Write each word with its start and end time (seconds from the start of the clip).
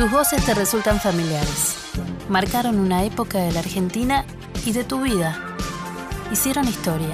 Sus 0.00 0.10
voces 0.10 0.42
te 0.46 0.54
resultan 0.54 0.98
familiares. 0.98 1.76
Marcaron 2.30 2.78
una 2.78 3.04
época 3.04 3.36
de 3.36 3.52
la 3.52 3.60
Argentina 3.60 4.24
y 4.64 4.72
de 4.72 4.82
tu 4.82 5.02
vida. 5.02 5.38
Hicieron 6.32 6.66
historia, 6.66 7.12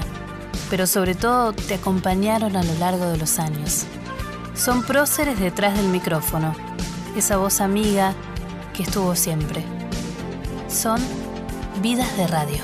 pero 0.71 0.87
sobre 0.87 1.17
todo 1.17 1.53
te 1.53 1.75
acompañaron 1.75 2.55
a 2.55 2.63
lo 2.63 2.73
largo 2.75 3.07
de 3.07 3.17
los 3.17 3.41
años. 3.41 3.87
Son 4.55 4.85
próceres 4.85 5.41
detrás 5.41 5.77
del 5.77 5.89
micrófono, 5.89 6.55
esa 7.17 7.39
voz 7.39 7.61
amiga 7.61 8.15
que 8.73 8.85
estuvo 8.85 9.17
siempre. 9.17 9.65
Son 10.69 11.01
vidas 11.83 12.17
de 12.17 12.29
radio. 12.29 12.61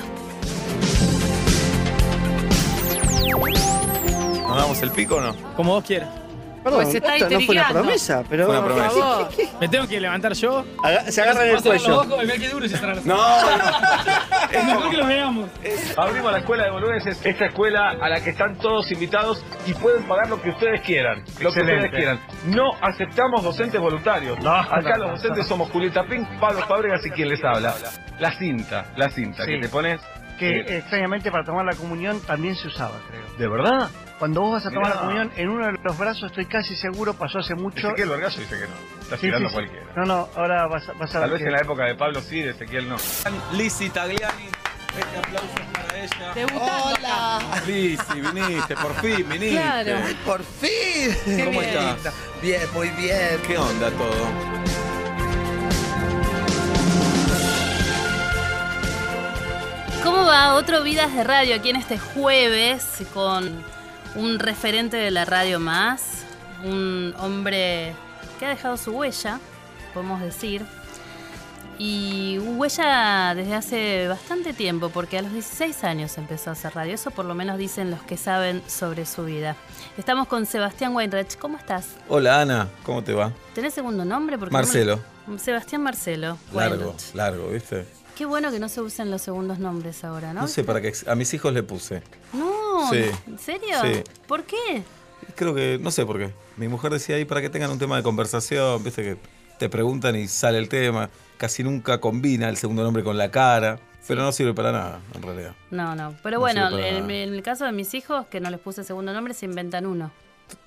¿Nos 4.47 4.55
damos 4.55 4.81
el 4.83 4.91
pico 4.91 5.15
o 5.15 5.19
no? 5.19 5.35
Como 5.57 5.73
vos 5.73 5.83
quieras. 5.83 6.22
Perdón, 6.63 6.79
Pues 6.81 6.91
se 6.91 6.97
está 6.97 7.15
esto 7.17 7.29
no 7.29 7.39
fue 7.41 7.55
una 7.55 7.69
promesa, 7.69 8.23
pero. 8.29 8.45
Fue 8.45 8.57
una 8.59 8.65
promesa. 8.65 9.29
¿Me 9.59 9.67
tengo 9.67 9.87
que 9.87 9.99
levantar 9.99 10.33
yo? 10.33 10.65
Aga- 10.83 11.11
Se 11.11 11.21
agarran 11.21 11.47
el 11.49 11.61
cuello. 11.61 12.01
Qué 12.39 12.49
duro 12.49 12.65
No, 13.03 13.15
no. 13.57 13.63
Es 14.51 14.63
mejor 14.65 14.89
que 14.89 14.97
lo 14.97 15.05
veamos. 15.07 15.49
Abrimos 15.97 16.31
la 16.31 16.37
escuela 16.39 16.63
de 16.65 16.71
boludeces, 16.71 17.19
esta 17.25 17.45
escuela 17.45 17.91
a 18.01 18.09
la 18.09 18.21
que 18.23 18.29
están 18.31 18.55
todos 18.57 18.91
invitados 18.91 19.43
y 19.65 19.73
pueden 19.73 20.03
pagar 20.03 20.29
lo 20.29 20.41
que 20.41 20.49
ustedes 20.51 20.81
quieran, 20.81 21.23
lo 21.41 21.51
que 21.51 21.59
ustedes 21.61 21.91
quieran. 21.91 22.19
No 22.45 22.71
aceptamos 22.81 23.43
docentes 23.43 23.79
voluntarios. 23.81 24.39
No, 24.39 24.51
Acá 24.53 24.97
no, 24.97 25.05
los 25.07 25.11
docentes 25.21 25.47
somos 25.47 25.69
Julieta 25.71 26.03
Pink, 26.05 26.27
Pablo 26.39 26.61
Fábregas 26.67 27.05
y 27.05 27.09
quien 27.11 27.29
les 27.29 27.43
habla. 27.43 27.73
La 28.19 28.31
cinta, 28.37 28.85
la 28.95 29.09
cinta 29.09 29.43
Sí. 29.45 29.51
que 29.53 29.59
te 29.61 29.69
pones. 29.69 29.99
Que 30.49 30.59
eh, 30.75 30.77
extrañamente 30.79 31.31
para 31.31 31.43
tomar 31.43 31.65
la 31.65 31.75
comunión 31.75 32.19
también 32.21 32.55
se 32.55 32.67
usaba, 32.67 32.99
creo. 33.09 33.23
¿De 33.37 33.47
verdad? 33.47 33.89
Cuando 34.19 34.41
vos 34.41 34.53
vas 34.53 34.65
a 34.65 34.69
tomar 34.69 34.85
Mirá. 34.89 34.95
la 34.95 35.01
comunión, 35.01 35.31
en 35.35 35.49
uno 35.49 35.65
de 35.67 35.73
los 35.83 35.97
brazos, 35.97 36.23
estoy 36.31 36.45
casi 36.45 36.75
seguro, 36.75 37.13
pasó 37.13 37.39
hace 37.39 37.55
mucho. 37.55 37.87
Ezequiel 37.87 38.09
Vergallo 38.09 38.39
dice 38.39 38.55
que 38.59 38.67
no. 38.67 39.01
Está 39.01 39.15
Sí, 39.17 39.21
tirando 39.21 39.49
sí, 39.49 39.55
sí. 39.55 39.61
cualquiera. 39.61 39.85
No, 39.95 40.05
no, 40.05 40.29
ahora 40.35 40.67
vas, 40.67 40.87
a- 40.89 40.93
vas 40.93 41.09
a 41.15 41.19
Tal 41.19 41.21
ver. 41.21 41.31
vez 41.31 41.39
que- 41.39 41.45
en 41.47 41.51
la 41.53 41.59
época 41.61 41.85
de 41.85 41.95
Pablo 41.95 42.21
sí, 42.21 42.41
de 42.41 42.51
Ezequiel 42.51 42.87
no. 42.87 42.95
Lizzy 43.53 43.89
Tagliani, 43.89 44.45
este 44.97 45.17
aplauso 45.17 45.47
es 45.59 45.65
para 45.73 45.97
ella. 45.99 46.33
Debutando 46.35 46.87
acá. 46.89 47.39
Lizzy, 47.65 48.21
viniste, 48.33 48.75
por 48.75 48.93
fin 49.01 49.27
viniste. 49.29 49.61
Claro. 49.61 49.91
Por 50.25 50.43
fin. 50.43 51.15
Qué 51.25 51.45
¿Cómo 51.45 51.59
bien. 51.59 51.73
estás? 51.75 52.13
Bien, 52.41 52.61
muy 52.73 52.89
bien. 52.91 53.39
¿Qué 53.47 53.57
onda 53.57 53.89
todo? 53.91 54.92
¿Cómo 60.03 60.25
va 60.25 60.55
otro 60.55 60.83
Vidas 60.83 61.13
de 61.15 61.23
Radio 61.23 61.55
aquí 61.55 61.69
en 61.69 61.77
este 61.77 61.97
jueves 61.97 62.85
con 63.13 63.63
un 64.15 64.39
referente 64.39 64.97
de 64.97 65.11
la 65.11 65.25
radio 65.25 65.59
más? 65.59 66.23
Un 66.63 67.13
hombre 67.19 67.93
que 68.39 68.45
ha 68.45 68.49
dejado 68.49 68.77
su 68.77 68.91
huella, 68.91 69.39
podemos 69.93 70.21
decir. 70.21 70.65
Y 71.79 72.37
huella 72.39 73.33
desde 73.35 73.55
hace 73.55 74.07
bastante 74.07 74.53
tiempo, 74.53 74.89
porque 74.89 75.17
a 75.17 75.21
los 75.21 75.31
16 75.33 75.83
años 75.83 76.17
empezó 76.17 76.49
a 76.51 76.53
hacer 76.53 76.73
radio. 76.75 76.93
Eso 76.93 77.11
por 77.11 77.25
lo 77.25 77.33
menos 77.33 77.57
dicen 77.57 77.89
los 77.89 78.01
que 78.03 78.15
saben 78.17 78.61
sobre 78.67 79.05
su 79.05 79.25
vida. 79.25 79.55
Estamos 79.97 80.27
con 80.27 80.45
Sebastián 80.45 80.93
Weinreich. 80.95 81.37
¿Cómo 81.37 81.57
estás? 81.57 81.87
Hola 82.09 82.41
Ana, 82.41 82.67
¿cómo 82.83 83.03
te 83.03 83.13
va? 83.13 83.31
¿Tenés 83.55 83.73
segundo 83.73 84.05
nombre? 84.05 84.37
Porque 84.37 84.51
no 84.53 84.57
me- 84.59 84.63
Marcelo. 84.65 84.99
Sebastián 85.37 85.81
Marcelo. 85.81 86.37
Largo, 86.53 86.75
Weinreich. 86.75 87.15
largo, 87.15 87.47
¿viste? 87.49 87.85
Qué 88.17 88.25
bueno 88.25 88.51
que 88.51 88.59
no 88.59 88.69
se 88.69 88.81
usen 88.81 89.09
los 89.09 89.21
segundos 89.21 89.59
nombres 89.59 90.03
ahora, 90.03 90.33
¿no? 90.33 90.41
No 90.41 90.47
sé 90.47 90.63
para 90.63 90.81
qué. 90.81 90.93
A 91.07 91.15
mis 91.15 91.33
hijos 91.33 91.51
le 91.53 91.63
puse. 91.63 92.03
No, 92.33 92.89
Sí. 92.91 93.03
¿en 93.27 93.39
serio? 93.39 93.75
Sí. 93.81 94.03
¿Por 94.27 94.43
qué? 94.43 94.83
Creo 95.35 95.55
que, 95.55 95.79
no 95.81 95.89
sé 95.89 96.05
por 96.05 96.19
qué. 96.19 96.31
Mi 96.57 96.67
mujer 96.67 96.91
decía 96.91 97.15
ahí 97.15 97.25
para 97.25 97.41
que 97.41 97.49
tengan 97.49 97.71
un 97.71 97.79
tema 97.79 97.97
de 97.97 98.03
conversación, 98.03 98.83
viste 98.83 99.01
que 99.03 99.17
te 99.57 99.69
preguntan 99.69 100.15
y 100.15 100.27
sale 100.27 100.57
el 100.59 100.69
tema. 100.69 101.09
Casi 101.37 101.63
nunca 101.63 101.99
combina 101.99 102.49
el 102.49 102.57
segundo 102.57 102.83
nombre 102.83 103.03
con 103.03 103.17
la 103.17 103.31
cara, 103.31 103.79
pero 104.07 104.21
no 104.21 104.31
sirve 104.31 104.53
para 104.53 104.71
nada, 104.71 104.99
en 105.15 105.21
realidad. 105.23 105.55
No, 105.71 105.95
no. 105.95 106.15
Pero 106.21 106.35
No 106.37 106.41
bueno, 106.41 106.77
en 106.77 107.09
el 107.09 107.41
caso 107.41 107.65
de 107.65 107.71
mis 107.71 107.93
hijos, 107.93 108.27
que 108.27 108.39
no 108.39 108.49
les 108.49 108.59
puse 108.59 108.83
segundo 108.83 109.13
nombre, 109.13 109.33
se 109.33 109.45
inventan 109.45 109.85
uno. 109.85 110.11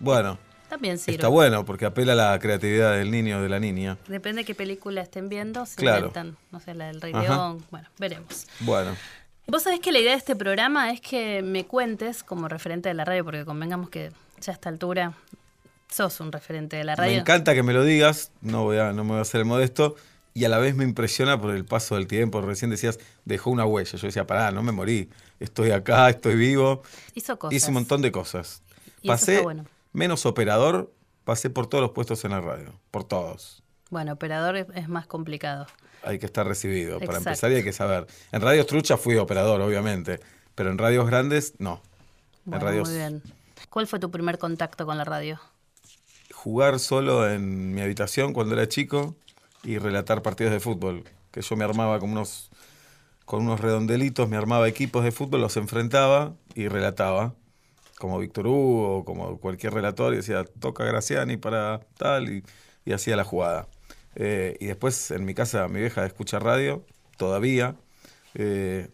Bueno, 0.01 0.39
También 0.69 0.99
sirve. 0.99 1.15
está 1.15 1.28
bueno 1.28 1.65
porque 1.65 1.84
apela 1.87 2.12
a 2.12 2.16
la 2.32 2.38
creatividad 2.38 2.97
del 2.97 3.10
niño 3.10 3.38
o 3.38 3.43
de 3.43 3.49
la 3.49 3.60
niña. 3.60 3.97
Depende 4.09 4.43
de 4.43 4.44
qué 4.44 4.54
película 4.54 5.00
estén 5.00 5.28
viendo, 5.28 5.65
se 5.66 5.77
Claro. 5.77 5.99
inventan. 6.09 6.37
No 6.50 6.60
sé, 6.60 6.75
la 6.75 6.87
del 6.87 7.00
Rey 7.00 7.12
Ajá. 7.15 7.22
León. 7.22 7.65
Bueno, 7.71 7.88
veremos. 7.99 8.47
Bueno, 8.60 8.97
Vos 9.49 9.62
sabés 9.62 9.78
que 9.78 9.93
la 9.93 10.00
idea 10.00 10.10
de 10.10 10.19
este 10.19 10.34
programa 10.34 10.91
es 10.91 11.00
que 11.00 11.41
me 11.41 11.66
cuentes 11.66 12.25
como 12.25 12.49
referente 12.49 12.88
de 12.88 12.94
la 12.97 13.05
radio, 13.05 13.25
porque 13.25 13.44
convengamos 13.44 13.91
que 13.91 14.10
ya 14.41 14.50
a 14.50 14.55
esta 14.55 14.69
altura 14.69 15.12
sos 15.88 16.19
un 16.19 16.32
referente 16.32 16.76
de 16.76 16.82
la 16.82 16.97
radio. 16.97 17.12
me 17.12 17.19
encanta 17.21 17.55
que 17.55 17.62
me 17.62 17.72
lo 17.72 17.84
digas, 17.84 18.32
no, 18.41 18.65
voy 18.65 18.78
a, 18.78 18.93
no 18.93 19.05
me 19.05 19.10
voy 19.10 19.19
a 19.19 19.22
hacer 19.22 19.38
el 19.43 19.44
modesto, 19.44 19.94
y 20.34 20.44
a 20.47 20.49
la 20.49 20.59
vez 20.59 20.75
me 20.75 20.82
impresiona 20.82 21.41
por 21.41 21.55
el 21.55 21.65
paso 21.65 21.94
del 21.94 22.09
tiempo. 22.09 22.41
Recién 22.41 22.72
decías, 22.72 22.99
dejó 23.25 23.50
una 23.50 23.65
huella. 23.65 23.97
Yo 23.97 24.06
decía, 24.09 24.26
pará, 24.26 24.50
no 24.50 24.65
me 24.65 24.72
morí, 24.72 25.09
estoy 25.38 25.71
acá, 25.71 26.10
estoy 26.10 26.34
vivo. 26.34 26.82
Hizo 27.15 27.38
cosas. 27.38 27.55
Hice 27.56 27.69
un 27.69 27.75
montón 27.75 28.03
de 28.03 28.10
cosas. 28.10 28.62
Y 29.00 29.06
eso 29.09 29.12
Pasé 29.15 29.32
está 29.34 29.44
bueno. 29.44 29.65
Menos 29.97 30.27
operador, 30.27 30.93
pasé 31.25 31.51
por 31.51 31.67
todos 31.67 31.83
los 31.83 31.91
puestos 31.91 32.25
en 32.25 32.31
la 32.33 32.41
radio, 32.41 32.73
por 32.91 33.05
todos. 33.05 33.62
Bueno, 33.91 34.12
operador 34.12 34.57
es, 34.57 34.67
es 34.75 34.89
más 34.89 35.07
complicado. 35.07 35.67
Hay 36.03 36.19
que 36.19 36.27
estar 36.27 36.47
recibido 36.47 37.01
para 37.01 37.19
empezar 37.19 37.51
y 37.51 37.57
hay 37.57 37.65
que 37.65 37.73
saber. 37.73 38.06
En 38.31 38.41
radios 38.41 38.67
trucha 38.67 38.97
fui 38.97 39.17
operador, 39.17 39.61
obviamente, 39.61 40.21
pero 40.55 40.71
en 40.71 40.79
radios 40.79 41.06
grandes, 41.06 41.55
no. 41.59 41.83
Bueno, 42.45 42.61
en 42.61 42.67
radios 42.67 42.89
muy 42.89 42.99
bien. 42.99 43.23
¿Cuál 43.71 43.87
fue 43.87 43.99
tu 43.99 44.11
primer 44.11 44.39
contacto 44.39 44.87
con 44.87 44.99
la 44.99 45.05
radio? 45.05 45.41
jugar 46.47 46.79
solo 46.79 47.29
en 47.29 47.75
mi 47.75 47.81
habitación 47.81 48.33
cuando 48.33 48.55
era 48.55 48.69
chico 48.69 49.17
y 49.65 49.79
relatar 49.79 50.23
partidos 50.23 50.53
de 50.53 50.61
fútbol. 50.61 51.03
Que 51.33 51.43
yo 51.43 51.56
me 51.56 51.65
armaba 51.65 51.99
como 51.99 52.12
unos, 52.12 52.51
con 53.25 53.43
unos 53.43 53.59
redondelitos, 53.59 54.29
me 54.29 54.37
armaba 54.37 54.69
equipos 54.69 55.03
de 55.03 55.11
fútbol, 55.11 55.41
los 55.41 55.56
enfrentaba 55.56 56.35
y 56.55 56.69
relataba. 56.69 57.35
Como 57.99 58.19
Víctor 58.19 58.47
Hugo, 58.47 59.05
como 59.05 59.39
cualquier 59.39 59.73
relator, 59.73 60.12
y 60.12 60.17
decía, 60.17 60.45
toca 60.45 60.84
Graciani 60.84 61.37
para 61.37 61.81
tal, 61.97 62.29
y, 62.29 62.45
y 62.84 62.93
hacía 62.93 63.17
la 63.17 63.25
jugada. 63.25 63.69
Eh, 64.17 64.57
y 64.61 64.67
después 64.67 65.11
en 65.11 65.25
mi 65.25 65.34
casa, 65.34 65.69
mi 65.69 65.81
vieja 65.81 66.05
escucha 66.05 66.39
radio, 66.39 66.85
todavía. 67.17 67.77
Eh. 68.35 68.89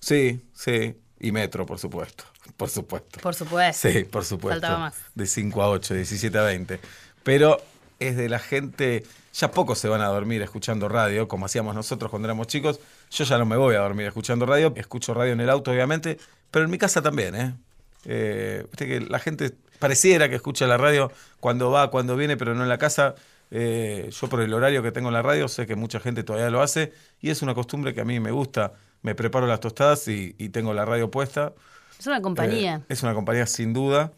Sí, 0.00 0.42
sí. 0.52 0.96
Y 1.20 1.32
Metro, 1.32 1.64
por 1.64 1.78
supuesto. 1.78 2.24
Por 2.56 2.68
supuesto. 2.68 3.20
Por 3.20 3.34
supuesto. 3.34 3.88
Sí, 3.88 4.04
por 4.04 4.24
supuesto. 4.24 4.60
Faltaba 4.60 4.78
más. 4.78 4.96
De 5.14 5.26
5 5.26 5.62
a 5.62 5.70
8, 5.70 5.94
17 5.94 6.38
a 6.38 6.42
20. 6.42 6.80
Pero 7.22 7.60
es 7.98 8.16
de 8.16 8.28
la 8.28 8.40
gente, 8.40 9.04
ya 9.32 9.50
pocos 9.50 9.78
se 9.78 9.88
van 9.88 10.00
a 10.00 10.06
dormir 10.06 10.42
escuchando 10.42 10.88
radio, 10.88 11.28
como 11.28 11.46
hacíamos 11.46 11.74
nosotros 11.74 12.10
cuando 12.10 12.26
éramos 12.26 12.48
chicos. 12.48 12.80
Yo 13.10 13.24
ya 13.24 13.38
no 13.38 13.46
me 13.46 13.56
voy 13.56 13.76
a 13.76 13.80
dormir 13.80 14.06
escuchando 14.06 14.44
radio, 14.44 14.72
escucho 14.76 15.14
radio 15.14 15.32
en 15.32 15.40
el 15.40 15.50
auto, 15.50 15.70
obviamente, 15.70 16.18
pero 16.50 16.64
en 16.64 16.70
mi 16.70 16.78
casa 16.78 17.00
también, 17.00 17.34
¿eh? 17.34 17.54
Eh, 18.04 18.66
que 18.76 19.00
la 19.00 19.18
gente 19.18 19.54
pareciera 19.78 20.28
que 20.28 20.36
escucha 20.36 20.66
la 20.66 20.76
radio 20.76 21.10
cuando 21.40 21.70
va, 21.70 21.90
cuando 21.90 22.16
viene, 22.16 22.36
pero 22.36 22.54
no 22.54 22.62
en 22.62 22.68
la 22.68 22.78
casa. 22.78 23.14
Eh, 23.50 24.10
yo 24.10 24.28
por 24.28 24.40
el 24.40 24.52
horario 24.54 24.82
que 24.82 24.92
tengo 24.92 25.08
en 25.08 25.14
la 25.14 25.22
radio 25.22 25.46
sé 25.46 25.66
que 25.66 25.76
mucha 25.76 26.00
gente 26.00 26.24
todavía 26.24 26.48
lo 26.48 26.62
hace 26.62 26.92
y 27.20 27.28
es 27.28 27.42
una 27.42 27.54
costumbre 27.54 27.92
que 27.92 28.00
a 28.00 28.04
mí 28.04 28.18
me 28.20 28.30
gusta. 28.30 28.72
Me 29.02 29.14
preparo 29.14 29.46
las 29.46 29.60
tostadas 29.60 30.08
y, 30.08 30.34
y 30.38 30.48
tengo 30.48 30.72
la 30.72 30.84
radio 30.84 31.10
puesta. 31.10 31.52
Es 31.98 32.06
una 32.06 32.22
compañía. 32.22 32.76
Eh, 32.76 32.84
es 32.88 33.02
una 33.02 33.14
compañía 33.14 33.46
sin 33.46 33.72
duda. 33.72 34.12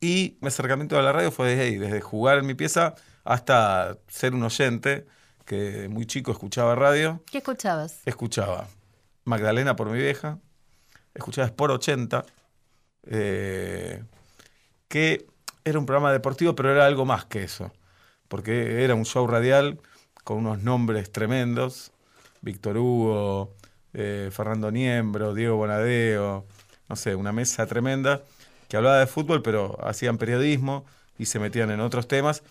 Y 0.00 0.38
mi 0.40 0.48
acercamiento 0.48 0.98
a 0.98 1.02
la 1.02 1.12
radio 1.12 1.30
fue 1.30 1.50
desde 1.50 1.62
ahí, 1.62 1.76
desde 1.76 2.00
jugar 2.00 2.38
en 2.38 2.46
mi 2.46 2.54
pieza 2.54 2.94
hasta 3.24 3.98
ser 4.08 4.34
un 4.34 4.42
oyente, 4.42 5.06
que 5.44 5.88
muy 5.88 6.06
chico 6.06 6.32
escuchaba 6.32 6.74
radio. 6.74 7.22
¿Qué 7.30 7.38
escuchabas? 7.38 8.00
Escuchaba 8.06 8.66
Magdalena 9.24 9.76
por 9.76 9.90
mi 9.90 9.98
vieja, 9.98 10.38
escuchaba 11.14 11.46
Sport 11.46 11.74
80, 11.74 12.24
eh, 13.06 14.02
que 14.88 15.26
era 15.64 15.78
un 15.78 15.86
programa 15.86 16.12
deportivo, 16.12 16.54
pero 16.54 16.70
era 16.72 16.86
algo 16.86 17.04
más 17.04 17.24
que 17.24 17.42
eso, 17.42 17.72
porque 18.28 18.84
era 18.84 18.94
un 18.94 19.04
show 19.04 19.26
radial 19.26 19.80
con 20.24 20.38
unos 20.38 20.62
nombres 20.62 21.10
tremendos, 21.12 21.92
Víctor 22.40 22.78
Hugo, 22.78 23.54
eh, 23.92 24.30
Fernando 24.32 24.70
Niembro, 24.70 25.34
Diego 25.34 25.56
Bonadeo, 25.56 26.46
no 26.88 26.96
sé, 26.96 27.14
una 27.14 27.32
mesa 27.32 27.66
tremenda 27.66 28.22
que 28.68 28.76
hablaba 28.76 28.98
de 28.98 29.06
fútbol, 29.06 29.42
pero 29.42 29.78
hacían 29.84 30.16
periodismo 30.16 30.84
y 31.18 31.26
se 31.26 31.38
metían 31.38 31.70
en 31.70 31.80
otros 31.80 32.08
temas, 32.08 32.42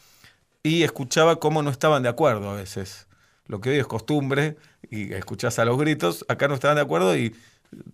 y 0.61 0.83
escuchaba 0.83 1.39
cómo 1.39 1.63
no 1.63 1.69
estaban 1.69 2.03
de 2.03 2.09
acuerdo 2.09 2.49
a 2.49 2.55
veces. 2.55 3.07
Lo 3.47 3.61
que 3.61 3.69
hoy 3.71 3.77
es 3.77 3.87
costumbre, 3.87 4.57
y 4.91 5.13
escuchás 5.13 5.57
a 5.59 5.65
los 5.65 5.77
gritos, 5.77 6.25
acá 6.27 6.47
no 6.47 6.53
estaban 6.53 6.75
de 6.75 6.81
acuerdo 6.81 7.15
y 7.17 7.35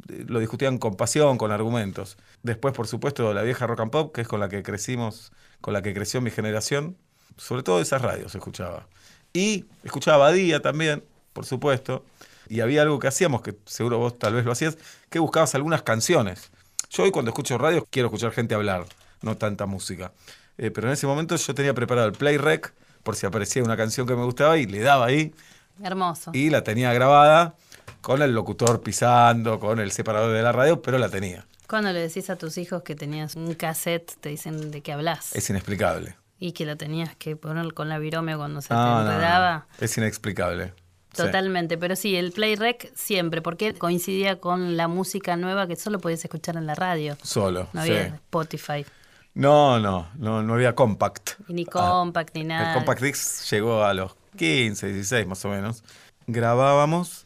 lo 0.07 0.39
discutían 0.39 0.77
con 0.77 0.95
pasión, 0.95 1.37
con 1.37 1.51
argumentos. 1.51 2.17
Después, 2.43 2.73
por 2.73 2.87
supuesto, 2.87 3.33
la 3.33 3.41
vieja 3.41 3.67
rock 3.67 3.81
and 3.81 3.91
pop, 3.91 4.13
que 4.13 4.21
es 4.21 4.27
con 4.27 4.39
la 4.39 4.49
que 4.49 4.63
crecimos, 4.63 5.31
con 5.61 5.73
la 5.73 5.81
que 5.81 5.93
creció 5.93 6.21
mi 6.21 6.31
generación, 6.31 6.97
sobre 7.37 7.63
todo 7.63 7.81
esas 7.81 8.01
radios 8.01 8.33
escuchaba. 8.35 8.87
Y 9.33 9.65
escuchaba 9.83 10.17
Badía 10.17 10.61
también, 10.61 11.03
por 11.33 11.45
supuesto, 11.45 12.05
y 12.47 12.61
había 12.61 12.83
algo 12.83 12.99
que 12.99 13.07
hacíamos, 13.07 13.41
que 13.41 13.55
seguro 13.65 13.97
vos 13.97 14.17
tal 14.17 14.33
vez 14.33 14.45
lo 14.45 14.51
hacías, 14.51 14.77
que 15.09 15.19
buscabas 15.19 15.55
algunas 15.55 15.81
canciones. 15.81 16.51
Yo 16.89 17.03
hoy 17.03 17.11
cuando 17.11 17.31
escucho 17.31 17.57
radio 17.57 17.85
quiero 17.89 18.07
escuchar 18.07 18.31
gente 18.31 18.55
hablar, 18.55 18.85
no 19.21 19.35
tanta 19.35 19.65
música. 19.65 20.13
Eh, 20.57 20.71
pero 20.71 20.87
en 20.87 20.93
ese 20.93 21.07
momento 21.07 21.35
yo 21.35 21.55
tenía 21.55 21.73
preparado 21.73 22.07
el 22.07 22.13
play 22.13 22.37
rec 22.37 22.73
por 23.03 23.15
si 23.15 23.25
aparecía 23.25 23.61
una 23.63 23.75
canción 23.75 24.07
que 24.07 24.15
me 24.15 24.23
gustaba 24.23 24.57
y 24.57 24.65
le 24.65 24.79
daba 24.79 25.05
ahí 25.05 25.33
Hermoso. 25.83 26.31
y 26.33 26.49
la 26.49 26.63
tenía 26.63 26.93
grabada 26.93 27.55
con 28.01 28.21
el 28.21 28.33
locutor 28.33 28.81
pisando, 28.81 29.59
con 29.59 29.79
el 29.79 29.91
separador 29.91 30.33
de 30.35 30.41
la 30.43 30.51
radio, 30.51 30.81
pero 30.81 30.97
la 30.97 31.09
tenía. 31.09 31.45
Cuando 31.67 31.91
le 31.91 31.99
decís 31.99 32.29
a 32.29 32.35
tus 32.35 32.57
hijos 32.57 32.83
que 32.83 32.95
tenías 32.95 33.35
un 33.35 33.53
cassette, 33.55 34.13
te 34.21 34.29
dicen 34.29 34.69
de 34.71 34.81
qué 34.81 34.93
hablas. 34.93 35.35
Es 35.35 35.49
inexplicable. 35.49 36.15
Y 36.37 36.51
que 36.51 36.65
lo 36.65 36.77
tenías 36.77 37.15
que 37.15 37.35
poner 37.35 37.73
con 37.73 37.89
la 37.89 37.97
virome 37.97 38.35
cuando 38.37 38.61
se 38.61 38.73
No, 38.73 38.79
te 38.99 39.03
no. 39.05 39.11
enredaba. 39.11 39.67
Es 39.79 39.97
inexplicable. 39.97 40.73
Sí. 41.13 41.23
Totalmente, 41.23 41.77
pero 41.77 41.95
sí, 41.95 42.15
el 42.17 42.33
Play 42.33 42.55
Rec 42.57 42.91
siempre, 42.93 43.41
porque 43.41 43.73
coincidía 43.73 44.37
con 44.39 44.75
la 44.75 44.89
música 44.89 45.37
nueva 45.37 45.65
que 45.65 45.77
solo 45.77 45.99
podías 45.99 46.23
escuchar 46.25 46.57
en 46.57 46.67
la 46.67 46.75
radio. 46.75 47.17
Solo. 47.23 47.69
No 47.71 47.83
sí. 47.83 47.91
había 47.91 48.05
Spotify, 48.07 48.85
No, 49.33 49.79
no, 49.79 50.09
no, 50.15 50.43
no 50.43 50.53
había 50.55 50.75
compact. 50.75 51.31
y 51.47 51.53
ni 51.53 51.63
Ah, 51.63 51.71
compact, 52.01 52.35
ni 52.35 52.43
nada. 52.43 52.67
El 52.71 52.73
Compact 52.75 53.01
Disc 53.01 53.49
llegó 53.49 53.83
a 53.85 53.93
los 53.93 54.13
15, 54.37 54.87
16 54.91 55.25
más 55.25 55.43
o 55.45 55.49
menos. 55.49 55.83
Grabábamos 56.27 57.24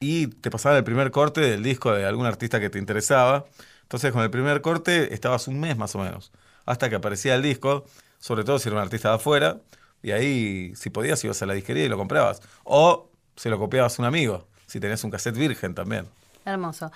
y 0.00 0.28
te 0.28 0.50
pasaba 0.50 0.78
el 0.78 0.84
primer 0.84 1.10
corte 1.10 1.42
del 1.42 1.62
disco 1.62 1.92
de 1.92 2.06
algún 2.06 2.24
artista 2.24 2.58
que 2.58 2.70
te 2.70 2.78
interesaba. 2.78 3.44
Entonces 3.82 4.12
con 4.12 4.22
el 4.22 4.30
primer 4.30 4.62
corte 4.62 5.12
estabas 5.12 5.46
un 5.46 5.60
mes 5.60 5.76
más 5.76 5.94
o 5.94 5.98
menos, 5.98 6.32
hasta 6.64 6.88
que 6.88 6.96
aparecía 6.96 7.34
el 7.34 7.42
disco, 7.42 7.84
sobre 8.18 8.42
todo 8.44 8.58
si 8.58 8.68
era 8.68 8.76
un 8.78 8.82
artista 8.82 9.10
de 9.10 9.16
afuera, 9.16 9.60
y 10.02 10.12
ahí 10.12 10.72
si 10.74 10.88
podías 10.88 11.22
ibas 11.22 11.42
a 11.42 11.46
la 11.46 11.52
disquería 11.52 11.84
y 11.84 11.88
lo 11.88 11.98
comprabas. 11.98 12.40
O 12.64 13.10
se 13.36 13.50
lo 13.50 13.58
copiabas 13.58 13.98
a 13.98 14.02
un 14.02 14.06
amigo, 14.06 14.46
si 14.66 14.80
tenías 14.80 15.04
un 15.04 15.10
cassette 15.10 15.36
virgen 15.36 15.74
también. 15.74 16.06
Hermoso. 16.46 16.90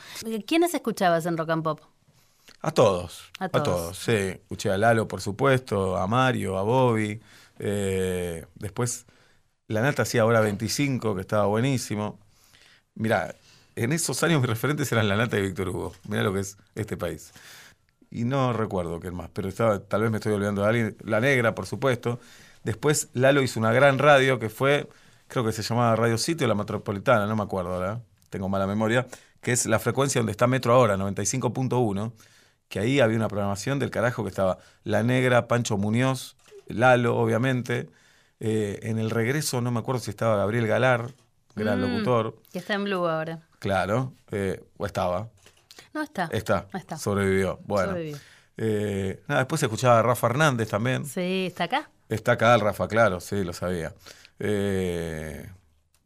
¿Quiénes 0.46 0.72
escuchabas 0.72 1.26
en 1.26 1.36
Rock 1.36 1.50
and 1.50 1.62
Pop? 1.62 1.80
A 2.62 2.70
todos. 2.70 3.30
A 3.38 3.50
todos, 3.50 3.98
sí. 3.98 4.12
Escuché 4.12 4.70
a 4.70 4.78
Lalo, 4.78 5.06
por 5.06 5.20
supuesto, 5.20 5.98
a 5.98 6.06
Mario, 6.06 6.56
a 6.56 6.62
Bobby. 6.62 7.20
eh, 7.58 8.46
después, 8.54 9.04
La 9.68 9.82
Nata 9.82 10.02
hacía 10.02 10.22
ahora 10.22 10.40
25, 10.40 11.14
que 11.14 11.20
estaba 11.20 11.44
buenísimo. 11.44 12.23
Mirá, 12.94 13.34
en 13.76 13.92
esos 13.92 14.22
años 14.22 14.40
mis 14.40 14.48
referentes 14.48 14.90
eran 14.92 15.08
La 15.08 15.16
Nata 15.16 15.38
y 15.38 15.42
Víctor 15.42 15.68
Hugo. 15.68 15.92
Mirá 16.08 16.22
lo 16.22 16.32
que 16.32 16.40
es 16.40 16.56
este 16.74 16.96
país. 16.96 17.32
Y 18.10 18.24
no 18.24 18.52
recuerdo 18.52 19.00
quién 19.00 19.14
más, 19.14 19.30
pero 19.32 19.48
estaba, 19.48 19.80
tal 19.80 20.02
vez 20.02 20.10
me 20.10 20.18
estoy 20.18 20.32
olvidando 20.32 20.62
de 20.62 20.68
alguien. 20.68 20.96
La 21.04 21.20
Negra, 21.20 21.54
por 21.54 21.66
supuesto. 21.66 22.20
Después, 22.62 23.08
Lalo 23.12 23.42
hizo 23.42 23.58
una 23.58 23.72
gran 23.72 23.98
radio 23.98 24.38
que 24.38 24.50
fue, 24.50 24.88
creo 25.28 25.44
que 25.44 25.52
se 25.52 25.62
llamaba 25.62 25.96
Radio 25.96 26.18
City 26.18 26.44
o 26.44 26.48
La 26.48 26.54
Metropolitana, 26.54 27.26
no 27.26 27.36
me 27.36 27.42
acuerdo 27.42 27.74
ahora. 27.74 28.00
Tengo 28.30 28.48
mala 28.48 28.66
memoria. 28.66 29.06
Que 29.40 29.52
es 29.52 29.66
la 29.66 29.78
frecuencia 29.78 30.20
donde 30.20 30.32
está 30.32 30.46
Metro 30.46 30.72
ahora, 30.72 30.96
95.1 30.96 32.12
que 32.68 32.80
ahí 32.80 33.00
había 33.00 33.16
una 33.16 33.28
programación 33.28 33.78
del 33.78 33.90
carajo 33.90 34.24
que 34.24 34.30
estaba 34.30 34.58
La 34.82 35.02
Negra, 35.02 35.48
Pancho 35.48 35.76
Muñoz, 35.76 36.36
Lalo, 36.66 37.16
obviamente. 37.16 37.88
Eh, 38.40 38.80
en 38.82 38.98
el 38.98 39.10
regreso 39.10 39.60
no 39.60 39.70
me 39.70 39.80
acuerdo 39.80 40.00
si 40.00 40.10
estaba 40.10 40.36
Gabriel 40.36 40.66
Galar, 40.66 41.14
gran 41.54 41.78
Mm. 41.80 41.82
locutor. 41.92 42.36
Que 42.52 42.58
está 42.58 42.74
en 42.74 42.84
Blue 42.84 43.06
ahora. 43.06 43.40
Claro, 43.58 44.12
eh, 44.30 44.62
o 44.76 44.86
estaba. 44.86 45.28
No 45.92 46.02
está. 46.02 46.28
Está, 46.32 46.66
está. 46.74 46.96
sobrevivió. 46.98 47.60
Bueno. 47.64 47.90
Sobrevivió. 47.90 48.18
Eh, 48.56 49.22
nada, 49.26 49.40
después 49.40 49.60
se 49.60 49.66
escuchaba 49.66 49.98
a 49.98 50.02
Rafa 50.02 50.26
Hernández 50.28 50.68
también. 50.68 51.04
Sí, 51.06 51.46
está 51.48 51.64
acá. 51.64 51.90
Está 52.08 52.32
acá 52.32 52.54
el 52.54 52.60
Rafa, 52.60 52.86
claro, 52.86 53.18
sí, 53.20 53.42
lo 53.42 53.52
sabía. 53.52 53.92
Eh, 54.38 55.48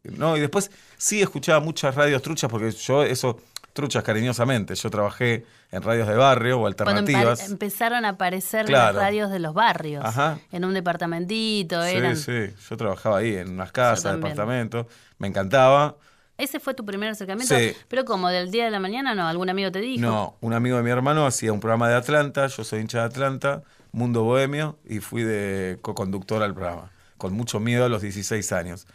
no, 0.03 0.37
y 0.37 0.39
después 0.39 0.71
sí 0.97 1.21
escuchaba 1.21 1.59
muchas 1.59 1.93
radios 1.95 2.21
truchas, 2.21 2.49
porque 2.49 2.71
yo 2.71 3.03
eso, 3.03 3.39
truchas 3.73 4.03
cariñosamente, 4.03 4.75
yo 4.75 4.89
trabajé 4.89 5.45
en 5.71 5.81
radios 5.83 6.07
de 6.07 6.15
barrio 6.15 6.57
o 6.57 6.61
Cuando 6.61 6.83
alternativas. 6.83 7.49
empezaron 7.49 8.05
a 8.05 8.09
aparecer 8.09 8.65
Claro. 8.65 8.93
las 8.93 9.03
radios 9.03 9.29
de 9.31 9.39
los 9.39 9.53
barrios. 9.53 10.03
Ajá. 10.03 10.39
En 10.51 10.65
un 10.65 10.73
departamentito, 10.73 11.83
Sí, 11.85 11.95
eran. 11.95 12.17
sí, 12.17 12.53
yo 12.69 12.77
trabajaba 12.77 13.17
ahí 13.19 13.35
en 13.35 13.49
unas 13.51 13.71
casas, 13.71 14.15
departamentos, 14.15 14.85
me 15.17 15.27
encantaba. 15.27 15.95
Ese 16.37 16.59
fue 16.59 16.73
tu 16.73 16.85
primer 16.85 17.09
acercamiento. 17.09 17.53
Sí. 17.57 17.73
Pero 17.89 18.05
como 18.05 18.29
del 18.29 18.49
día 18.49 18.63
de 18.65 18.71
la 18.71 18.79
mañana, 18.79 19.13
no, 19.13 19.27
algún 19.27 19.49
amigo 19.49 19.71
te 19.71 19.79
dijo. 19.79 20.01
No, 20.01 20.37
un 20.41 20.53
amigo 20.53 20.77
de 20.77 20.83
mi 20.83 20.89
hermano 20.89 21.25
hacía 21.25 21.51
un 21.51 21.59
programa 21.59 21.89
de 21.89 21.95
Atlanta, 21.95 22.47
yo 22.47 22.63
soy 22.63 22.79
hincha 22.79 22.99
de 22.99 23.05
Atlanta, 23.05 23.61
Mundo 23.91 24.23
Bohemio, 24.23 24.77
y 24.87 24.99
fui 24.99 25.23
de 25.23 25.77
co-conductor 25.81 26.41
al 26.41 26.53
programa, 26.53 26.91
con 27.17 27.33
mucho 27.33 27.59
miedo 27.59 27.83
a 27.85 27.89
los 27.89 28.01
16 28.01 28.51
años. 28.53 28.87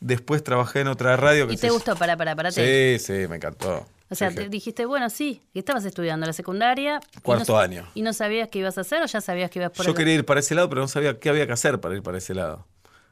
Después 0.00 0.42
trabajé 0.42 0.80
en 0.80 0.88
otra 0.88 1.16
radio 1.16 1.46
que 1.46 1.54
¿Y 1.54 1.56
se- 1.56 1.66
te 1.68 1.72
gustó? 1.72 1.94
Para, 1.96 2.16
para, 2.16 2.34
para. 2.34 2.50
Sí, 2.50 2.98
sí, 2.98 3.12
me 3.28 3.36
encantó. 3.36 3.86
O 4.10 4.14
sea, 4.14 4.30
te 4.30 4.48
dijiste, 4.48 4.86
bueno, 4.86 5.10
sí, 5.10 5.42
estabas 5.54 5.84
estudiando 5.84 6.24
la 6.26 6.32
secundaria. 6.32 7.00
y 7.16 7.20
Cuarto 7.20 7.52
no- 7.52 7.58
año. 7.58 7.86
¿Y 7.94 8.02
no 8.02 8.12
sabías 8.12 8.48
qué 8.48 8.60
ibas 8.60 8.78
a 8.78 8.80
hacer 8.80 9.02
o 9.02 9.06
ya 9.06 9.20
sabías 9.20 9.50
que 9.50 9.58
ibas 9.58 9.72
por 9.72 9.84
Yo 9.84 9.90
el- 9.90 9.96
quería 9.96 10.14
ir 10.14 10.24
para 10.24 10.40
ese 10.40 10.54
lado, 10.54 10.68
pero 10.70 10.80
no 10.80 10.88
sabía 10.88 11.18
qué 11.18 11.28
había 11.28 11.46
que 11.46 11.52
hacer 11.52 11.78
para 11.80 11.94
ir 11.94 12.02
para 12.02 12.16
ese 12.18 12.34
lado. 12.34 12.66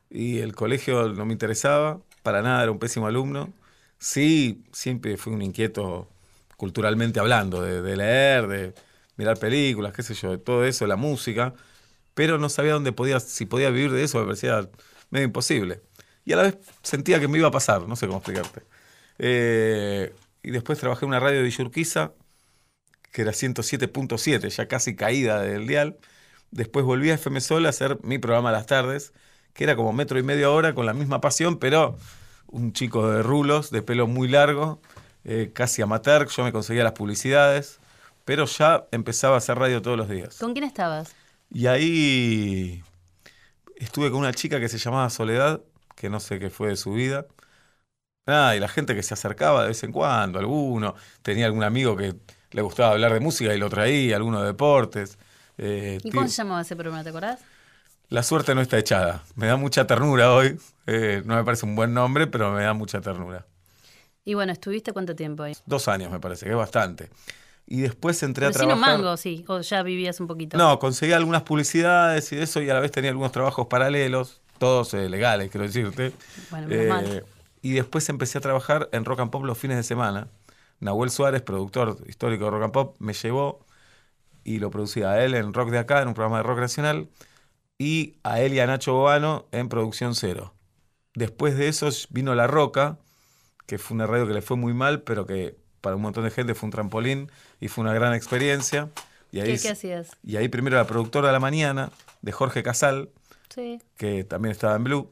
Y 0.09 0.39
el 0.39 0.55
colegio 0.55 1.09
no 1.11 1.27
me 1.27 1.33
interesaba, 1.33 2.01
para 2.23 2.41
nada, 2.43 2.63
era 2.63 2.73
un 2.73 2.79
pésimo 2.79 3.07
alumno. 3.07 3.53
Sí, 3.99 4.65
siempre 4.73 5.17
fui 5.17 5.33
un 5.35 5.43
inquieto 5.43 6.09
culturalmente 6.57 7.21
hablando, 7.21 7.61
de, 7.61 7.83
de 7.83 7.97
leer, 7.97 8.47
de 8.47 8.75
mirar 9.17 9.39
películas, 9.39 9.93
qué 9.93 10.03
sé 10.03 10.15
yo, 10.15 10.31
de 10.31 10.39
todo 10.39 10.65
eso, 10.65 10.87
la 10.87 10.97
música, 10.97 11.53
pero 12.15 12.39
no 12.39 12.49
sabía 12.49 12.73
dónde 12.73 12.93
podía, 12.93 13.21
si 13.21 13.45
podía 13.47 13.69
vivir 13.71 13.93
de 13.93 14.03
eso, 14.05 14.19
me 14.19 14.25
parecía 14.25 14.67
medio 15.11 15.27
imposible. 15.27 15.83
Y 16.25 16.33
a 16.33 16.37
la 16.37 16.43
vez 16.45 16.57
sentía 16.83 17.21
que 17.21 17.29
me 17.29 17.37
iba 17.39 17.49
a 17.49 17.51
pasar, 17.51 17.83
no 17.87 17.97
sé 17.97 18.07
cómo 18.07 18.19
explicarte. 18.19 18.63
Eh, 19.19 20.15
y 20.47 20.53
después 20.53 20.79
trabajé 20.79 21.05
en 21.05 21.09
una 21.09 21.19
radio 21.19 21.39
de 21.39 21.43
Villurquiza, 21.43 22.13
que 23.11 23.23
era 23.23 23.33
107.7, 23.33 24.49
ya 24.49 24.69
casi 24.69 24.95
caída 24.95 25.41
del 25.43 25.67
dial. 25.67 25.99
Después 26.53 26.87
volví 26.87 27.11
a 27.11 27.15
FM 27.15 27.41
Sol 27.41 27.67
a 27.67 27.71
hacer 27.71 27.99
mi 28.05 28.19
programa 28.19 28.51
a 28.51 28.53
las 28.53 28.67
tardes, 28.67 29.13
que 29.55 29.65
era 29.65 29.75
como 29.75 29.93
metro 29.93 30.21
y 30.21 30.23
medio 30.23 30.55
hora 30.55 30.73
con 30.73 30.87
la 30.87 30.95
misma 30.95 31.21
pasión, 31.21 31.59
pero 31.59 31.99
un 32.47 32.73
chico 32.73 33.11
de 33.11 33.25
rulos, 33.25 33.73
de 33.73 33.83
pelo 33.83 34.07
muy 34.07 34.29
largo, 34.29 34.81
eh, 35.25 35.51
casi 35.53 35.83
amateur, 35.83 36.29
yo 36.29 36.45
me 36.45 36.53
conseguía 36.53 36.85
las 36.85 36.93
publicidades, 36.93 37.81
pero 38.25 38.45
ya 38.45 38.87
empezaba 38.93 39.35
a 39.35 39.39
hacer 39.39 39.59
radio 39.59 39.83
todos 39.83 39.97
los 39.97 40.09
días. 40.09 40.39
¿Con 40.39 40.53
quién 40.53 40.65
estabas? 40.65 41.13
Y 41.51 41.67
ahí 41.67 42.85
estuve 43.75 44.13
con 44.13 44.21
una 44.21 44.33
chica 44.33 44.61
que 44.61 44.69
se 44.69 44.79
llamaba 44.79 45.11
Soledad, 45.11 45.61
que 45.97 46.09
no 46.09 46.21
sé 46.21 46.39
qué 46.39 46.51
fue 46.51 46.69
de 46.69 46.77
su 46.77 46.93
vida. 46.93 47.27
Ah, 48.27 48.55
y 48.57 48.61
la 48.61 48.69
gente 48.69 48.95
que 48.95 49.03
se 49.03 49.15
acercaba 49.15 49.63
de 49.63 49.69
vez 49.69 49.83
en 49.85 49.93
cuando, 49.93 50.39
alguno, 50.39 50.95
tenía 51.23 51.47
algún 51.47 51.63
amigo 51.63 51.97
que 51.97 52.15
le 52.51 52.63
gustaba 52.63 52.93
hablar 52.93 53.13
de 53.13 53.21
música 53.21 53.55
y 53.55 53.59
lo 53.59 53.71
traía, 53.71 54.17
alguno 54.17 54.41
de 54.41 54.49
deportes. 54.49 55.19
Eh, 55.59 55.99
¿Y 56.03 56.11
cómo 56.11 56.27
se 56.29 56.35
llamaba 56.35 56.63
ese 56.63 56.75
programa? 56.77 57.03
¿Te 57.05 57.11
acordás? 57.11 57.41
la 58.09 58.23
suerte 58.23 58.55
no 58.55 58.61
está 58.61 58.79
echada. 58.79 59.25
Me 59.35 59.47
da 59.47 59.57
mucha 59.57 59.87
ternura 59.87 60.33
hoy. 60.33 60.59
Eh, 60.87 61.23
no 61.25 61.35
me 61.35 61.45
parece 61.45 61.67
un 61.67 61.75
buen 61.75 61.93
nombre, 61.93 62.27
pero 62.27 62.53
me 62.53 62.63
da 62.63 62.73
mucha 62.73 63.01
ternura. 63.01 63.45
Y 64.25 64.35
bueno, 64.35 64.53
¿estuviste 64.53 64.93
cuánto 64.93 65.15
tiempo 65.17 65.43
ahí? 65.43 65.57
Dos 65.67 65.89
años 65.89 66.11
me 66.11 66.21
parece, 66.21 66.47
que 66.47 66.53
es 66.53 66.57
bastante. 66.57 67.11
Y 67.67 67.81
después 67.81 68.23
entré 68.23 68.47
a 68.47 68.51
Pero 68.51 68.65
un 68.65 68.69
trabajar. 68.71 68.99
mango, 68.99 69.17
sí. 69.17 69.45
O 69.49 69.61
ya 69.61 69.83
vivías 69.83 70.21
un 70.21 70.29
poquito. 70.29 70.57
No, 70.57 70.79
conseguí 70.79 71.13
algunas 71.13 71.43
publicidades 71.43 72.31
y 72.33 72.39
eso, 72.39 72.63
y 72.63 72.71
a 72.71 72.75
la 72.75 72.81
vez 72.81 72.93
tenía 72.93 73.11
algunos 73.11 73.33
trabajos 73.33 73.67
paralelos, 73.67 74.41
todos 74.59 74.95
eh, 74.95 75.09
legales, 75.09 75.51
quiero 75.51 75.67
decirte. 75.67 76.13
Bueno, 76.51 76.69
menos 76.69 76.87
mal. 76.87 77.25
Y 77.63 77.73
después 77.73 78.09
empecé 78.09 78.39
a 78.39 78.41
trabajar 78.41 78.89
en 78.93 79.05
Rock 79.05 79.21
and 79.21 79.31
Pop 79.31 79.45
los 79.45 79.59
fines 79.59 79.77
de 79.77 79.83
semana. 79.83 80.29
Nahuel 80.81 81.11
Suárez, 81.11 81.43
productor 81.43 81.99
histórico 82.07 82.45
de 82.47 82.51
Rock 82.51 82.63
and 82.65 82.73
Pop, 82.73 82.97
me 82.99 83.13
llevó 83.13 83.65
y 84.45 84.59
lo 84.59 84.71
producía 84.71 85.11
a 85.11 85.25
él 85.25 85.35
en 85.35 85.53
Rock 85.53 85.71
de 85.71 85.79
Acá, 85.79 86.03
en 86.03 86.09
un 86.09 86.15
programa 86.15 86.37
de 86.39 86.43
rock 86.45 86.59
nacional, 86.61 87.09
y 87.79 88.17
a 88.23 88.41
él 88.41 88.55
y 88.55 88.61
a 88.61 88.67
Nacho 88.67 88.93
Boano 88.95 89.47
en 89.53 89.69
Producción 89.69 90.15
Cero. 90.15 90.55
Después 91.15 91.57
de 91.57 91.69
eso 91.69 91.89
vino 92.11 92.35
La 92.35 92.47
Roca, 92.47 92.99
que 93.67 93.79
fue 93.79 93.95
una 93.97 94.07
radio 94.07 94.27
que 94.27 94.35
le 94.35 94.43
fue 94.43 94.57
muy 94.57 94.73
mal, 94.75 95.03
pero 95.03 95.27
que 95.27 95.57
para 95.81 95.97
un 95.97 96.03
montón 96.03 96.25
de 96.25 96.31
gente 96.31 96.55
fue 96.55 96.67
un 96.69 96.71
trampolín 96.73 97.31
y 97.61 97.69
fue 97.69 97.83
una 97.83 97.93
gran 97.95 98.15
experiencia. 98.15 98.91
Y 99.33 99.41
ahí, 99.41 99.57
¿Qué, 99.57 99.63
qué 99.63 99.69
hacías? 99.71 100.11
y 100.23 100.37
ahí 100.37 100.49
primero 100.49 100.77
la 100.77 100.87
productora 100.87 101.29
de 101.29 101.33
la 101.33 101.41
mañana, 101.41 101.91
de 102.23 102.33
Jorge 102.33 102.63
Casal, 102.63 103.11
Sí. 103.49 103.79
que 103.97 104.25
también 104.25 104.53
estaba 104.53 104.77
en 104.77 104.85
Blue. 104.85 105.11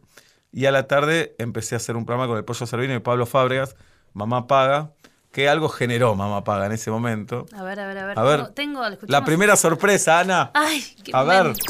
Y 0.57 0.67
a 0.67 0.71
la 0.71 0.87
tarde 0.87 1.35
empecé 1.39 1.75
a 1.75 1.79
hacer 1.79 1.97
un 1.97 2.07
programa 2.07 2.29
con 2.29 2.39
el 2.39 2.45
Pollo 2.45 2.65
Servino 2.67 2.95
y 2.95 3.01
Pablo 3.01 3.27
Fábregas, 3.27 3.75
Mamá 4.13 4.47
Paga, 4.47 4.93
que 5.33 5.49
algo 5.49 5.69
generó 5.69 6.15
Mamá 6.15 6.45
Paga 6.45 6.67
en 6.67 6.73
ese 6.73 6.93
momento. 6.93 7.47
A 7.57 7.65
ver, 7.65 7.81
a 7.81 7.89
ver, 7.89 7.99
a 7.99 8.07
ver. 8.07 8.19
A 8.19 8.23
ver, 8.23 8.47
Tengo, 8.55 8.81
tengo- 8.89 9.07
La 9.09 9.25
primera 9.25 9.57
sorpresa, 9.57 10.21
Ana. 10.21 10.53
Ay, 10.55 10.81
qué 11.03 11.11
A 11.13 11.25
ver. 11.25 11.43
momento. 11.43 11.65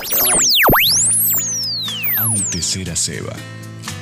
Antes 2.18 2.76
era 2.76 2.94
Seba, 2.94 3.32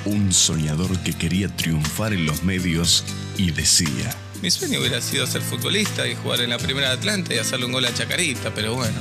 un 0.05 0.33
soñador 0.33 0.99
que 1.05 1.13
quería 1.17 1.49
triunfar 1.57 2.13
en 2.13 2.27
los 2.27 2.43
medios 2.43 3.05
y 3.37 3.53
decía, 3.53 4.11
Mi 4.43 4.51
sueño 4.51 4.81
hubiera 4.81 5.01
sido 5.01 5.27
ser 5.29 5.43
futbolista 5.43 6.09
y 6.09 6.17
jugar 6.17 6.41
en 6.41 6.51
la 6.51 6.59
primera 6.59 6.89
de 6.89 6.95
Atlanta 6.95 7.33
y 7.35 7.39
hacerle 7.39 7.67
un 7.67 7.73
gol 7.73 7.85
a 7.85 7.95
Chacarita, 7.95 8.51
pero 8.55 8.75
bueno. 8.75 8.99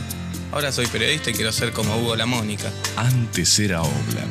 Ahora 0.52 0.72
soy 0.72 0.86
periodista 0.88 1.32
y 1.32 1.34
quiero 1.34 1.52
ser 1.52 1.72
como 1.72 1.98
Hugo 1.98 2.16
La 2.16 2.26
Mónica. 2.28 2.70
antes 2.98 3.58
era 3.60 3.82
Obla, 3.82 4.26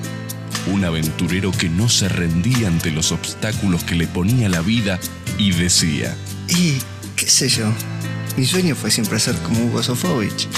un 0.66 0.84
aventurero 0.84 1.52
que 1.52 1.68
no 1.68 1.88
se 1.88 2.08
rendía 2.08 2.68
ante 2.68 2.90
los 2.90 3.12
obstáculos 3.12 3.84
que 3.84 3.94
le 3.94 4.06
ponía 4.06 4.48
la 4.48 4.60
vida 4.60 4.98
y 5.38 5.52
decía, 5.52 6.16
Y, 6.48 6.78
qué 7.16 7.28
sé 7.28 7.48
yo, 7.48 7.72
mi 8.36 8.46
sueño 8.46 8.74
fue 8.74 8.90
siempre 8.90 9.18
ser 9.18 9.36
como 9.36 9.64
Hugo 9.64 9.82
Sofovich 9.82 10.48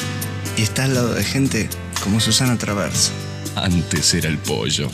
y 0.56 0.62
estar 0.62 0.87
al 0.87 0.94
lado 0.94 1.14
de 1.14 1.25
gente 1.25 1.68
como 2.02 2.21
Susana 2.21 2.59
Traverso. 2.59 3.12
Antes 3.56 4.14
era 4.14 4.28
el 4.28 4.38
pollo. 4.38 4.90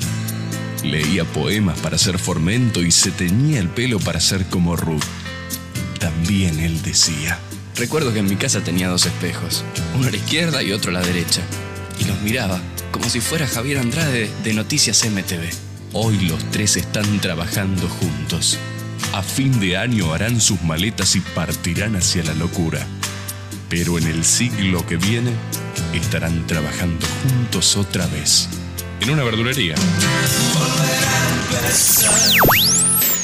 Leía 0.84 1.24
poemas 1.24 1.78
para 1.80 1.98
ser 1.98 2.18
formento 2.18 2.82
y 2.82 2.90
se 2.90 3.10
teñía 3.10 3.58
el 3.58 3.68
pelo 3.68 3.98
para 3.98 4.20
ser 4.20 4.46
como 4.46 4.76
Ruth. 4.76 5.02
También 5.98 6.60
él 6.60 6.82
decía. 6.82 7.38
Recuerdo 7.76 8.12
que 8.12 8.20
en 8.20 8.28
mi 8.28 8.36
casa 8.36 8.60
tenía 8.60 8.88
dos 8.88 9.06
espejos, 9.06 9.64
uno 9.96 10.08
a 10.08 10.10
la 10.10 10.16
izquierda 10.16 10.62
y 10.62 10.72
otro 10.72 10.90
a 10.90 10.94
la 10.94 11.00
derecha, 11.00 11.42
y 12.00 12.04
los 12.04 12.20
miraba 12.22 12.60
como 12.90 13.08
si 13.08 13.20
fuera 13.20 13.46
Javier 13.46 13.78
Andrade 13.78 14.30
de 14.42 14.52
Noticias 14.54 15.04
MTV. 15.04 15.50
Hoy 15.92 16.18
los 16.20 16.42
tres 16.50 16.76
están 16.76 17.20
trabajando 17.20 17.88
juntos. 17.88 18.58
A 19.12 19.22
fin 19.22 19.58
de 19.60 19.76
año 19.76 20.12
harán 20.12 20.40
sus 20.40 20.60
maletas 20.62 21.16
y 21.16 21.20
partirán 21.20 21.96
hacia 21.96 22.22
la 22.24 22.34
locura. 22.34 22.86
Pero 23.68 23.98
en 23.98 24.06
el 24.06 24.24
siglo 24.24 24.86
que 24.86 24.96
viene 24.96 25.32
estarán 25.94 26.46
trabajando 26.46 27.06
juntos 27.22 27.76
otra 27.76 28.06
vez. 28.08 28.48
En 29.00 29.10
una 29.10 29.22
verdulería. 29.24 29.74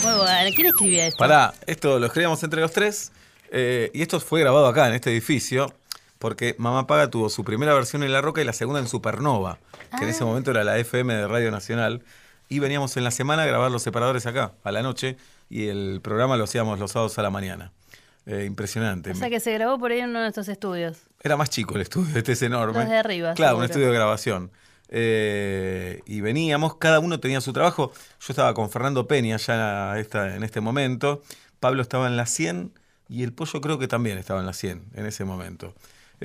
Muy 0.02 0.12
bueno. 0.12 0.50
¿Quién 0.54 0.66
escribía 0.68 1.06
esto? 1.06 1.18
Pará, 1.18 1.54
esto 1.66 1.98
lo 1.98 2.06
escribíamos 2.06 2.42
entre 2.42 2.60
los 2.60 2.72
tres. 2.72 3.10
eh, 3.50 3.90
y 3.94 4.02
esto 4.02 4.20
fue 4.20 4.40
grabado 4.40 4.66
acá, 4.66 4.88
en 4.88 4.94
este 4.94 5.10
edificio. 5.10 5.72
Porque 6.24 6.54
Mamá 6.56 6.86
Paga 6.86 7.10
tuvo 7.10 7.28
su 7.28 7.44
primera 7.44 7.74
versión 7.74 8.02
en 8.02 8.10
La 8.10 8.22
Roca 8.22 8.40
y 8.40 8.44
la 8.46 8.54
segunda 8.54 8.80
en 8.80 8.88
Supernova. 8.88 9.58
Que 9.98 10.04
en 10.04 10.08
ese 10.08 10.24
momento 10.24 10.52
era 10.52 10.64
la 10.64 10.78
FM 10.78 11.12
de 11.12 11.28
Radio 11.28 11.50
Nacional. 11.50 12.02
Y 12.48 12.60
veníamos 12.60 12.96
en 12.96 13.04
la 13.04 13.10
semana 13.10 13.42
a 13.42 13.46
grabar 13.46 13.70
los 13.70 13.82
separadores 13.82 14.24
acá, 14.24 14.52
a 14.64 14.72
la 14.72 14.80
noche. 14.80 15.18
Y 15.50 15.66
el 15.66 16.00
programa 16.02 16.38
lo 16.38 16.44
hacíamos 16.44 16.78
los 16.78 16.92
sábados 16.92 17.18
a 17.18 17.22
la 17.22 17.28
mañana. 17.28 17.72
Eh, 18.24 18.44
impresionante. 18.46 19.10
O 19.10 19.14
sea 19.14 19.28
que 19.28 19.38
se 19.38 19.52
grabó 19.52 19.78
por 19.78 19.90
ahí 19.92 19.98
en 20.00 20.08
uno 20.08 20.22
de 20.22 20.28
estos 20.28 20.48
estudios. 20.48 20.96
Era 21.22 21.36
más 21.36 21.50
chico 21.50 21.74
el 21.74 21.82
estudio, 21.82 22.16
este 22.16 22.32
es 22.32 22.40
enorme. 22.40 22.78
Los 22.80 22.88
de 22.88 22.96
arriba, 22.96 23.34
Claro, 23.34 23.50
seguro. 23.50 23.58
un 23.58 23.64
estudio 23.66 23.86
de 23.88 23.92
grabación. 23.94 24.50
Eh, 24.88 26.00
y 26.06 26.22
veníamos, 26.22 26.76
cada 26.76 27.00
uno 27.00 27.20
tenía 27.20 27.42
su 27.42 27.52
trabajo. 27.52 27.92
Yo 28.20 28.26
estaba 28.30 28.54
con 28.54 28.70
Fernando 28.70 29.06
Peña 29.06 29.36
ya 29.36 29.98
esta- 29.98 30.34
en 30.36 30.42
este 30.42 30.62
momento. 30.62 31.20
Pablo 31.60 31.82
estaba 31.82 32.06
en 32.06 32.16
la 32.16 32.24
100 32.24 32.72
y 33.10 33.24
el 33.24 33.34
pollo 33.34 33.60
creo 33.60 33.78
que 33.78 33.88
también 33.88 34.16
estaba 34.16 34.40
en 34.40 34.46
la 34.46 34.54
100 34.54 34.84
en 34.94 35.04
ese 35.04 35.26
momento. 35.26 35.74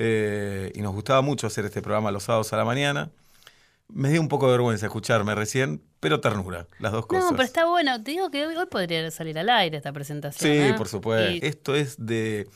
Eh, 0.02 0.72
y 0.74 0.80
nos 0.80 0.94
gustaba 0.94 1.20
mucho 1.20 1.46
hacer 1.46 1.66
este 1.66 1.82
programa 1.82 2.10
los 2.10 2.22
sábados 2.22 2.50
a 2.54 2.56
la 2.56 2.64
mañana. 2.64 3.10
Me 3.92 4.08
dio 4.08 4.20
un 4.20 4.28
poco 4.28 4.46
de 4.46 4.52
vergüenza 4.52 4.86
escucharme 4.86 5.34
recién, 5.34 5.82
pero 5.98 6.20
ternura, 6.20 6.68
las 6.78 6.92
dos 6.92 7.04
cosas. 7.06 7.24
No, 7.24 7.30
pero 7.32 7.42
está 7.42 7.66
bueno. 7.66 8.02
Te 8.02 8.12
digo 8.12 8.30
que 8.30 8.46
hoy, 8.46 8.56
hoy 8.56 8.66
podría 8.66 9.10
salir 9.10 9.38
al 9.38 9.50
aire 9.50 9.76
esta 9.76 9.92
presentación. 9.92 10.50
Sí, 10.52 10.58
¿eh? 10.58 10.74
por 10.74 10.88
supuesto. 10.88 11.30
Y- 11.32 11.40
Esto 11.42 11.74
es 11.74 11.96
de... 11.98 12.48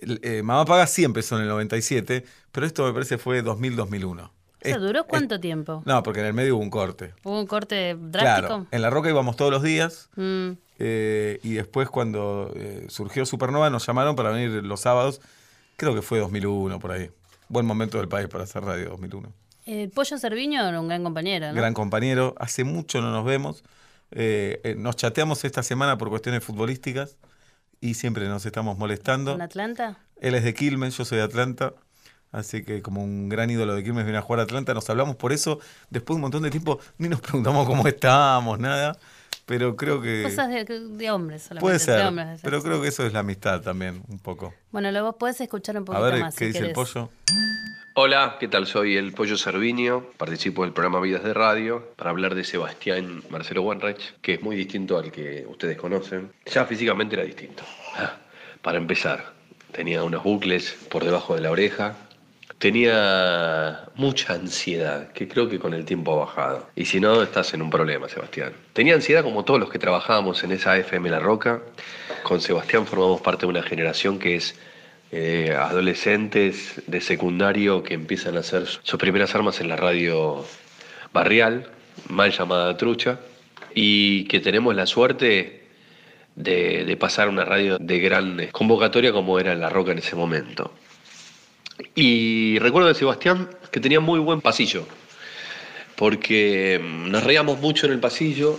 eh, 0.00 0.42
Mamá 0.44 0.64
Paga 0.64 0.86
sí 0.86 1.02
empezó 1.02 1.36
en 1.36 1.42
el 1.42 1.48
97, 1.48 2.24
pero 2.52 2.66
esto 2.66 2.84
me 2.86 2.92
parece 2.92 3.18
fue 3.18 3.42
2000-2001. 3.42 4.20
o 4.22 4.30
sea, 4.60 4.78
¿Duró 4.78 5.04
cuánto 5.08 5.40
tiempo? 5.40 5.82
No, 5.86 6.02
porque 6.04 6.20
en 6.20 6.26
el 6.26 6.34
medio 6.34 6.54
hubo 6.56 6.62
un 6.62 6.70
corte. 6.70 7.14
¿Hubo 7.24 7.40
un 7.40 7.46
corte 7.48 7.96
drástico? 7.98 8.46
Claro, 8.48 8.66
en 8.70 8.82
La 8.82 8.90
Roca 8.90 9.08
íbamos 9.08 9.34
todos 9.36 9.50
los 9.50 9.62
días 9.64 10.08
Mm. 10.14 10.50
eh, 10.78 11.40
y 11.42 11.54
después 11.54 11.88
cuando 11.88 12.54
surgió 12.88 13.24
Supernova 13.26 13.70
nos 13.70 13.84
llamaron 13.86 14.14
para 14.14 14.30
venir 14.30 14.62
los 14.62 14.80
sábados, 14.80 15.20
creo 15.82 15.96
que 15.96 16.02
fue 16.02 16.20
2001 16.20 16.78
por 16.78 16.92
ahí. 16.92 17.10
Buen 17.48 17.66
momento 17.66 17.98
del 17.98 18.06
país 18.06 18.28
para 18.28 18.44
hacer 18.44 18.62
radio 18.62 18.90
2001. 18.90 19.32
El 19.66 19.90
Pollo 19.90 20.16
Cerviño 20.16 20.64
era 20.64 20.80
un 20.80 20.86
gran 20.86 21.02
compañero, 21.02 21.48
¿no? 21.48 21.54
Gran 21.54 21.74
compañero, 21.74 22.36
hace 22.38 22.62
mucho 22.62 23.00
no 23.00 23.10
nos 23.10 23.24
vemos. 23.24 23.64
Eh, 24.12 24.60
eh, 24.62 24.76
nos 24.78 24.94
chateamos 24.94 25.44
esta 25.44 25.64
semana 25.64 25.98
por 25.98 26.08
cuestiones 26.08 26.44
futbolísticas 26.44 27.16
y 27.80 27.94
siempre 27.94 28.28
nos 28.28 28.46
estamos 28.46 28.78
molestando. 28.78 29.34
¿En 29.34 29.42
Atlanta? 29.42 29.98
Él 30.20 30.36
es 30.36 30.44
de 30.44 30.54
Quilmes, 30.54 30.96
yo 30.96 31.04
soy 31.04 31.18
de 31.18 31.24
Atlanta. 31.24 31.74
Así 32.30 32.62
que 32.62 32.80
como 32.80 33.02
un 33.02 33.28
gran 33.28 33.50
ídolo 33.50 33.74
de 33.74 33.82
Quilmes 33.82 34.04
viene 34.04 34.18
a 34.18 34.22
jugar 34.22 34.38
a 34.38 34.42
Atlanta, 34.44 34.74
nos 34.74 34.88
hablamos 34.88 35.16
por 35.16 35.32
eso. 35.32 35.58
Después 35.90 36.14
de 36.14 36.18
un 36.18 36.22
montón 36.22 36.44
de 36.44 36.50
tiempo 36.50 36.78
ni 36.98 37.08
nos 37.08 37.20
preguntamos 37.20 37.66
cómo 37.66 37.88
estábamos, 37.88 38.60
nada. 38.60 38.96
Pero 39.46 39.76
creo 39.76 40.00
que... 40.00 40.22
Cosas 40.22 40.48
de, 40.50 40.64
de 40.64 41.10
hombres 41.10 41.42
solamente. 41.42 41.60
Puede 41.62 41.74
de 41.74 41.78
ser, 41.80 42.06
hombres, 42.06 42.40
pero 42.42 42.62
creo 42.62 42.80
que 42.80 42.88
eso 42.88 43.04
es 43.06 43.12
la 43.12 43.20
amistad 43.20 43.60
también, 43.60 44.02
un 44.08 44.18
poco. 44.18 44.54
Bueno, 44.70 44.90
luego 44.92 45.18
puedes 45.18 45.40
escuchar 45.40 45.76
un 45.76 45.82
A 45.82 45.84
poquito 45.86 46.04
ver, 46.04 46.20
más. 46.20 46.34
¿qué 46.36 46.46
si 46.46 46.52
dice 46.52 46.66
el 46.66 46.72
pollo? 46.72 47.10
Hola, 47.94 48.36
¿qué 48.40 48.48
tal? 48.48 48.66
Soy 48.66 48.96
el 48.96 49.12
Pollo 49.12 49.36
Cerviño, 49.36 50.06
participo 50.16 50.62
del 50.64 50.72
programa 50.72 50.98
Vidas 51.00 51.24
de 51.24 51.34
Radio 51.34 51.92
para 51.96 52.08
hablar 52.08 52.34
de 52.34 52.42
Sebastián 52.42 53.22
Marcelo 53.28 53.62
Wanreich, 53.62 54.14
que 54.22 54.34
es 54.34 54.42
muy 54.42 54.56
distinto 54.56 54.96
al 54.96 55.12
que 55.12 55.44
ustedes 55.46 55.76
conocen. 55.76 56.32
Ya 56.46 56.64
físicamente 56.64 57.16
era 57.16 57.24
distinto. 57.24 57.62
Ah, 57.96 58.16
Para 58.62 58.78
empezar, 58.78 59.34
tenía 59.72 60.02
unos 60.04 60.22
bucles 60.24 60.74
por 60.88 61.04
debajo 61.04 61.34
de 61.34 61.42
la 61.42 61.50
oreja, 61.50 61.96
tenía 62.62 63.88
mucha 63.96 64.34
ansiedad, 64.34 65.10
que 65.10 65.26
creo 65.26 65.48
que 65.48 65.58
con 65.58 65.74
el 65.74 65.84
tiempo 65.84 66.12
ha 66.12 66.26
bajado. 66.26 66.68
Y 66.76 66.84
si 66.84 67.00
no, 67.00 67.20
estás 67.20 67.54
en 67.54 67.60
un 67.60 67.70
problema, 67.70 68.08
Sebastián. 68.08 68.52
Tenía 68.72 68.94
ansiedad 68.94 69.24
como 69.24 69.44
todos 69.44 69.58
los 69.58 69.68
que 69.68 69.80
trabajábamos 69.80 70.44
en 70.44 70.52
esa 70.52 70.78
FM 70.78 71.10
La 71.10 71.18
Roca. 71.18 71.60
Con 72.22 72.40
Sebastián 72.40 72.86
formamos 72.86 73.20
parte 73.20 73.46
de 73.46 73.50
una 73.50 73.64
generación 73.64 74.20
que 74.20 74.36
es 74.36 74.54
eh, 75.10 75.56
adolescentes 75.58 76.80
de 76.86 77.00
secundario 77.00 77.82
que 77.82 77.94
empiezan 77.94 78.36
a 78.36 78.40
hacer 78.40 78.68
sus 78.68 78.96
primeras 78.96 79.34
armas 79.34 79.60
en 79.60 79.68
la 79.68 79.74
radio 79.74 80.44
barrial, 81.12 81.66
mal 82.08 82.30
llamada 82.30 82.76
trucha, 82.76 83.18
y 83.74 84.26
que 84.26 84.38
tenemos 84.38 84.76
la 84.76 84.86
suerte 84.86 85.64
de, 86.36 86.84
de 86.84 86.96
pasar 86.96 87.28
una 87.28 87.44
radio 87.44 87.78
de 87.80 87.98
gran 87.98 88.46
convocatoria 88.52 89.10
como 89.10 89.40
era 89.40 89.52
La 89.56 89.68
Roca 89.68 89.90
en 89.90 89.98
ese 89.98 90.14
momento. 90.14 90.70
Y 91.94 92.58
recuerdo 92.58 92.88
de 92.88 92.94
Sebastián 92.94 93.48
que 93.70 93.80
tenía 93.80 94.00
muy 94.00 94.20
buen 94.20 94.40
pasillo, 94.40 94.86
porque 95.96 96.80
mm, 96.82 97.10
nos 97.10 97.24
reíamos 97.24 97.60
mucho 97.60 97.86
en 97.86 97.92
el 97.92 98.00
pasillo. 98.00 98.58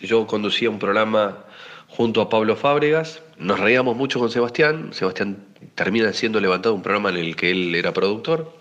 Yo 0.00 0.26
conducía 0.26 0.70
un 0.70 0.78
programa 0.78 1.44
junto 1.88 2.20
a 2.20 2.28
Pablo 2.28 2.56
Fábregas, 2.56 3.22
nos 3.38 3.58
reíamos 3.58 3.96
mucho 3.96 4.18
con 4.18 4.30
Sebastián. 4.30 4.90
Sebastián 4.92 5.44
termina 5.74 6.12
siendo 6.12 6.40
levantado 6.40 6.74
un 6.74 6.82
programa 6.82 7.10
en 7.10 7.16
el 7.16 7.36
que 7.36 7.50
él 7.50 7.74
era 7.74 7.92
productor. 7.92 8.54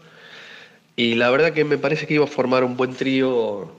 Y 0.95 1.15
la 1.15 1.29
verdad 1.29 1.53
que 1.53 1.63
me 1.63 1.77
parece 1.77 2.07
que 2.07 2.15
iba 2.15 2.25
a 2.25 2.27
formar 2.27 2.63
un 2.63 2.75
buen 2.75 2.93
trío 2.93 3.71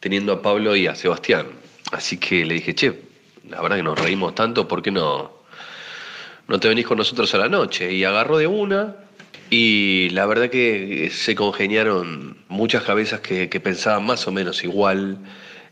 teniendo 0.00 0.32
a 0.32 0.42
Pablo 0.42 0.76
y 0.76 0.86
a 0.86 0.94
Sebastián. 0.94 1.46
Así 1.92 2.18
que 2.18 2.44
le 2.44 2.54
dije, 2.54 2.74
che, 2.74 3.00
la 3.48 3.62
verdad 3.62 3.76
que 3.76 3.82
nos 3.82 3.98
reímos 3.98 4.34
tanto, 4.34 4.66
¿por 4.68 4.82
qué 4.82 4.90
no, 4.90 5.30
no 6.48 6.60
te 6.60 6.68
venís 6.68 6.86
con 6.86 6.98
nosotros 6.98 7.32
a 7.34 7.38
la 7.38 7.48
noche? 7.48 7.92
Y 7.92 8.04
agarró 8.04 8.38
de 8.38 8.46
una 8.46 9.05
y 9.50 10.10
la 10.10 10.26
verdad 10.26 10.50
que 10.50 11.10
se 11.12 11.34
congeniaron 11.34 12.36
muchas 12.48 12.82
cabezas 12.84 13.20
que, 13.20 13.48
pensaban 13.60 14.04
más 14.04 14.26
o 14.26 14.32
menos 14.32 14.64
igual 14.64 15.18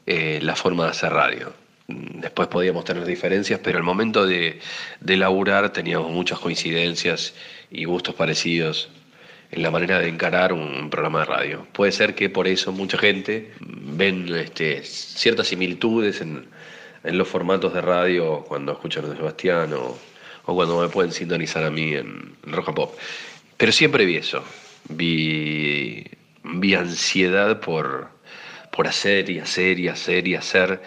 eh, 0.07 0.39
la 0.43 0.57
forma 0.57 0.85
de 0.85 0.91
hacer 0.91 1.13
radio. 1.13 1.53
Después 1.87 2.49
podíamos 2.49 2.85
tener 2.85 3.05
diferencias, 3.05 3.61
pero 3.63 3.79
al 3.79 3.85
momento 3.85 4.27
de, 4.27 4.61
de 5.01 5.17
laburar 5.17 5.73
teníamos 5.73 6.11
muchas 6.11 6.39
coincidencias 6.39 7.35
y 7.71 7.85
gustos 7.85 8.15
parecidos 8.15 8.89
en 9.51 9.63
la 9.63 9.71
manera 9.71 9.99
de 9.99 10.09
encarar 10.09 10.53
un 10.53 10.91
programa 10.91 11.21
de 11.21 11.25
radio. 11.27 11.67
Puede 11.73 11.93
ser 11.93 12.15
que 12.15 12.31
por 12.31 12.49
eso 12.49 12.73
mucha 12.73 12.99
gente 12.99 13.53
ven 13.61 14.35
este, 14.35 14.83
ciertas 14.83 15.49
similitudes 15.49 16.21
en, 16.21 16.47
en 17.05 17.19
los 17.19 17.29
formatos 17.29 17.75
de 17.75 17.81
radio 17.81 18.45
cuando 18.49 18.73
escuchan 18.73 19.05
a 19.05 19.15
Sebastián 19.15 19.73
o, 19.75 19.97
o 20.47 20.55
cuando 20.55 20.81
me 20.81 20.89
pueden 20.89 21.13
sintonizar 21.13 21.65
a 21.65 21.71
mí 21.71 21.95
en, 21.95 22.37
and 22.45 22.75
Pop. 22.75 22.95
Pero 23.57 23.73
siempre 23.73 24.05
vi 24.05 24.17
eso, 24.17 24.43
vi, 24.89 26.05
vi 26.43 26.75
ansiedad 26.75 27.61
por, 27.61 28.09
por 28.71 28.87
hacer 28.87 29.31
y 29.31 29.39
hacer 29.39 29.79
y 29.79 29.89
hacer 29.89 30.27
y 30.27 30.35
hacer, 30.35 30.83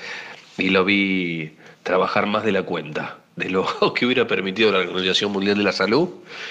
y 0.58 0.70
lo 0.70 0.84
vi 0.86 1.52
trabajar 1.84 2.26
más 2.26 2.44
de 2.44 2.52
la 2.52 2.64
cuenta, 2.64 3.20
de 3.36 3.50
lo 3.50 3.94
que 3.94 4.06
hubiera 4.06 4.28
permitido 4.28 4.72
la 4.72 4.80
Organización 4.80 5.32
Mundial 5.32 5.58
de 5.58 5.64
la 5.64 5.72
Salud 5.72 6.10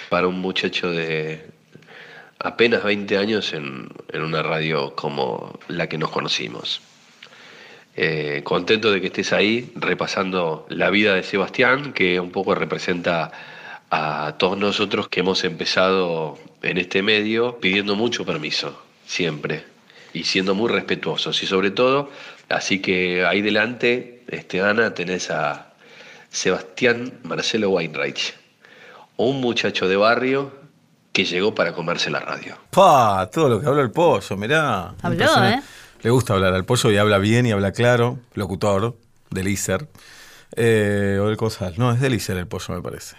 para 0.08 0.26
un 0.26 0.40
muchacho 0.40 0.90
de 0.90 1.44
apenas 2.38 2.84
20 2.84 3.18
años 3.18 3.52
en, 3.52 3.88
en 4.12 4.22
una 4.22 4.42
radio 4.42 4.94
como 4.94 5.58
la 5.68 5.88
que 5.88 5.98
nos 5.98 6.10
conocimos. 6.10 6.80
Eh, 7.98 8.42
contento 8.44 8.92
de 8.92 9.00
que 9.00 9.06
estés 9.06 9.32
ahí 9.32 9.72
repasando 9.74 10.66
la 10.68 10.90
vida 10.90 11.14
de 11.14 11.22
Sebastián, 11.22 11.94
que 11.94 12.20
un 12.20 12.30
poco 12.30 12.54
representa 12.54 13.32
a 13.96 14.36
todos 14.36 14.58
nosotros 14.58 15.08
que 15.08 15.20
hemos 15.20 15.42
empezado 15.44 16.38
en 16.62 16.76
este 16.76 17.02
medio 17.02 17.58
pidiendo 17.60 17.96
mucho 17.96 18.26
permiso, 18.26 18.78
siempre, 19.06 19.64
y 20.12 20.24
siendo 20.24 20.54
muy 20.54 20.70
respetuosos. 20.70 21.42
Y 21.42 21.46
sobre 21.46 21.70
todo, 21.70 22.10
así 22.50 22.80
que 22.80 23.24
ahí 23.24 23.40
delante, 23.40 24.22
este, 24.28 24.60
Ana, 24.60 24.92
tenés 24.92 25.30
a 25.30 25.72
Sebastián 26.28 27.20
Marcelo 27.22 27.70
Weinreich, 27.70 28.34
un 29.16 29.40
muchacho 29.40 29.88
de 29.88 29.96
barrio 29.96 30.52
que 31.12 31.24
llegó 31.24 31.54
para 31.54 31.72
comerse 31.72 32.10
la 32.10 32.20
radio. 32.20 32.58
Pa, 32.70 33.30
todo 33.32 33.48
lo 33.48 33.60
que 33.60 33.66
habló 33.66 33.80
el 33.80 33.90
pollo, 33.90 34.36
mirá. 34.36 34.94
Habló. 35.00 35.44
¿eh? 35.44 35.62
Le 36.02 36.10
gusta 36.10 36.34
hablar 36.34 36.52
al 36.52 36.66
pollo 36.66 36.90
y 36.90 36.98
habla 36.98 37.16
bien 37.16 37.46
y 37.46 37.52
habla 37.52 37.72
claro. 37.72 38.18
Locutor 38.34 38.94
del 39.30 39.48
ISER. 39.48 39.88
Eh, 40.54 41.18
o 41.20 41.26
del 41.28 41.38
COSAL. 41.38 41.74
No, 41.78 41.90
es 41.92 42.00
del 42.00 42.14
ISER 42.14 42.36
el 42.36 42.46
pollo, 42.46 42.74
me 42.74 42.82
parece. 42.82 43.16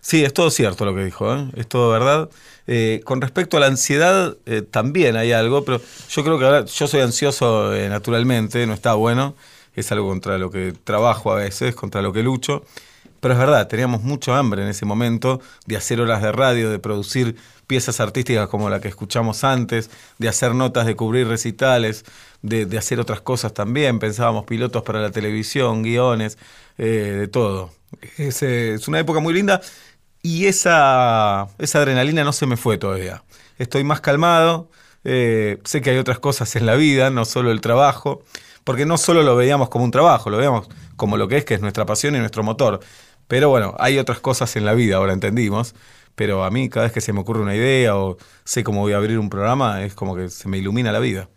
Sí, 0.00 0.24
es 0.24 0.32
todo 0.32 0.50
cierto 0.50 0.84
lo 0.84 0.94
que 0.94 1.04
dijo, 1.04 1.34
¿eh? 1.34 1.48
es 1.56 1.68
todo 1.68 1.90
verdad. 1.90 2.30
Eh, 2.66 3.00
con 3.04 3.20
respecto 3.20 3.56
a 3.56 3.60
la 3.60 3.66
ansiedad, 3.66 4.36
eh, 4.46 4.62
también 4.62 5.16
hay 5.16 5.32
algo, 5.32 5.64
pero 5.64 5.80
yo 6.10 6.24
creo 6.24 6.38
que 6.38 6.44
ahora 6.44 6.64
yo 6.64 6.86
soy 6.86 7.00
ansioso 7.00 7.72
naturalmente, 7.88 8.66
no 8.66 8.74
está 8.74 8.94
bueno, 8.94 9.34
es 9.74 9.90
algo 9.92 10.08
contra 10.08 10.38
lo 10.38 10.50
que 10.50 10.72
trabajo 10.84 11.32
a 11.32 11.36
veces, 11.36 11.74
contra 11.74 12.02
lo 12.02 12.12
que 12.12 12.22
lucho. 12.22 12.62
Pero 13.20 13.34
es 13.34 13.40
verdad, 13.40 13.66
teníamos 13.66 14.02
mucho 14.02 14.34
hambre 14.34 14.62
en 14.62 14.68
ese 14.68 14.86
momento 14.86 15.40
de 15.66 15.76
hacer 15.76 16.00
horas 16.00 16.22
de 16.22 16.30
radio, 16.30 16.70
de 16.70 16.78
producir 16.78 17.36
piezas 17.68 18.00
artísticas 18.00 18.48
como 18.48 18.68
la 18.70 18.80
que 18.80 18.88
escuchamos 18.88 19.44
antes, 19.44 19.90
de 20.18 20.28
hacer 20.28 20.56
notas, 20.56 20.86
de 20.86 20.96
cubrir 20.96 21.28
recitales, 21.28 22.04
de, 22.42 22.76
hacer 22.76 22.98
otras 22.98 23.20
cosas 23.20 23.54
también. 23.54 24.00
Pensábamos 24.00 24.44
pilotos 24.46 24.82
para 24.82 25.00
la 25.00 25.12
televisión, 25.12 25.84
guiones, 25.84 26.38
eh, 26.78 26.84
de 27.20 27.28
todo. 27.28 27.70
Es, 28.16 28.42
eh, 28.42 28.74
es 28.74 28.88
una 28.88 28.98
época 28.98 29.20
muy 29.20 29.32
linda 29.32 29.60
y 30.22 30.46
esa, 30.46 31.48
esa 31.58 31.78
adrenalina 31.78 32.24
no 32.24 32.32
se 32.32 32.46
me 32.46 32.56
fue 32.56 32.78
todavía. 32.78 33.22
Estoy 33.58 33.84
más 33.84 34.00
calmado, 34.00 34.70
eh, 35.04 35.58
sé 35.64 35.80
que 35.80 35.90
hay 35.90 35.98
otras 35.98 36.18
cosas 36.18 36.56
en 36.56 36.66
la 36.66 36.74
vida, 36.74 37.10
no 37.10 37.24
solo 37.24 37.50
el 37.50 37.60
trabajo, 37.60 38.22
porque 38.64 38.86
no 38.86 38.98
solo 38.98 39.22
lo 39.22 39.36
veíamos 39.36 39.68
como 39.68 39.84
un 39.84 39.90
trabajo, 39.90 40.30
lo 40.30 40.38
veíamos 40.38 40.68
como 40.96 41.16
lo 41.16 41.28
que 41.28 41.38
es, 41.38 41.44
que 41.44 41.54
es 41.54 41.60
nuestra 41.60 41.86
pasión 41.86 42.16
y 42.16 42.18
nuestro 42.18 42.42
motor. 42.42 42.80
Pero 43.28 43.50
bueno, 43.50 43.74
hay 43.78 43.98
otras 43.98 44.20
cosas 44.20 44.56
en 44.56 44.64
la 44.64 44.74
vida, 44.74 44.96
ahora 44.96 45.12
entendimos. 45.12 45.74
Pero 46.18 46.44
a 46.44 46.50
mí 46.50 46.68
cada 46.68 46.84
vez 46.86 46.92
que 46.92 47.00
se 47.00 47.12
me 47.14 47.20
ocurre 47.20 47.40
una 47.40 47.54
idea 47.56 47.96
o 47.96 48.18
sé 48.44 48.62
cómo 48.64 48.80
voy 48.82 48.92
a 48.92 48.96
abrir 48.98 49.18
un 49.18 49.30
programa, 49.30 49.82
es 49.84 49.94
como 49.94 50.14
que 50.16 50.28
se 50.28 50.48
me 50.48 50.58
ilumina 50.58 50.92
la 50.92 50.98
vida. 50.98 51.28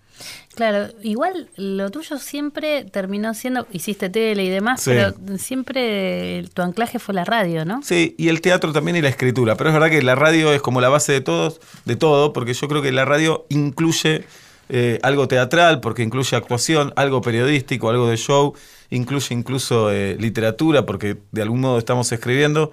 Claro, 0.56 0.90
igual 1.02 1.50
lo 1.56 1.90
tuyo 1.92 2.18
siempre 2.20 2.84
terminó 2.84 3.34
siendo, 3.34 3.66
hiciste 3.72 4.10
tele 4.10 4.44
y 4.44 4.50
demás, 4.50 4.82
Sí. 4.82 4.92
pero 4.92 5.14
siempre 5.38 6.44
tu 6.54 6.62
anclaje 6.62 7.00
fue 7.00 7.14
la 7.16 7.24
radio, 7.24 7.64
¿no? 7.64 7.82
Sí, 7.84 8.16
y 8.18 8.28
el 8.28 8.42
teatro 8.42 8.74
también 8.74 8.98
y 8.98 9.02
la 9.02 9.10
escritura. 9.10 9.56
Pero 9.56 9.70
es 9.70 9.74
verdad 9.74 9.90
que 9.90 10.02
la 10.02 10.16
radio 10.16 10.52
es 10.54 10.62
como 10.62 10.82
la 10.82 10.90
base 10.90 11.14
de 11.14 11.22
todos, 11.22 11.62
de 11.86 11.96
todo, 11.96 12.34
porque 12.34 12.54
yo 12.54 12.68
creo 12.68 12.82
que 12.82 12.92
la 12.92 13.06
radio 13.06 13.46
incluye 13.50 14.26
eh, 14.70 15.00
algo 15.04 15.28
teatral, 15.28 15.80
porque 15.80 16.04
incluye 16.04 16.36
actuación, 16.36 16.94
algo 16.96 17.22
periodístico, 17.22 17.90
algo 17.90 18.08
de 18.10 18.18
show, 18.18 18.54
incluye 18.90 19.34
incluso 19.34 19.92
eh, 19.92 20.18
literatura, 20.20 20.86
porque 20.86 21.18
de 21.32 21.42
algún 21.42 21.62
modo 21.62 21.78
estamos 21.78 22.12
escribiendo. 22.12 22.72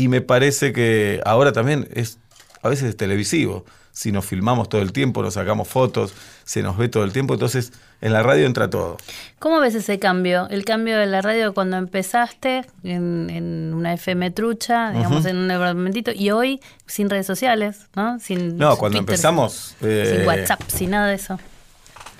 Y 0.00 0.08
me 0.08 0.20
parece 0.20 0.72
que 0.72 1.20
ahora 1.24 1.52
también 1.52 1.88
es, 1.94 2.18
a 2.62 2.68
veces 2.68 2.88
es 2.90 2.96
televisivo. 2.96 3.64
Si 3.92 4.12
nos 4.12 4.24
filmamos 4.24 4.68
todo 4.68 4.80
el 4.80 4.92
tiempo, 4.92 5.20
nos 5.22 5.34
sacamos 5.34 5.66
fotos, 5.68 6.14
se 6.44 6.62
nos 6.62 6.78
ve 6.78 6.88
todo 6.88 7.02
el 7.04 7.12
tiempo, 7.12 7.34
entonces 7.34 7.72
en 8.00 8.12
la 8.12 8.22
radio 8.22 8.46
entra 8.46 8.70
todo. 8.70 8.96
¿Cómo 9.40 9.58
ves 9.60 9.74
ese 9.74 9.98
cambio? 9.98 10.48
El 10.48 10.64
cambio 10.64 10.96
de 10.96 11.06
la 11.06 11.20
radio 11.20 11.52
cuando 11.52 11.76
empezaste 11.76 12.64
en, 12.84 13.28
en 13.28 13.74
una 13.74 13.92
FM 13.92 14.30
trucha, 14.30 14.92
digamos, 14.92 15.26
en 15.26 15.36
un 15.36 15.48
departamentito, 15.48 16.12
y 16.14 16.30
hoy 16.30 16.60
sin 16.86 17.10
redes 17.10 17.26
sociales, 17.26 17.88
¿no? 17.96 18.18
Sin 18.20 18.56
No, 18.56 18.76
cuando 18.78 18.98
Twitter, 18.98 19.14
empezamos... 19.14 19.74
eh, 19.82 20.14
Sin 20.18 20.26
WhatsApp, 20.26 20.60
sin 20.68 20.90
nada 20.90 21.08
de 21.08 21.16
eso. 21.16 21.38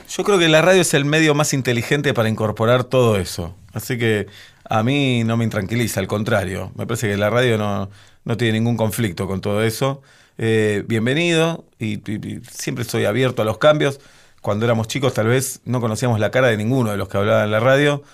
Yo 0.08 0.24
creo 0.24 0.38
que 0.40 0.48
la 0.48 0.60
radio 0.60 0.82
es 0.82 0.92
el 0.92 1.04
medio 1.04 1.34
más 1.34 1.54
inteligente 1.54 2.12
para 2.12 2.28
incorporar 2.28 2.82
todo 2.84 3.16
eso. 3.16 3.54
Así 3.72 3.96
que 3.96 4.26
a 4.70 4.84
mí 4.84 5.24
no 5.24 5.36
me 5.36 5.42
intranquiliza, 5.42 5.98
al 5.98 6.06
contrario. 6.06 6.72
Me 6.76 6.86
parece 6.86 7.08
que 7.08 7.16
la 7.16 7.28
radio 7.28 7.58
no, 7.58 7.90
no 8.24 8.36
tiene 8.36 8.60
ningún 8.60 8.76
conflicto 8.76 9.26
con 9.26 9.40
todo 9.40 9.64
eso. 9.64 10.00
Eh, 10.38 10.84
bienvenido 10.86 11.64
y, 11.80 12.00
siempre 12.48 12.82
estoy 12.82 13.04
abierto 13.04 13.42
a 13.42 13.44
los 13.44 13.58
cambios. 13.58 14.00
Cuando 14.40 14.64
éramos 14.64 14.86
chicos 14.86 15.12
tal 15.12 15.26
vez 15.26 15.60
no 15.64 15.80
conocíamos 15.80 16.20
la 16.20 16.30
cara 16.30 16.46
de 16.46 16.56
ninguno 16.56 16.92
de 16.92 16.96
los 16.96 17.08
que 17.08 17.18
hablaban 17.18 17.46
en 17.46 17.50
la 17.50 17.58
radio. 17.58 18.04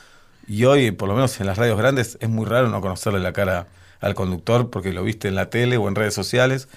Y 0.48 0.64
hoy, 0.64 0.92
por 0.92 1.10
lo 1.10 1.14
menos 1.14 1.38
en 1.40 1.46
las 1.46 1.58
radios 1.58 1.76
grandes, 1.76 2.16
es 2.22 2.28
muy 2.30 2.46
raro 2.46 2.68
no 2.68 2.80
conocerle 2.80 3.20
la 3.20 3.34
cara 3.34 3.66
al 4.00 4.14
conductor 4.14 4.70
porque 4.70 4.94
lo 4.94 5.02
viste 5.02 5.28
en 5.28 5.34
la 5.34 5.50
tele 5.50 5.76
o 5.76 5.88
en 5.88 5.94
redes 5.94 6.14
sociales. 6.14 6.68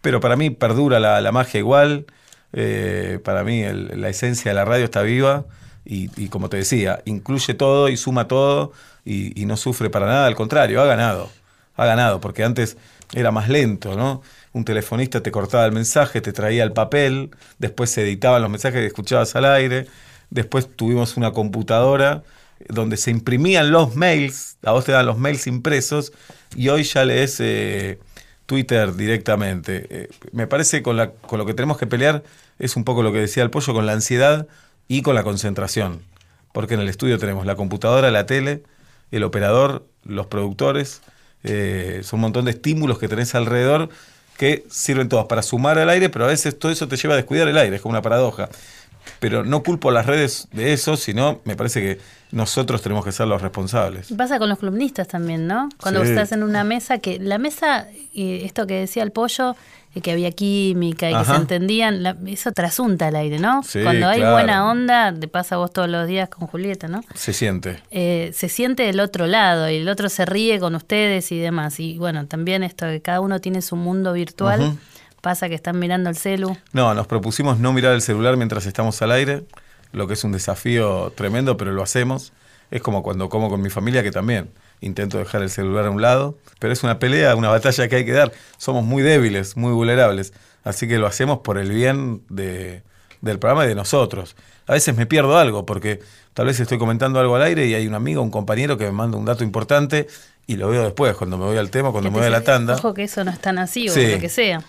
Pero 0.00 0.20
para 0.20 0.36
mí 0.36 0.48
perdura 0.48 1.00
la, 1.00 1.32
magia 1.32 1.58
igual. 1.58 2.06
Eh, 2.54 3.18
para 3.22 3.44
mí 3.44 3.62
la 3.62 4.08
esencia 4.08 4.52
de 4.52 4.54
la 4.54 4.64
radio 4.64 4.86
está 4.86 5.02
viva 5.02 5.44
y, 5.88 6.28
como 6.28 6.48
te 6.48 6.56
decía, 6.56 7.00
incluye 7.04 7.54
todo 7.54 7.88
y 7.88 7.96
suma 7.96 8.26
todo 8.26 8.72
y, 9.04 9.46
no 9.46 9.56
sufre 9.56 9.88
para 9.88 10.06
nada, 10.06 10.26
al 10.26 10.34
contrario, 10.34 10.82
ha 10.82 10.86
ganado. 10.86 11.30
Ha 11.76 11.86
ganado, 11.86 12.20
porque 12.20 12.42
antes 12.42 12.76
era 13.14 13.30
más 13.30 13.48
lento, 13.48 13.96
¿no? 13.96 14.22
Un 14.52 14.64
telefonista 14.64 15.22
te 15.22 15.30
cortaba 15.30 15.64
el 15.66 15.72
mensaje, 15.72 16.20
te 16.20 16.32
traía 16.32 16.64
el 16.64 16.72
papel, 16.72 17.30
después 17.58 17.90
se 17.90 18.02
editaban 18.02 18.42
los 18.42 18.50
mensajes 18.50 18.80
que 18.80 18.86
escuchabas 18.86 19.36
al 19.36 19.44
aire, 19.44 19.86
después 20.30 20.68
tuvimos 20.74 21.16
una 21.16 21.32
computadora 21.32 22.24
donde 22.68 22.96
se 22.96 23.10
imprimían 23.10 23.70
los 23.70 23.94
mails, 23.94 24.56
a 24.64 24.72
vos 24.72 24.86
te 24.86 24.92
dan 24.92 25.06
los 25.06 25.18
mails 25.18 25.46
impresos 25.46 26.12
y 26.56 26.68
hoy 26.70 26.82
ya 26.82 27.04
lees 27.04 27.36
eh, 27.40 28.00
Twitter 28.46 28.96
directamente. 28.96 29.86
Eh, 29.90 30.08
me 30.32 30.46
parece 30.46 30.82
con, 30.82 31.12
con 31.26 31.38
lo 31.38 31.46
que 31.46 31.54
tenemos 31.54 31.76
que 31.76 31.86
pelear 31.86 32.24
es 32.58 32.74
un 32.74 32.84
poco 32.84 33.02
lo 33.02 33.12
que 33.12 33.20
decía 33.20 33.42
el 33.42 33.50
pollo, 33.50 33.74
con 33.74 33.86
la 33.86 33.92
ansiedad 33.92 34.48
y 34.88 35.02
con 35.02 35.14
la 35.14 35.22
concentración. 35.24 36.00
Porque 36.52 36.74
en 36.74 36.80
el 36.80 36.88
estudio 36.88 37.18
tenemos 37.18 37.44
la 37.46 37.54
computadora, 37.56 38.10
la 38.10 38.26
tele, 38.26 38.62
el 39.10 39.22
operador, 39.24 39.86
los 40.04 40.26
productores, 40.26 41.02
eh, 41.44 42.00
son 42.02 42.18
un 42.18 42.22
montón 42.22 42.44
de 42.46 42.52
estímulos 42.52 42.98
que 42.98 43.08
tenés 43.08 43.34
alrededor 43.34 43.88
que 44.36 44.64
sirven 44.70 45.08
todos 45.08 45.26
para 45.26 45.42
sumar 45.42 45.78
al 45.78 45.88
aire, 45.88 46.08
pero 46.10 46.24
a 46.24 46.28
veces 46.28 46.58
todo 46.58 46.70
eso 46.72 46.88
te 46.88 46.96
lleva 46.96 47.14
a 47.14 47.16
descuidar 47.16 47.48
el 47.48 47.56
aire, 47.56 47.76
es 47.76 47.82
como 47.82 47.92
una 47.92 48.02
paradoja. 48.02 48.48
Pero 49.20 49.44
no 49.44 49.62
culpo 49.62 49.88
a 49.90 49.92
las 49.92 50.04
redes 50.06 50.48
de 50.52 50.72
eso, 50.72 50.96
sino 50.96 51.40
me 51.44 51.56
parece 51.56 51.80
que 51.80 52.00
nosotros 52.32 52.82
tenemos 52.82 53.04
que 53.04 53.12
ser 53.12 53.28
los 53.28 53.40
responsables. 53.40 54.12
Pasa 54.16 54.38
con 54.38 54.48
los 54.48 54.58
columnistas 54.58 55.06
también, 55.08 55.46
¿no? 55.46 55.68
Cuando 55.80 56.02
Sí. 56.04 56.10
estás 56.10 56.32
en 56.32 56.42
una 56.42 56.64
mesa, 56.64 56.98
que 56.98 57.18
la 57.20 57.38
mesa, 57.38 57.86
eh, 58.14 58.42
esto 58.44 58.66
que 58.66 58.74
decía 58.74 59.04
el 59.04 59.12
pollo, 59.12 59.54
que 60.00 60.12
había 60.12 60.30
química 60.32 61.10
y 61.10 61.14
que 61.16 61.24
se 61.24 61.34
entendían, 61.34 62.02
la- 62.02 62.16
eso 62.26 62.52
trasunta 62.52 63.08
al 63.08 63.16
aire, 63.16 63.38
¿no? 63.38 63.62
Sí, 63.62 63.82
Cuando 63.82 64.08
hay 64.08 64.18
claro. 64.18 64.34
buena 64.34 64.70
onda, 64.70 65.12
te 65.12 65.28
pasa 65.28 65.54
a 65.54 65.58
vos 65.58 65.72
todos 65.72 65.88
los 65.88 66.06
días 66.06 66.28
con 66.28 66.46
Julieta, 66.48 66.88
¿no? 66.88 67.02
Se 67.14 67.32
siente. 67.32 67.80
Eh, 67.90 68.30
se 68.34 68.48
siente 68.48 68.82
del 68.84 69.00
otro 69.00 69.26
lado 69.26 69.70
y 69.70 69.76
el 69.76 69.88
otro 69.88 70.08
se 70.08 70.24
ríe 70.26 70.58
con 70.60 70.74
ustedes 70.74 71.30
y 71.32 71.38
demás. 71.38 71.80
Y 71.80 71.98
bueno, 71.98 72.26
también 72.26 72.62
esto 72.62 72.86
de 72.86 72.94
que 72.98 73.02
cada 73.02 73.20
uno 73.20 73.40
tiene 73.40 73.62
su 73.62 73.76
mundo 73.76 74.12
virtual, 74.12 74.78
pasa 75.20 75.48
que 75.48 75.54
están 75.54 75.78
mirando 75.78 76.08
el 76.10 76.16
celu. 76.16 76.56
No, 76.72 76.94
nos 76.94 77.06
propusimos 77.06 77.58
no 77.58 77.72
mirar 77.72 77.94
el 77.94 78.02
celular 78.02 78.36
mientras 78.36 78.66
estamos 78.66 79.00
al 79.02 79.12
aire, 79.12 79.42
lo 79.92 80.06
que 80.06 80.14
es 80.14 80.24
un 80.24 80.32
desafío 80.32 81.12
tremendo, 81.16 81.56
pero 81.56 81.72
lo 81.72 81.82
hacemos. 81.82 82.32
Es 82.70 82.82
como 82.82 83.02
cuando 83.02 83.28
como 83.28 83.48
con 83.48 83.62
mi 83.62 83.70
familia, 83.70 84.02
que 84.02 84.10
también 84.10 84.48
intento 84.80 85.18
dejar 85.18 85.42
el 85.42 85.50
celular 85.50 85.86
a 85.86 85.90
un 85.90 86.02
lado, 86.02 86.36
pero 86.58 86.72
es 86.72 86.82
una 86.82 86.98
pelea, 86.98 87.34
una 87.34 87.48
batalla 87.48 87.88
que 87.88 87.96
hay 87.96 88.04
que 88.04 88.12
dar. 88.12 88.32
Somos 88.58 88.84
muy 88.84 89.02
débiles, 89.02 89.56
muy 89.56 89.72
vulnerables, 89.72 90.32
así 90.64 90.86
que 90.88 90.98
lo 90.98 91.06
hacemos 91.06 91.38
por 91.38 91.58
el 91.58 91.70
bien 91.70 92.22
de- 92.28 92.82
del 93.20 93.38
programa 93.38 93.64
y 93.64 93.68
de 93.68 93.74
nosotros. 93.74 94.36
A 94.66 94.72
veces 94.74 94.96
me 94.96 95.06
pierdo 95.06 95.38
algo, 95.38 95.64
porque 95.66 96.00
tal 96.34 96.46
vez 96.46 96.60
estoy 96.60 96.78
comentando 96.78 97.18
algo 97.20 97.36
al 97.36 97.42
aire 97.42 97.66
y 97.66 97.74
hay 97.74 97.86
un 97.86 97.94
amigo, 97.94 98.20
un 98.22 98.30
compañero 98.30 98.76
que 98.76 98.84
me 98.84 98.92
manda 98.92 99.16
un 99.16 99.24
dato 99.24 99.42
importante 99.44 100.06
y 100.46 100.56
lo 100.56 100.68
veo 100.68 100.84
después, 100.84 101.16
cuando 101.16 101.38
me 101.38 101.44
voy 101.44 101.56
al 101.56 101.70
tema, 101.70 101.90
cuando 101.92 102.10
me 102.10 102.18
voy 102.18 102.26
a 102.26 102.30
la 102.30 102.42
tanda. 102.42 102.74
Ojo 102.74 102.94
que 102.94 103.04
eso 103.04 103.24
no 103.24 103.30
es 103.30 103.38
tan 103.40 103.58
así 103.58 103.88
o 103.88 103.92
Sí. 103.92 104.06
lo 104.12 104.18
que 104.20 104.28
sea. 104.28 104.62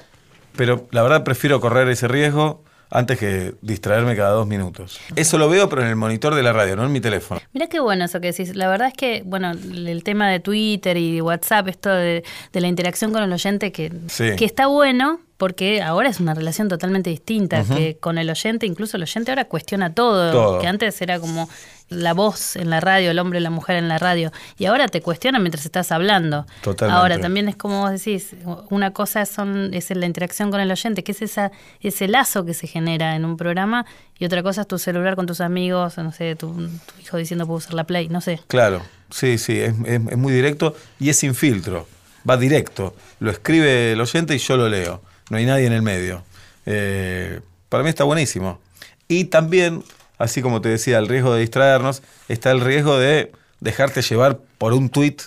Pero 0.55 0.87
la 0.91 1.03
verdad 1.03 1.23
prefiero 1.23 1.59
correr 1.59 1.87
ese 1.89 2.07
riesgo 2.07 2.63
antes 2.89 3.17
que 3.19 3.53
distraerme 3.61 4.15
cada 4.15 4.31
dos 4.31 4.47
minutos. 4.47 4.99
Eso 5.15 5.37
lo 5.37 5.49
veo, 5.49 5.67
pero 5.69 5.81
en 5.81 5.89
el 5.89 5.95
monitor 5.95 6.35
de 6.35 6.43
la 6.43 6.53
radio, 6.53 6.75
no 6.75 6.85
en 6.85 6.91
mi 6.91 7.01
teléfono. 7.01 7.41
Mira 7.53 7.67
qué 7.67 7.79
bueno 7.79 8.05
eso 8.05 8.19
que 8.21 8.27
decís. 8.31 8.55
La 8.55 8.67
verdad 8.69 8.87
es 8.87 8.93
que, 8.93 9.23
bueno, 9.25 9.51
el 9.51 10.03
tema 10.03 10.29
de 10.29 10.39
Twitter 10.39 10.95
y 10.97 11.19
WhatsApp, 11.21 11.67
esto 11.67 11.89
de, 11.89 12.23
de 12.53 12.61
la 12.61 12.67
interacción 12.67 13.11
con 13.11 13.23
el 13.23 13.31
oyente, 13.33 13.71
que, 13.71 13.91
Sí. 14.07 14.35
que 14.37 14.45
está 14.45 14.67
bueno, 14.67 15.19
porque 15.37 15.81
ahora 15.81 16.09
es 16.09 16.19
una 16.19 16.33
relación 16.33 16.67
totalmente 16.67 17.09
distinta, 17.09 17.63
que 17.63 17.97
con 17.99 18.17
el 18.17 18.29
oyente, 18.29 18.65
incluso 18.65 18.97
el 18.97 19.03
oyente 19.03 19.31
ahora 19.31 19.45
cuestiona 19.45 19.93
todo, 19.93 20.31
Todo. 20.31 20.59
que 20.59 20.67
antes 20.67 20.99
era 21.01 21.19
como 21.19 21.47
la 21.89 22.13
voz 22.13 22.55
en 22.57 22.69
la 22.69 22.79
radio, 22.81 23.11
el 23.11 23.19
hombre 23.19 23.39
y 23.39 23.41
la 23.43 23.49
mujer 23.49 23.77
en 23.77 23.87
la 23.87 23.97
radio, 23.97 24.31
y 24.57 24.65
ahora 24.65 24.87
te 24.87 25.01
cuestiona 25.01 25.39
mientras 25.39 25.63
estás 25.65 25.91
hablando. 25.91 26.45
Totalmente. 26.61 26.99
Ahora 26.99 27.19
también 27.19 27.47
es 27.47 27.55
como 27.55 27.81
vos 27.81 27.91
decís, 27.91 28.35
una 28.69 28.91
cosa 28.91 29.25
son, 29.25 29.73
es 29.73 29.89
la 29.95 30.05
interacción 30.05 30.51
con 30.51 30.59
el 30.59 30.69
oyente, 30.71 31.03
que 31.03 31.13
es 31.13 31.21
esa, 31.21 31.51
ese 31.81 32.07
lazo 32.07 32.43
que 32.43 32.53
se 32.53 32.67
genera 32.67 33.15
en 33.15 33.23
un 33.23 33.37
programa, 33.37 33.85
y 34.19 34.25
otra 34.25 34.41
cosa 34.43 34.61
es 34.61 34.67
tu 34.67 34.79
celular 34.79 35.15
con 35.15 35.27
tus 35.27 35.39
amigos, 35.39 35.97
no 35.97 36.11
sé, 36.11 36.35
tu, 36.35 36.51
tu 36.55 37.01
hijo 37.01 37.15
diciendo 37.17 37.45
puedo 37.45 37.59
usar 37.59 37.75
la 37.75 37.83
play, 37.85 38.09
no 38.09 38.19
sé. 38.21 38.41
Claro, 38.47 38.81
sí, 39.11 39.37
sí, 39.37 39.57
es, 39.59 39.73
es- 39.85 40.01
es 40.09 40.17
muy 40.17 40.33
directo 40.33 40.75
y 40.99 41.09
es 41.09 41.17
sin 41.17 41.35
filtro. 41.35 41.87
Va 42.29 42.35
directo. 42.35 42.93
Lo 43.19 43.31
escribe 43.31 43.93
el 43.93 44.01
oyente 44.01 44.35
y 44.35 44.39
yo 44.39 44.57
lo 44.57 44.67
leo. 44.67 45.01
No 45.29 45.37
hay 45.37 45.45
nadie 45.45 45.65
en 45.65 45.73
el 45.73 45.81
medio. 45.81 46.23
Eh, 46.65 47.41
para 47.69 47.83
mí 47.83 47.89
está 47.89 48.03
buenísimo. 48.03 48.59
Y 49.07 49.25
también, 49.25 49.83
así 50.17 50.41
como 50.41 50.61
te 50.61 50.69
decía, 50.69 50.97
el 50.97 51.07
riesgo 51.07 51.33
de 51.33 51.41
distraernos, 51.41 52.03
está 52.27 52.51
el 52.51 52.61
riesgo 52.61 52.97
de 52.97 53.31
dejarte 53.59 54.01
llevar 54.01 54.39
por 54.57 54.73
un 54.73 54.89
tuit 54.89 55.21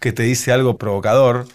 que 0.00 0.12
te 0.12 0.22
dice 0.22 0.52
algo 0.52 0.78
provocador. 0.78 1.46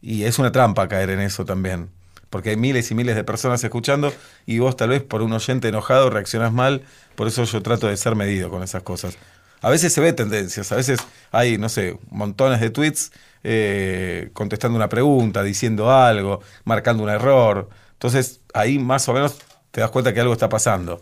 Y 0.00 0.24
es 0.24 0.38
una 0.38 0.52
trampa 0.52 0.88
caer 0.88 1.10
en 1.10 1.20
eso 1.20 1.44
también. 1.44 1.90
Porque 2.30 2.50
hay 2.50 2.56
miles 2.56 2.90
y 2.90 2.94
miles 2.94 3.16
de 3.16 3.24
personas 3.24 3.64
escuchando 3.64 4.12
y 4.44 4.58
vos 4.58 4.76
tal 4.76 4.90
vez 4.90 5.02
por 5.02 5.22
un 5.22 5.32
oyente 5.32 5.68
enojado 5.68 6.10
reaccionás 6.10 6.52
mal. 6.52 6.82
Por 7.14 7.26
eso 7.26 7.44
yo 7.44 7.62
trato 7.62 7.88
de 7.88 7.96
ser 7.96 8.14
medido 8.14 8.50
con 8.50 8.62
esas 8.62 8.82
cosas. 8.82 9.16
A 9.60 9.70
veces 9.70 9.92
se 9.92 10.00
ve 10.00 10.12
tendencias, 10.12 10.70
a 10.70 10.76
veces 10.76 11.00
hay, 11.32 11.58
no 11.58 11.68
sé, 11.68 11.98
montones 12.10 12.60
de 12.60 12.70
tweets 12.70 13.10
eh, 13.44 14.30
contestando 14.32 14.76
una 14.76 14.88
pregunta, 14.88 15.42
diciendo 15.42 15.90
algo, 15.90 16.40
marcando 16.64 17.02
un 17.02 17.10
error. 17.10 17.68
Entonces 17.92 18.40
ahí 18.54 18.78
más 18.78 19.08
o 19.08 19.12
menos 19.12 19.38
te 19.70 19.80
das 19.80 19.90
cuenta 19.90 20.12
que 20.12 20.20
algo 20.20 20.32
está 20.32 20.48
pasando. 20.48 21.00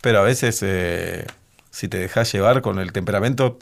Pero 0.00 0.20
a 0.20 0.22
veces, 0.22 0.62
eh, 0.62 1.26
si 1.70 1.88
te 1.88 1.98
dejas 1.98 2.32
llevar 2.32 2.62
con 2.62 2.78
el 2.78 2.92
temperamento, 2.92 3.58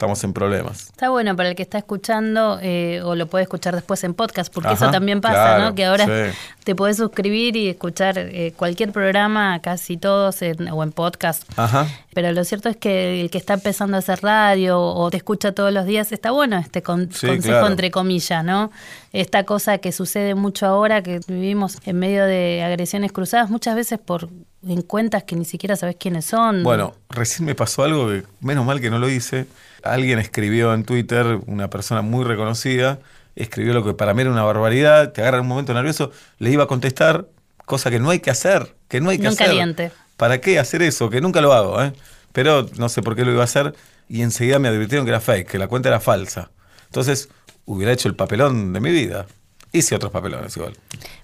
estamos 0.00 0.24
en 0.24 0.32
problemas. 0.32 0.84
Está 0.88 1.10
bueno 1.10 1.36
para 1.36 1.50
el 1.50 1.54
que 1.54 1.62
está 1.62 1.76
escuchando 1.76 2.58
eh, 2.62 3.02
o 3.04 3.14
lo 3.14 3.26
puede 3.26 3.42
escuchar 3.42 3.74
después 3.74 4.02
en 4.02 4.14
podcast, 4.14 4.50
porque 4.50 4.68
Ajá, 4.70 4.76
eso 4.86 4.90
también 4.90 5.20
pasa, 5.20 5.34
claro, 5.56 5.64
¿no? 5.64 5.74
Que 5.74 5.84
ahora 5.84 6.06
sí. 6.06 6.34
te 6.64 6.74
podés 6.74 6.96
suscribir 6.96 7.54
y 7.56 7.68
escuchar 7.68 8.16
eh, 8.16 8.54
cualquier 8.56 8.92
programa, 8.92 9.60
casi 9.60 9.98
todos, 9.98 10.40
en- 10.40 10.70
o 10.70 10.82
en 10.82 10.92
podcast. 10.92 11.42
Ajá. 11.58 11.86
Pero 12.14 12.32
lo 12.32 12.42
cierto 12.44 12.70
es 12.70 12.78
que 12.78 13.20
el 13.20 13.30
que 13.30 13.36
está 13.36 13.52
empezando 13.54 13.96
a 13.96 13.98
hacer 13.98 14.22
radio 14.22 14.80
o 14.80 15.10
te 15.10 15.18
escucha 15.18 15.52
todos 15.52 15.70
los 15.70 15.84
días, 15.84 16.12
está 16.12 16.30
bueno 16.30 16.56
este 16.56 16.82
con- 16.82 17.12
Sí, 17.12 17.26
consejo 17.26 17.58
claro. 17.58 17.66
entre 17.66 17.90
comillas, 17.90 18.42
¿no? 18.42 18.70
Esta 19.12 19.44
cosa 19.44 19.76
que 19.78 19.92
sucede 19.92 20.34
mucho 20.34 20.64
ahora, 20.64 21.02
que 21.02 21.20
vivimos 21.28 21.76
en 21.84 21.98
medio 21.98 22.24
de 22.24 22.62
agresiones 22.64 23.12
cruzadas, 23.12 23.50
muchas 23.50 23.76
veces 23.76 23.98
por 23.98 24.30
en 24.66 24.80
cuentas 24.82 25.24
que 25.24 25.36
ni 25.36 25.44
siquiera 25.44 25.76
sabes 25.76 25.96
quiénes 25.98 26.24
son. 26.24 26.62
Bueno, 26.62 26.94
recién 27.10 27.44
me 27.44 27.54
pasó 27.54 27.82
algo 27.82 28.08
que, 28.08 28.24
menos 28.40 28.64
mal 28.64 28.80
que 28.80 28.88
no 28.90 28.98
lo 28.98 29.08
hice. 29.10 29.46
Alguien 29.82 30.18
escribió 30.18 30.74
en 30.74 30.84
Twitter, 30.84 31.38
una 31.46 31.68
persona 31.70 32.02
muy 32.02 32.24
reconocida, 32.24 32.98
escribió 33.36 33.72
lo 33.74 33.84
que 33.84 33.94
para 33.94 34.14
mí 34.14 34.22
era 34.22 34.30
una 34.30 34.42
barbaridad, 34.42 35.12
te 35.12 35.20
agarra 35.22 35.38
en 35.38 35.42
un 35.42 35.48
momento 35.48 35.72
nervioso, 35.74 36.10
le 36.38 36.50
iba 36.50 36.64
a 36.64 36.66
contestar, 36.66 37.26
cosa 37.64 37.90
que 37.90 37.98
no 38.00 38.10
hay 38.10 38.20
que 38.20 38.30
hacer, 38.30 38.74
que 38.88 39.00
no 39.00 39.10
hay 39.10 39.18
que 39.18 39.24
No 39.24 39.30
hacer. 39.30 39.46
caliente. 39.46 39.92
¿Para 40.16 40.40
qué 40.40 40.58
hacer 40.58 40.82
eso? 40.82 41.08
Que 41.10 41.20
nunca 41.20 41.40
lo 41.40 41.52
hago, 41.52 41.82
¿eh? 41.82 41.92
Pero 42.32 42.66
no 42.76 42.88
sé 42.88 43.02
por 43.02 43.16
qué 43.16 43.24
lo 43.24 43.32
iba 43.32 43.40
a 43.40 43.44
hacer 43.44 43.74
y 44.08 44.22
enseguida 44.22 44.58
me 44.58 44.68
advirtieron 44.68 45.06
que 45.06 45.10
era 45.10 45.20
fake, 45.20 45.48
que 45.48 45.58
la 45.58 45.66
cuenta 45.68 45.88
era 45.88 46.00
falsa. 46.00 46.50
Entonces, 46.86 47.28
hubiera 47.64 47.92
hecho 47.92 48.08
el 48.08 48.16
papelón 48.16 48.72
de 48.72 48.80
mi 48.80 48.90
vida. 48.90 49.26
Hice 49.72 49.94
otros 49.94 50.10
papelones 50.10 50.56
igual. 50.56 50.72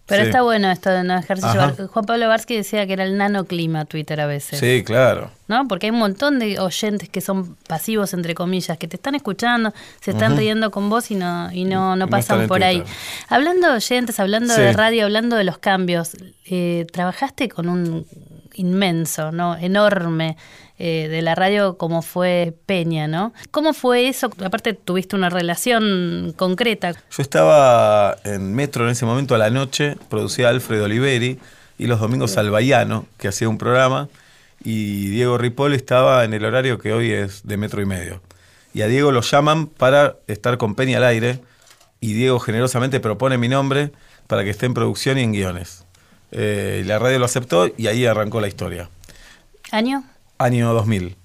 Pero 0.06 0.22
Sí. 0.22 0.28
está 0.28 0.42
bueno 0.42 0.70
esto 0.70 0.88
de 0.90 1.02
no 1.02 1.16
dejarse 1.16 1.44
Ajá. 1.46 1.52
llevar. 1.72 1.86
Juan 1.88 2.04
Pablo 2.04 2.28
Barsky 2.28 2.54
decía 2.54 2.86
que 2.86 2.92
era 2.92 3.02
el 3.02 3.16
nanoclima 3.18 3.86
Twitter 3.86 4.20
a 4.20 4.26
veces. 4.26 4.60
Sí, 4.60 4.84
claro. 4.84 5.32
¿No? 5.48 5.66
Porque 5.66 5.86
hay 5.86 5.90
un 5.90 5.98
montón 5.98 6.38
de 6.38 6.60
oyentes 6.60 7.08
que 7.08 7.20
son 7.20 7.56
pasivos, 7.68 8.14
entre 8.14 8.34
comillas, 8.36 8.78
que 8.78 8.86
te 8.86 8.96
están 8.96 9.16
escuchando, 9.16 9.72
se 10.00 10.12
están 10.12 10.36
riendo 10.36 10.70
con 10.70 10.88
vos 10.88 11.10
y 11.10 11.16
no, 11.16 11.50
y 11.52 11.64
no, 11.64 11.96
no 11.96 12.06
pasan 12.08 12.46
por 12.46 12.62
ahí. 12.62 12.84
Hablando 13.28 13.68
de 13.68 13.74
oyentes, 13.76 14.20
hablando 14.20 14.54
Sí. 14.54 14.60
de 14.60 14.72
radio, 14.72 15.04
hablando 15.06 15.34
de 15.34 15.42
los 15.44 15.58
cambios, 15.58 16.16
eh, 16.44 16.86
trabajaste 16.92 17.48
con 17.48 17.68
un 17.68 18.06
inmenso, 18.54 19.32
¿no? 19.32 19.56
Enorme. 19.56 20.36
Eh, 20.78 21.08
de 21.08 21.22
la 21.22 21.34
radio 21.34 21.78
como 21.78 22.02
fue 22.02 22.54
Peña, 22.66 23.08
¿no? 23.08 23.32
¿Cómo 23.50 23.72
fue 23.72 24.08
eso? 24.08 24.30
Aparte 24.44 24.74
tuviste 24.74 25.16
una 25.16 25.30
relación 25.30 26.34
concreta. 26.36 26.92
Yo 26.92 27.22
estaba 27.22 28.16
en 28.24 28.54
Metro 28.54 28.84
en 28.84 28.90
ese 28.90 29.06
momento 29.06 29.34
a 29.34 29.38
la 29.38 29.50
noche, 29.50 29.96
producía 30.10 30.50
Alfredo 30.50 30.84
Oliveri 30.84 31.38
y 31.78 31.86
los 31.86 32.00
domingos 32.00 32.36
Albayano, 32.36 33.06
que 33.18 33.28
hacía 33.28 33.48
un 33.48 33.58
programa, 33.58 34.08
y 34.62 35.08
Diego 35.08 35.38
Ripoll 35.38 35.74
estaba 35.74 36.24
en 36.24 36.34
el 36.34 36.44
horario 36.44 36.78
que 36.78 36.92
hoy 36.92 37.10
es 37.10 37.46
de 37.46 37.56
Metro 37.56 37.80
y 37.80 37.86
medio. 37.86 38.20
Y 38.74 38.82
a 38.82 38.86
Diego 38.86 39.12
lo 39.12 39.22
llaman 39.22 39.66
para 39.66 40.16
estar 40.26 40.58
con 40.58 40.74
Peña 40.74 40.98
al 40.98 41.04
aire, 41.04 41.40
y 42.00 42.12
Diego 42.12 42.38
generosamente 42.38 43.00
propone 43.00 43.38
mi 43.38 43.48
nombre 43.48 43.92
para 44.26 44.44
que 44.44 44.50
esté 44.50 44.66
en 44.66 44.74
producción 44.74 45.18
y 45.18 45.22
en 45.22 45.32
guiones. 45.32 45.84
Eh, 46.32 46.82
la 46.86 46.98
radio 46.98 47.18
lo 47.18 47.24
aceptó 47.24 47.70
y 47.76 47.86
ahí 47.86 48.04
arrancó 48.04 48.40
la 48.40 48.48
historia. 48.48 48.90
¿Año? 49.70 50.04
Año 50.38 50.72
2000. 50.74 51.16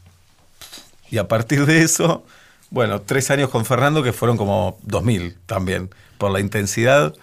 Y 1.10 1.17
a 1.17 1.28
partir 1.28 1.65
de 1.65 1.82
eso, 1.82 2.24
bueno, 2.69 3.02
tres 3.02 3.30
años 3.32 3.50
con 3.50 3.65
Fernando 3.65 4.02
que 4.02 4.13
fueron 4.13 4.38
como 4.38 4.78
2000 4.84 5.38
también. 5.45 5.89
Por 6.17 6.32
la 6.32 6.39
intensidad, 6.39 7.13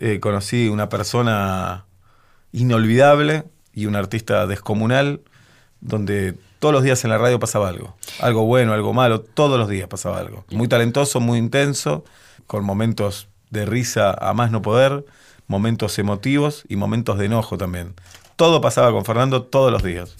eh, 0.00 0.18
conocí 0.20 0.68
una 0.68 0.88
persona 0.88 1.84
inolvidable 2.52 3.44
y 3.72 3.86
un 3.86 3.94
artista 3.94 4.46
descomunal, 4.46 5.20
donde 5.80 6.34
todos 6.58 6.72
los 6.72 6.82
días 6.82 7.04
en 7.04 7.10
la 7.10 7.18
radio 7.18 7.38
pasaba 7.38 7.68
algo. 7.68 7.96
Algo 8.20 8.44
bueno, 8.46 8.72
algo 8.72 8.92
malo, 8.92 9.20
todos 9.20 9.58
los 9.58 9.68
días 9.68 9.88
pasaba 9.88 10.18
algo. 10.18 10.44
Muy 10.50 10.66
talentoso, 10.66 11.20
muy 11.20 11.38
intenso, 11.38 12.04
con 12.46 12.64
momentos 12.64 13.28
de 13.50 13.66
risa 13.66 14.12
a 14.12 14.32
más 14.32 14.50
no 14.50 14.62
poder, 14.62 15.04
momentos 15.46 15.98
emotivos 15.98 16.64
y 16.68 16.76
momentos 16.76 17.18
de 17.18 17.26
enojo 17.26 17.58
también. 17.58 17.94
Todo 18.36 18.60
pasaba 18.60 18.90
con 18.90 19.04
Fernando 19.04 19.42
todos 19.44 19.70
los 19.70 19.82
días. 19.82 20.16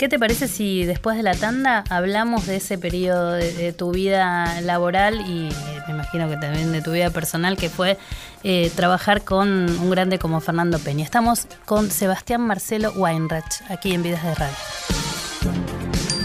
¿Qué 0.00 0.08
te 0.08 0.18
parece 0.18 0.48
si 0.48 0.86
después 0.86 1.18
de 1.18 1.22
la 1.22 1.34
tanda 1.34 1.84
hablamos 1.90 2.46
de 2.46 2.56
ese 2.56 2.78
periodo 2.78 3.32
de, 3.32 3.74
tu 3.74 3.92
vida 3.92 4.62
laboral 4.62 5.20
y 5.20 5.50
me 5.86 5.92
imagino 5.92 6.26
que 6.26 6.38
también 6.38 6.72
de 6.72 6.80
tu 6.80 6.92
vida 6.92 7.10
personal, 7.10 7.58
que 7.58 7.68
fue 7.68 7.98
eh, 8.42 8.72
trabajar 8.74 9.24
con 9.24 9.68
un 9.68 9.90
grande 9.90 10.18
como 10.18 10.40
Fernando 10.40 10.78
Peña? 10.78 11.04
Estamos 11.04 11.46
con 11.66 11.90
Sebastián 11.90 12.40
Marcelo 12.40 12.92
Weinreich, 12.92 13.44
aquí 13.68 13.92
en 13.92 14.02
Vidas 14.02 14.24
de 14.24 14.34
Radio. 14.36 14.56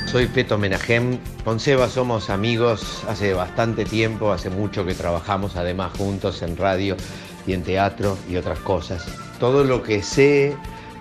Soy 0.06 0.28
Peto 0.28 0.58
Menajem. 0.58 1.20
Con 1.44 1.60
Seba 1.60 1.90
somos 1.90 2.30
amigos 2.30 3.04
hace 3.10 3.34
bastante 3.34 3.84
tiempo, 3.84 4.32
hace 4.32 4.50
mucho 4.50 4.86
que 4.86 4.94
trabajamos 4.94 5.58
además 5.58 5.92
juntos 5.98 6.42
en 6.44 6.56
radio 6.56 6.96
y 7.46 7.52
en 7.52 7.62
teatro 7.62 8.18
y 8.30 8.38
otras 8.38 8.60
cosas. 8.60 9.06
Todo 9.38 9.66
lo 9.66 9.84
que 9.84 10.02
sé 10.02 10.56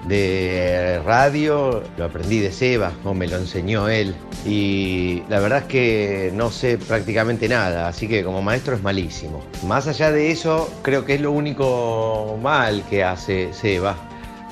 de 0.06 1.00
radio 1.04 1.82
lo 1.96 2.04
aprendí 2.04 2.38
de 2.38 2.52
Seba 2.52 2.92
o 3.04 3.14
me 3.14 3.26
lo 3.26 3.36
enseñó 3.36 3.88
él 3.88 4.14
y 4.44 5.22
la 5.28 5.40
verdad 5.40 5.60
es 5.60 5.64
que 5.64 6.32
no 6.34 6.50
sé 6.50 6.76
prácticamente 6.76 7.48
nada, 7.48 7.88
así 7.88 8.06
que 8.06 8.22
como 8.22 8.42
maestro 8.42 8.74
es 8.74 8.82
malísimo. 8.82 9.42
Más 9.66 9.86
allá 9.86 10.10
de 10.12 10.30
eso, 10.30 10.70
creo 10.82 11.04
que 11.04 11.14
es 11.14 11.20
lo 11.20 11.32
único 11.32 12.38
mal 12.42 12.84
que 12.90 13.02
hace 13.02 13.52
Seba. 13.54 13.96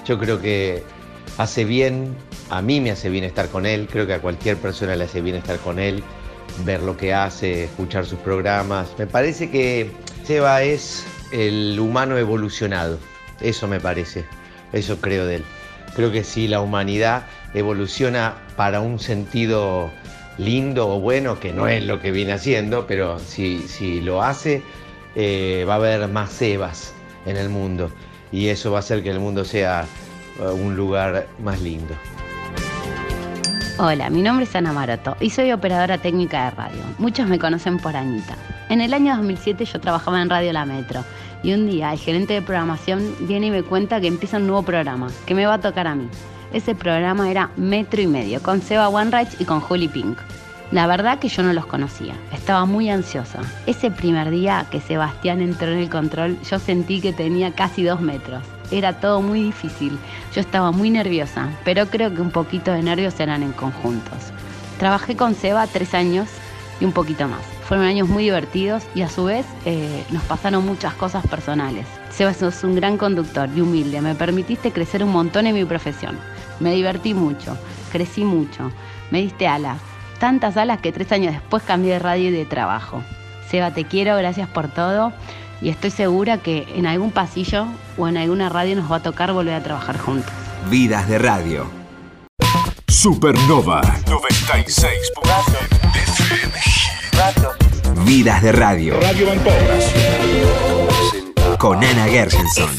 Yo 0.07 0.19
creo 0.19 0.41
que 0.41 0.83
hace 1.39 1.65
bien, 1.65 2.17
a 2.51 2.63
mí 2.63 2.81
me 2.81 2.91
hace 2.91 3.11
bien 3.11 3.25
estar 3.25 3.49
con 3.49 3.67
él, 3.67 3.89
creo 3.91 4.07
que 4.07 4.15
a 4.15 4.21
cualquier 4.21 4.57
persona 4.57 4.97
le 4.97 5.05
hace 5.05 5.21
bien 5.21 5.37
estar 5.37 5.59
con 5.59 5.79
él, 5.79 6.03
ver 6.65 6.83
lo 6.83 6.97
que 6.97 7.13
hace, 7.13 7.65
escuchar 7.65 8.07
sus 8.07 8.19
programas. 8.21 8.89
Me 8.99 9.07
parece 9.07 9.51
que 9.51 9.91
Seba 10.25 10.63
es 10.63 11.05
el 11.31 11.79
humano 11.79 12.17
evolucionado, 12.17 12.99
eso 13.41 13.69
me 13.69 13.81
parece, 13.81 14.25
eso 14.73 15.01
creo 15.01 15.27
de 15.27 15.37
él. 15.37 15.45
Creo 15.95 16.11
que 16.11 16.25
si 16.25 16.49
la 16.49 16.61
humanidad 16.61 17.25
evoluciona 17.55 18.35
para 18.57 18.81
un 18.81 18.99
sentido 18.99 19.91
lindo 20.39 20.89
o 20.89 21.01
bueno, 21.01 21.39
que 21.39 21.53
no 21.53 21.69
es 21.69 21.85
lo 21.85 22.01
que 22.01 22.11
viene 22.11 22.33
haciendo, 22.33 22.87
pero 22.87 23.19
si, 23.19 23.61
si 23.69 24.01
lo 24.01 24.23
hace, 24.23 24.63
eh, 25.15 25.65
va 25.69 25.75
a 25.75 25.77
haber 25.77 26.09
más 26.09 26.33
Sebas 26.33 26.95
en 27.27 27.37
el 27.37 27.51
mundo 27.51 27.91
y 28.33 28.49
eso 28.49 28.71
va 28.71 28.79
a 28.79 28.81
hacer 28.81 29.03
que 29.03 29.11
el 29.11 29.21
mundo 29.21 29.45
sea 29.45 29.85
eh, 30.41 30.47
un 30.47 30.75
lugar 30.75 31.27
más 31.43 31.61
lindo. 31.61 31.95
Hola, 33.79 34.11
mi 34.11 34.23
nombre 34.23 34.45
es 34.45 34.55
Ana 34.55 34.73
Maroto 34.73 35.17
y 35.21 35.31
soy 35.31 35.53
operadora 35.53 35.99
técnica 35.99 36.45
de 36.45 36.51
radio. 36.53 36.83
Muchos 36.99 37.27
me 37.27 37.39
conocen 37.39 37.79
por 37.79 37.97
Anita. 37.97 38.37
En 38.69 38.81
el 38.81 38.95
año 38.95 39.17
2007 39.17 39.65
yo 39.65 39.81
trabajaba 39.81 40.23
en 40.23 40.31
Radio 40.31 40.53
La 40.53 40.65
Metro 40.65 41.05
y 41.43 41.53
un 41.53 41.69
día 41.69 41.93
el 41.93 41.99
gerente 41.99 42.35
de 42.35 42.43
programación 42.43 43.15
viene 43.21 43.49
y 43.49 43.51
me 43.51 43.63
cuenta 43.63 44.01
que 44.01 44.07
empieza 44.07 44.37
un 44.37 44.47
nuevo 44.47 44.63
programa, 44.63 45.09
que 45.27 45.35
me 45.35 45.47
va 45.47 45.55
a 45.55 45.61
tocar 45.61 45.87
a 45.87 45.95
mí. 45.95 46.09
Ese 46.53 46.75
programa 46.75 47.31
era 47.31 47.51
Metro 47.57 48.01
y 48.01 48.07
Medio, 48.07 48.43
con 48.43 48.61
Seba 48.61 48.89
Wanreich 48.89 49.41
y 49.41 49.45
con 49.45 49.61
Juli 49.61 49.89
Pink. 49.89 50.19
La 50.71 50.87
verdad 50.87 51.19
que 51.19 51.29
yo 51.29 51.43
no 51.43 51.53
los 51.53 51.67
conocía, 51.67 52.15
estaba 52.33 52.65
muy 52.65 52.89
ansiosa. 52.89 53.41
Ese 53.67 53.91
primer 53.91 54.31
día 54.31 54.67
que 54.71 54.81
Sebastián 54.81 55.41
entró 55.43 55.69
en 55.69 55.79
el 55.79 55.91
control, 55.91 56.39
yo 56.51 56.59
sentí 56.59 57.01
que 57.01 57.13
tenía 57.13 57.53
casi 57.53 57.83
dos 57.83 58.01
metros. 58.01 58.43
Era 58.71 58.99
todo 59.01 59.21
muy 59.21 59.43
difícil, 59.43 59.99
yo 60.35 60.41
estaba 60.41 60.73
muy 60.73 60.89
nerviosa, 60.89 61.51
pero 61.65 61.87
creo 61.87 62.15
que 62.15 62.23
un 62.23 62.31
poquito 62.31 62.73
de 62.73 62.83
nervios 62.83 63.21
eran 63.21 63.43
en 63.43 63.53
conjuntos. 63.53 64.33
Trabajé 64.79 65.15
con 65.15 65.35
Seba 65.35 65.67
tres 65.67 65.93
años 65.93 66.29
y 66.81 66.87
un 66.87 66.93
poquito 66.93 67.29
más. 67.29 67.52
Fueron 67.73 67.87
años 67.87 68.07
muy 68.07 68.25
divertidos 68.25 68.83
y 68.95 69.01
a 69.01 69.09
su 69.09 69.25
vez 69.25 69.47
eh, 69.65 70.05
nos 70.11 70.23
pasaron 70.25 70.67
muchas 70.67 70.93
cosas 70.93 71.27
personales. 71.27 71.87
Seba 72.11 72.35
sos 72.35 72.65
un 72.65 72.75
gran 72.75 72.99
conductor 72.99 73.49
y 73.57 73.63
humilde, 73.63 74.03
me 74.03 74.15
permitiste 74.15 74.73
crecer 74.73 75.03
un 75.03 75.11
montón 75.11 75.47
en 75.47 75.55
mi 75.55 75.65
profesión. 75.65 76.19
Me 76.61 76.75
divertí 76.75 77.15
mucho, 77.15 77.57
crecí 77.91 78.25
mucho, 78.25 78.71
me 79.11 79.23
diste 79.23 79.49
alas, 79.49 79.79
tantas 80.19 80.59
alas 80.59 80.83
que 80.83 80.93
tres 80.93 81.11
años 81.13 81.33
después 81.33 81.63
cambié 81.63 81.95
de 81.95 81.99
radio 81.99 82.29
y 82.29 82.33
de 82.33 82.45
trabajo. 82.45 83.03
Seba, 83.49 83.71
te 83.71 83.87
quiero, 83.87 84.19
gracias 84.19 84.51
por 84.51 84.69
todo 84.69 85.15
y 85.63 85.71
estoy 85.71 85.93
segura 85.93 86.37
que 86.37 86.67
en 86.77 86.85
algún 86.85 87.11
pasillo 87.11 87.69
o 87.97 88.07
en 88.07 88.19
alguna 88.19 88.51
radio 88.51 88.77
nos 88.77 88.93
va 88.93 88.97
a 88.97 89.03
tocar 89.03 89.33
volver 89.33 89.55
a 89.55 89.63
trabajar 89.63 89.97
juntos. 89.97 90.31
Vidas 90.69 91.09
de 91.09 91.19
radio. 91.19 91.71
Supernova 92.87 93.81
96. 94.11 94.93
Vidas 98.05 98.43
de 98.43 98.53
radio. 98.53 98.99
Radio. 99.01 99.27
Con 101.59 101.83
Ana 101.85 102.07
Gershenson. 102.07 102.71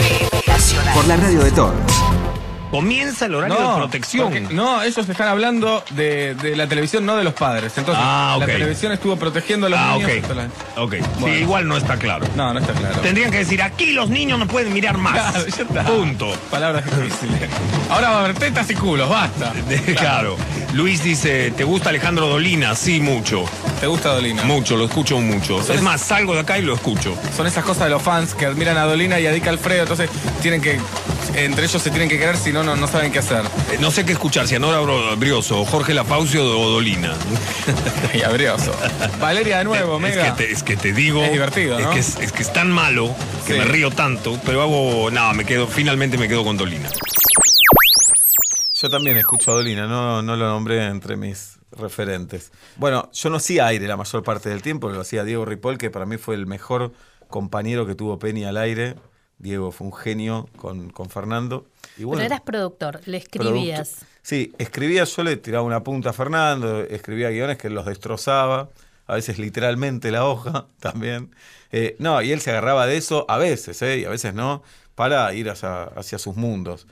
Por 0.93 1.07
la 1.07 1.15
radio 1.17 1.43
de 1.43 1.51
todos. 1.51 1.73
Comienza 2.71 3.27
el 3.27 3.35
horario 3.35 3.55
de 3.69 3.75
protección. 3.77 4.31
porque- 4.31 4.53
no, 4.55 4.81
ellos 4.81 5.07
están 5.07 5.27
hablando 5.27 5.83
de, 5.91 6.33
de 6.33 6.55
la 6.55 6.65
televisión, 6.67 7.05
no 7.05 7.15
de 7.15 7.23
los 7.23 7.35
padres. 7.35 7.71
Entonces, 7.77 8.03
Ah, 8.05 8.35
la 8.39 8.47
televisión 8.47 8.91
estuvo 8.91 9.15
protegiendo 9.15 9.67
a 9.67 9.69
los 9.69 9.79
Ah, 9.79 9.93
niños. 9.93 10.09
ok. 10.11 10.17
hasta 10.23 10.33
la- 10.33 10.47
Ok. 10.81 10.95
Bueno. 11.19 11.35
Sí, 11.35 11.41
igual 11.43 11.67
no 11.67 11.77
está 11.77 11.97
claro. 11.97 12.25
No, 12.35 12.51
no 12.51 12.59
está 12.59 12.73
claro. 12.73 12.99
Tendrían 13.01 13.29
que 13.29 13.37
decir, 13.37 13.61
aquí 13.61 13.91
los 13.91 14.09
niños 14.09 14.39
no 14.39 14.47
pueden 14.47 14.73
mirar 14.73 14.97
más. 14.97 15.13
Claro, 15.13 15.45
ya 15.47 15.63
está. 15.63 15.83
Punto. 15.83 16.33
Palabras 16.49 16.83
difíciles. 16.85 17.47
Ahora 17.91 18.09
va 18.09 18.15
a 18.17 18.19
haber 18.23 18.33
tetas 18.39 18.67
y 18.71 18.73
culos, 18.73 19.07
basta. 19.07 19.53
Claro. 19.95 20.35
Luis 20.73 21.03
dice, 21.03 21.51
¿te 21.55 21.63
gusta 21.63 21.89
Alejandro 21.89 22.25
Dolina? 22.27 22.75
Sí, 22.75 22.99
mucho. 22.99 23.45
¿Te 23.79 23.87
gusta 23.87 24.13
Dolina? 24.13 24.43
Mucho, 24.43 24.77
lo 24.77 24.85
escucho 24.85 25.19
mucho. 25.19 25.59
Es 25.59 25.81
más, 25.81 26.01
salgo 26.01 26.33
de 26.33 26.39
acá 26.41 26.57
y 26.57 26.61
lo 26.61 26.73
escucho. 26.73 27.17
Son 27.35 27.45
esas 27.47 27.65
cosas 27.65 27.85
de 27.85 27.89
los 27.89 28.01
fans 28.01 28.33
que 28.33 28.45
admiran 28.45 28.77
a 28.77 28.83
Dolina 28.85 29.19
y 29.19 29.27
a 29.27 29.31
Dick 29.31 29.45
Alfredo, 29.47 29.81
entonces 29.81 30.09
tienen 30.41 30.61
que, 30.61 30.79
entre 31.35 31.65
ellos 31.65 31.81
se 31.81 31.89
tienen 31.89 32.07
que 32.07 32.17
querer, 32.17 32.37
si 32.37 32.51
no, 32.53 32.63
no, 32.63 32.75
no 32.77 32.87
saben 32.87 33.11
qué 33.11 33.19
hacer. 33.19 33.41
Eh, 33.71 33.77
No 33.81 33.91
sé 33.91 34.05
qué 34.05 34.13
escuchar, 34.13 34.47
si 34.47 34.55
Anora 34.55 34.79
Bro- 34.79 35.17
Brioso, 35.17 35.65
Jorge 35.65 35.93
Lafaucio 35.93 36.43
o 36.45 36.69
Dolina. 36.69 37.13
y 38.13 38.21
abrioso. 38.21 38.71
Valeria 39.19 39.57
de 39.57 39.63
nuevo, 39.65 39.95
es 39.97 40.01
mega. 40.01 40.33
Que 40.35 40.45
te, 40.45 40.51
es 40.53 40.63
que 40.63 40.77
te 40.77 40.93
digo. 40.93 41.21
Es 41.23 41.31
divertido, 41.33 41.77
es 41.77 41.85
¿no? 41.85 41.91
que 41.91 41.99
es, 41.99 42.15
es 42.21 42.31
que 42.31 42.41
es 42.43 42.53
tan 42.53 42.71
malo 42.71 43.13
que 43.45 43.53
Sí. 43.53 43.59
me 43.59 43.65
río 43.65 43.91
tanto, 43.91 44.39
pero 44.45 44.61
hago. 44.61 45.11
No, 45.11 45.33
me 45.33 45.43
quedo, 45.43 45.67
finalmente 45.67 46.17
me 46.17 46.27
quedo 46.29 46.45
con 46.45 46.55
Dolina. 46.55 46.89
Yo 48.83 48.89
también 48.89 49.15
escucho 49.15 49.51
a 49.51 49.55
Dolina, 49.55 49.87
no, 49.87 50.21
no 50.21 50.35
lo 50.35 50.45
nombré 50.45 50.85
entre 50.87 51.15
mis 51.15 51.57
referentes. 51.71 52.51
Bueno, 52.75 53.09
yo 53.13 53.29
no 53.29 53.37
hacía 53.37 53.65
aire 53.67 53.87
la 53.87 53.95
mayor 53.95 54.23
parte 54.23 54.49
del 54.49 54.61
tiempo, 54.61 54.89
lo 54.89 54.99
hacía 54.99 55.23
Diego 55.23 55.45
Ripoll, 55.45 55.77
que 55.77 55.89
para 55.89 56.05
mí 56.05 56.17
fue 56.17 56.35
el 56.35 56.45
mejor 56.47 56.91
compañero 57.29 57.85
que 57.87 57.95
tuvo 57.95 58.19
Penny 58.19 58.43
al 58.43 58.57
aire. 58.57 58.95
Diego 59.37 59.71
fue 59.71 59.87
un 59.87 59.93
genio 59.93 60.49
con, 60.57 60.89
con 60.89 61.09
Fernando. 61.09 61.65
Y 61.97 62.03
bueno, 62.03 62.17
Pero 62.19 62.25
eras 62.25 62.41
productor, 62.41 62.99
le 63.05 63.15
escribías. 63.19 63.89
Producto- 63.89 64.05
Sí, 64.21 64.53
escribía, 64.57 65.05
yo 65.05 65.23
le 65.23 65.37
tiraba 65.37 65.63
una 65.63 65.81
punta 65.81 66.09
a 66.09 66.13
Fernando, 66.13 66.81
escribía 66.81 67.29
guiones 67.29 67.57
que 67.57 67.69
los 67.69 67.85
destrozaba, 67.85 68.67
a 69.07 69.15
veces 69.15 69.39
literalmente 69.39 70.11
la 70.11 70.25
hoja 70.25 70.67
también. 70.81 71.33
Eh, 71.71 71.95
no, 71.99 72.21
y 72.21 72.33
él 72.33 72.41
se 72.41 72.51
agarraba 72.51 72.85
de 72.85 72.97
eso 72.97 73.25
a 73.29 73.37
veces, 73.37 73.81
¿eh? 73.81 73.99
y 73.99 74.03
a 74.05 74.09
veces 74.09 74.33
no, 74.33 74.61
para 74.95 75.33
ir 75.33 75.49
hacia, 75.49 75.83
hacia 75.83 76.19
sus 76.19 76.35
mundos. 76.35 76.85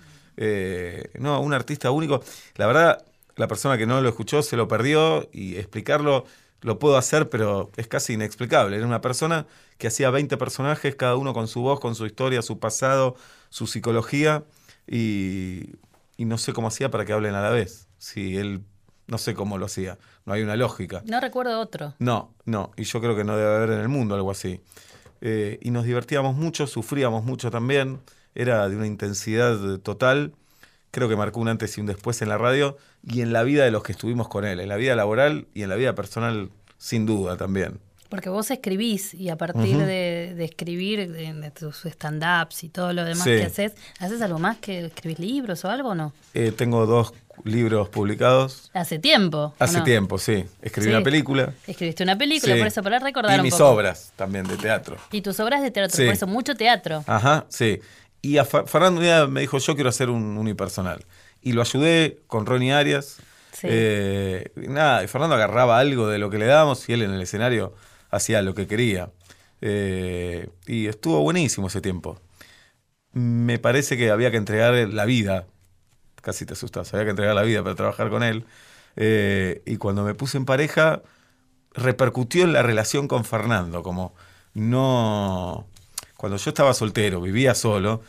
Eh, 0.43 1.11
no, 1.19 1.39
un 1.39 1.53
artista 1.53 1.91
único. 1.91 2.23
La 2.55 2.65
verdad, 2.65 3.05
la 3.35 3.47
persona 3.47 3.77
que 3.77 3.85
no 3.85 4.01
lo 4.01 4.09
escuchó 4.09 4.41
se 4.41 4.57
lo 4.57 4.67
perdió 4.67 5.29
y 5.31 5.55
explicarlo 5.57 6.25
lo 6.61 6.79
puedo 6.79 6.97
hacer, 6.97 7.29
pero 7.29 7.71
es 7.75 7.87
casi 7.87 8.13
inexplicable. 8.13 8.77
Era 8.77 8.85
una 8.85 9.01
persona 9.01 9.47
que 9.77 9.87
hacía 9.87 10.09
20 10.09 10.37
personajes, 10.37 10.95
cada 10.95 11.15
uno 11.15 11.33
con 11.33 11.47
su 11.47 11.61
voz, 11.61 11.79
con 11.79 11.95
su 11.95 12.05
historia, 12.05 12.41
su 12.41 12.59
pasado, 12.59 13.15
su 13.49 13.67
psicología, 13.67 14.43
y, 14.87 15.75
y 16.17 16.25
no 16.25 16.37
sé 16.37 16.53
cómo 16.53 16.67
hacía 16.67 16.91
para 16.91 17.05
que 17.05 17.13
hablen 17.13 17.33
a 17.35 17.41
la 17.41 17.49
vez. 17.49 17.87
Si 17.97 18.37
él, 18.37 18.63
no 19.07 19.17
sé 19.17 19.33
cómo 19.33 19.57
lo 19.57 19.65
hacía, 19.65 19.97
no 20.25 20.33
hay 20.33 20.43
una 20.43 20.55
lógica. 20.55 21.03
No 21.05 21.19
recuerdo 21.19 21.59
otro. 21.59 21.95
No, 21.99 22.33
no, 22.45 22.71
y 22.77 22.83
yo 22.83 23.01
creo 23.01 23.15
que 23.15 23.23
no 23.23 23.35
debe 23.37 23.55
haber 23.55 23.71
en 23.71 23.79
el 23.79 23.89
mundo 23.89 24.15
algo 24.15 24.29
así. 24.29 24.61
Eh, 25.21 25.59
y 25.61 25.71
nos 25.71 25.85
divertíamos 25.85 26.35
mucho, 26.35 26.67
sufríamos 26.67 27.23
mucho 27.23 27.49
también, 27.49 28.01
era 28.35 28.67
de 28.69 28.75
una 28.75 28.87
intensidad 28.87 29.79
total. 29.79 30.33
Creo 30.91 31.07
que 31.07 31.15
marcó 31.15 31.39
un 31.39 31.47
antes 31.47 31.77
y 31.77 31.81
un 31.81 31.87
después 31.87 32.21
en 32.21 32.29
la 32.29 32.37
radio 32.37 32.77
y 33.07 33.21
en 33.21 33.31
la 33.33 33.43
vida 33.43 33.63
de 33.63 33.71
los 33.71 33.81
que 33.83 33.93
estuvimos 33.93 34.27
con 34.27 34.43
él, 34.45 34.59
en 34.59 34.67
la 34.69 34.75
vida 34.75 34.95
laboral 34.95 35.47
y 35.53 35.63
en 35.63 35.69
la 35.69 35.75
vida 35.75 35.95
personal, 35.95 36.49
sin 36.77 37.05
duda 37.05 37.37
también. 37.37 37.79
Porque 38.09 38.27
vos 38.29 38.51
escribís 38.51 39.13
y 39.13 39.29
a 39.29 39.37
partir 39.37 39.77
de, 39.77 40.33
de 40.35 40.43
escribir 40.43 41.09
de, 41.09 41.33
de 41.33 41.51
tus 41.51 41.85
stand-ups 41.85 42.65
y 42.65 42.69
todo 42.69 42.91
lo 42.91 43.05
demás 43.05 43.23
Sí. 43.23 43.29
que 43.29 43.43
haces, 43.43 43.73
¿haces 43.99 44.21
algo 44.21 44.37
más 44.37 44.57
que 44.57 44.83
escribís 44.87 45.19
libros 45.19 45.63
o 45.63 45.69
algo 45.69 45.91
o 45.91 45.95
no? 45.95 46.11
Eh, 46.33 46.51
tengo 46.51 46.85
dos 46.85 47.13
libros 47.45 47.87
publicados. 47.87 48.69
Hace 48.73 48.99
tiempo. 48.99 49.53
¿o 49.57 49.63
Hace 49.63 49.77
no? 49.77 49.83
tiempo, 49.85 50.17
sí. 50.17 50.43
Escribí 50.61 50.89
Sí. 50.89 50.93
una 50.93 51.03
película. 51.05 51.53
Escribiste 51.65 52.03
una 52.03 52.17
película, 52.17 52.53
Sí. 52.55 52.59
por 52.59 52.67
eso, 52.67 52.83
para 52.83 52.99
recordar 52.99 53.37
Y 53.37 53.39
un 53.39 53.43
mis 53.43 53.53
poco. 53.53 53.69
obras 53.69 54.11
también 54.17 54.45
de 54.45 54.57
teatro. 54.57 54.97
Y 55.13 55.21
tus 55.21 55.39
obras 55.39 55.61
de 55.61 55.71
teatro, 55.71 55.95
por 56.03 56.13
eso 56.13 56.27
mucho 56.27 56.53
teatro. 56.55 57.05
Ajá, 57.07 57.45
sí. 57.47 57.79
Y 58.21 58.37
a 58.37 58.45
Fernando 58.45 58.99
un 58.99 59.03
día 59.03 59.27
me 59.27 59.41
dijo, 59.41 59.57
yo 59.57 59.75
quiero 59.75 59.89
hacer 59.89 60.09
un 60.09 60.37
unipersonal. 60.37 61.05
Y 61.41 61.53
lo 61.53 61.61
ayudé 61.61 62.19
con 62.27 62.45
Ronnie 62.45 62.73
Arias. 62.73 63.17
Sí. 63.51 63.67
Eh, 63.69 64.51
y 64.55 64.67
nada, 64.67 65.03
y 65.03 65.07
Fernando 65.07 65.35
agarraba 65.35 65.79
algo 65.79 66.07
de 66.07 66.19
lo 66.19 66.29
que 66.29 66.37
le 66.37 66.45
dábamos 66.45 66.87
y 66.87 66.93
él 66.93 67.01
en 67.01 67.11
el 67.11 67.21
escenario 67.21 67.73
hacía 68.11 68.41
lo 68.41 68.53
que 68.53 68.67
quería. 68.67 69.09
Eh, 69.61 70.49
y 70.67 70.87
estuvo 70.87 71.21
buenísimo 71.21 71.67
ese 71.67 71.81
tiempo. 71.81 72.19
Me 73.13 73.59
parece 73.59 73.97
que 73.97 74.11
había 74.11 74.31
que 74.31 74.37
entregar 74.37 74.73
la 74.73 75.05
vida. 75.05 75.47
Casi 76.21 76.45
te 76.45 76.53
asustas, 76.53 76.93
había 76.93 77.05
que 77.05 77.11
entregar 77.11 77.35
la 77.35 77.43
vida 77.43 77.63
para 77.63 77.75
trabajar 77.75 78.09
con 78.09 78.23
él. 78.23 78.45
Eh, 78.95 79.61
y 79.65 79.77
cuando 79.77 80.03
me 80.03 80.13
puse 80.13 80.37
en 80.37 80.45
pareja, 80.45 81.01
repercutió 81.73 82.43
en 82.43 82.53
la 82.53 82.61
relación 82.63 83.07
con 83.07 83.25
Fernando, 83.25 83.83
como 83.83 84.13
no... 84.53 85.67
Cuando 86.21 86.37
yo 86.37 86.49
estaba 86.51 86.71
soltero, 86.75 87.19
vivía 87.19 87.55
solo, 87.55 88.03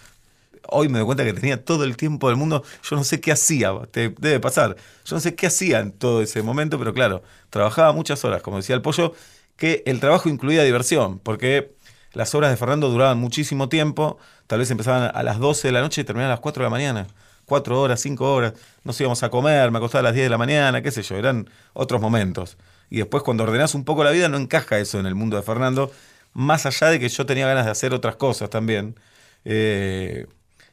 hoy 0.69 0.91
me 0.91 0.99
doy 0.99 1.07
cuenta 1.07 1.25
que 1.25 1.33
tenía 1.33 1.65
todo 1.65 1.85
el 1.85 1.97
tiempo 1.97 2.29
del 2.29 2.37
mundo, 2.37 2.63
yo 2.83 2.95
no 2.95 3.05
sé 3.05 3.23
qué 3.23 3.33
hacía, 3.33 3.73
te 3.91 4.11
debe 4.11 4.39
pasar, 4.39 4.77
yo 5.07 5.17
no 5.17 5.21
sé 5.21 5.35
qué 5.35 5.47
hacía 5.47 5.81
en 5.81 5.93
todo 5.93 6.21
ese 6.21 6.43
momento, 6.43 6.79
pero 6.79 6.93
claro, 6.93 7.23
trabajaba 7.49 7.95
muchas 7.95 8.23
horas, 8.27 8.43
como 8.43 8.59
decía 8.59 8.75
el 8.75 8.83
pollo, 8.83 9.15
que 9.57 9.83
el 9.87 9.99
trabajo 9.99 10.29
incluía 10.29 10.63
diversión, 10.63 11.21
porque 11.21 11.73
las 12.13 12.35
obras 12.35 12.51
de 12.51 12.59
Fernando 12.59 12.91
duraban 12.91 13.17
muchísimo 13.17 13.71
tiempo, 13.71 14.19
tal 14.47 14.59
vez 14.59 14.71
empezaban 14.71 15.11
a 15.15 15.23
las 15.23 15.39
12 15.39 15.69
de 15.69 15.73
la 15.73 15.81
noche 15.81 16.03
y 16.03 16.05
terminaban 16.05 16.33
a 16.33 16.35
las 16.35 16.41
4 16.41 16.63
de 16.63 16.67
la 16.67 16.71
mañana. 16.71 17.07
Cuatro 17.47 17.81
horas, 17.81 17.99
cinco 17.99 18.31
horas, 18.31 18.53
nos 18.85 19.01
íbamos 19.01 19.23
a 19.23 19.31
comer, 19.31 19.71
me 19.71 19.79
acostaba 19.79 20.01
a 20.01 20.03
las 20.03 20.15
10 20.15 20.27
de 20.27 20.31
la 20.31 20.39
mañana, 20.39 20.83
qué 20.83 20.91
sé 20.91 21.03
yo, 21.03 21.17
eran 21.17 21.49
otros 21.73 21.99
momentos. 21.99 22.59
Y 22.91 22.99
después 22.99 23.23
cuando 23.23 23.45
ordenás 23.45 23.75
un 23.75 23.85
poco 23.85 24.05
la 24.05 24.11
vida 24.11 24.29
no 24.29 24.37
encaja 24.37 24.79
eso 24.79 25.01
en 25.01 25.07
el 25.07 25.15
mundo 25.15 25.39
de 25.39 25.43
Fernando, 25.43 25.91
más 26.33 26.67
allá 26.67 26.89
de 26.89 27.01
que 27.01 27.09
yo 27.09 27.27
tenía 27.27 27.47
ganas 27.47 27.65
de 27.67 27.71
hacer 27.71 27.95
otras 27.95 28.17
cosas 28.17 28.51
también. 28.51 28.97
Eh, 29.45 30.27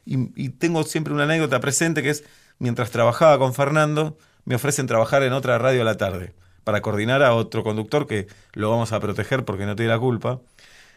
y, 0.04 0.44
y 0.44 0.50
tengo 0.50 0.82
siempre 0.84 1.12
una 1.12 1.24
anécdota 1.24 1.60
presente 1.60 2.02
que 2.02 2.10
es, 2.10 2.24
mientras 2.58 2.90
trabajaba 2.90 3.38
con 3.38 3.54
Fernando, 3.54 4.16
me 4.44 4.54
ofrecen 4.54 4.86
trabajar 4.86 5.22
en 5.22 5.32
otra 5.32 5.58
radio 5.58 5.82
a 5.82 5.84
la 5.84 5.96
tarde, 5.96 6.34
para 6.64 6.82
coordinar 6.82 7.22
a 7.22 7.34
otro 7.34 7.62
conductor 7.64 8.06
que 8.06 8.26
lo 8.52 8.70
vamos 8.70 8.92
a 8.92 9.00
proteger 9.00 9.44
porque 9.44 9.66
no 9.66 9.76
tiene 9.76 9.92
la 9.92 9.98
culpa. 9.98 10.40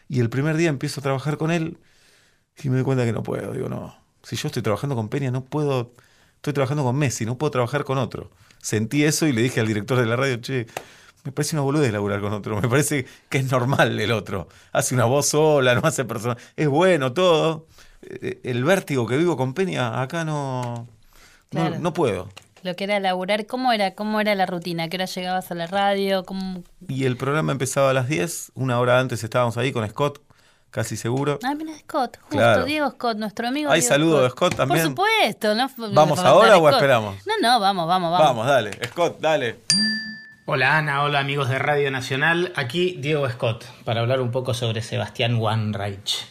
Y 0.08 0.20
el 0.20 0.30
primer 0.30 0.56
día 0.56 0.68
empiezo 0.68 1.00
a 1.00 1.02
trabajar 1.02 1.36
con 1.38 1.50
él 1.50 1.78
y 2.62 2.68
me 2.68 2.76
doy 2.76 2.84
cuenta 2.84 3.04
que 3.04 3.12
no 3.12 3.22
puedo. 3.22 3.52
Digo, 3.52 3.68
no, 3.68 3.96
si 4.22 4.36
yo 4.36 4.48
estoy 4.48 4.62
trabajando 4.62 4.96
con 4.96 5.08
Peña, 5.08 5.30
no 5.30 5.44
puedo, 5.44 5.94
estoy 6.36 6.52
trabajando 6.52 6.84
con 6.84 6.96
Messi, 6.96 7.24
no 7.26 7.38
puedo 7.38 7.50
trabajar 7.50 7.84
con 7.84 7.98
otro. 7.98 8.30
Sentí 8.60 9.04
eso 9.04 9.26
y 9.26 9.32
le 9.32 9.42
dije 9.42 9.60
al 9.60 9.66
director 9.66 9.98
de 9.98 10.06
la 10.06 10.16
radio, 10.16 10.36
che, 10.38 10.66
me 11.24 11.32
parece 11.32 11.56
una 11.56 11.62
boludez 11.62 11.92
laburar 11.92 12.20
con 12.20 12.32
otro, 12.32 12.60
me 12.60 12.68
parece 12.68 13.06
que 13.28 13.38
es 13.38 13.50
normal 13.50 13.98
el 13.98 14.12
otro. 14.12 14.48
Hace 14.72 14.94
una 14.94 15.04
voz 15.06 15.28
sola, 15.28 15.74
no 15.74 15.80
hace 15.84 16.04
persona, 16.04 16.36
es 16.56 16.68
bueno 16.68 17.12
todo. 17.12 17.66
Eh, 18.02 18.40
El 18.44 18.64
vértigo 18.64 19.06
que 19.06 19.16
vivo 19.16 19.36
con 19.36 19.54
Peña, 19.54 20.02
acá 20.02 20.24
no, 20.24 20.62
no, 20.72 20.86
Claro. 21.50 21.76
no 21.78 21.92
puedo. 21.94 22.28
Lo 22.62 22.76
que 22.76 22.84
era 22.84 22.98
laburar, 23.00 23.46
¿cómo 23.46 23.72
era, 23.72 23.94
cómo 23.94 24.20
era 24.22 24.34
la 24.34 24.46
rutina? 24.46 24.84
¿A 24.84 24.88
qué 24.88 24.96
hora 24.96 25.04
llegabas 25.06 25.50
a 25.50 25.54
la 25.54 25.66
radio? 25.66 26.24
¿Cómo... 26.24 26.62
Y 26.88 27.04
el 27.04 27.16
programa 27.18 27.52
empezaba 27.52 27.90
a 27.90 27.92
las 27.92 28.08
10, 28.08 28.52
una 28.54 28.78
hora 28.80 28.98
antes 29.00 29.22
estábamos 29.22 29.56
ahí 29.58 29.70
con 29.70 29.86
Scott, 29.88 30.22
casi 30.70 30.96
seguro. 30.96 31.38
Ah, 31.42 31.54
mira, 31.54 31.72
Scott, 31.78 32.16
justo, 32.20 32.36
Claro. 32.36 32.64
Diego 32.64 32.90
Scott, 32.90 33.18
nuestro 33.18 33.48
amigo. 33.48 33.70
Hay 33.70 33.80
Diego 33.80 33.94
saludo 33.94 34.22
de 34.22 34.30
Scott 34.30 34.54
también. 34.56 34.94
Por 34.94 35.06
supuesto, 35.06 35.54
¿no? 35.54 35.70
¿Vamos 35.92 36.18
ahora 36.20 36.56
o 36.58 36.68
esperamos? 36.70 37.16
No, 37.26 37.34
no, 37.40 37.60
vamos, 37.60 37.86
vamos, 37.86 38.10
vamos. 38.10 38.26
Vamos, 38.28 38.46
dale, 38.46 38.70
Scott, 38.88 39.20
dale. 39.20 39.60
Hola 40.46 40.76
Ana, 40.76 41.02
hola 41.04 41.20
amigos 41.20 41.48
de 41.48 41.58
Radio 41.58 41.90
Nacional, 41.90 42.52
aquí 42.54 42.98
Diego 42.98 43.26
Scott 43.30 43.64
para 43.86 44.02
hablar 44.02 44.20
un 44.20 44.30
poco 44.30 44.52
sobre 44.52 44.82
Sebastián 44.82 45.36
Wanreich. 45.36 46.26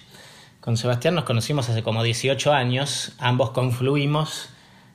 Con 0.60 0.78
Sebastián 0.78 1.15
nos 1.15 1.23
conocimos 1.23 1.67
hace 1.67 1.82
como 1.82 2.04
18 2.04 2.54
años, 2.54 3.15
ambos 3.17 3.49
confluimos 3.49 4.49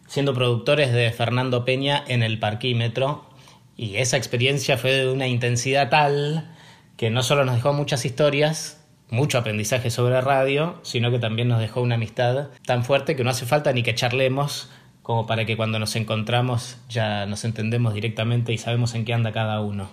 siendo 0.06 0.34
productores 0.34 0.92
de 0.92 1.10
Fernando 1.10 1.64
Peña 1.64 2.04
en 2.06 2.22
el 2.22 2.38
parquímetro. 2.38 3.28
Y 3.76 3.96
esa 3.96 4.16
experiencia 4.16 4.78
fue 4.78 4.92
de 4.92 5.10
una 5.10 5.26
intensidad 5.26 5.90
tal 5.90 6.54
que 6.96 7.10
no 7.10 7.24
solo 7.24 7.44
nos 7.44 7.56
dejó 7.56 7.72
muchas 7.72 8.04
historias, 8.04 8.84
mucho 9.10 9.38
aprendizaje 9.38 9.90
sobre 9.90 10.20
radio, 10.20 10.78
sino 10.82 11.10
que 11.10 11.18
también 11.18 11.48
nos 11.48 11.58
dejó 11.58 11.80
una 11.80 11.96
amistad 11.96 12.50
tan 12.64 12.84
fuerte 12.84 13.16
que 13.16 13.24
no 13.24 13.30
hace 13.30 13.46
falta 13.46 13.72
ni 13.72 13.82
que 13.82 13.96
charlemos 13.96 14.70
como 15.08 15.26
para 15.26 15.46
que 15.46 15.56
cuando 15.56 15.78
nos 15.78 15.96
encontramos 15.96 16.76
ya 16.90 17.24
nos 17.24 17.46
entendemos 17.46 17.94
directamente 17.94 18.52
y 18.52 18.58
sabemos 18.58 18.94
en 18.94 19.06
qué 19.06 19.14
anda 19.14 19.32
cada 19.32 19.62
uno. 19.62 19.88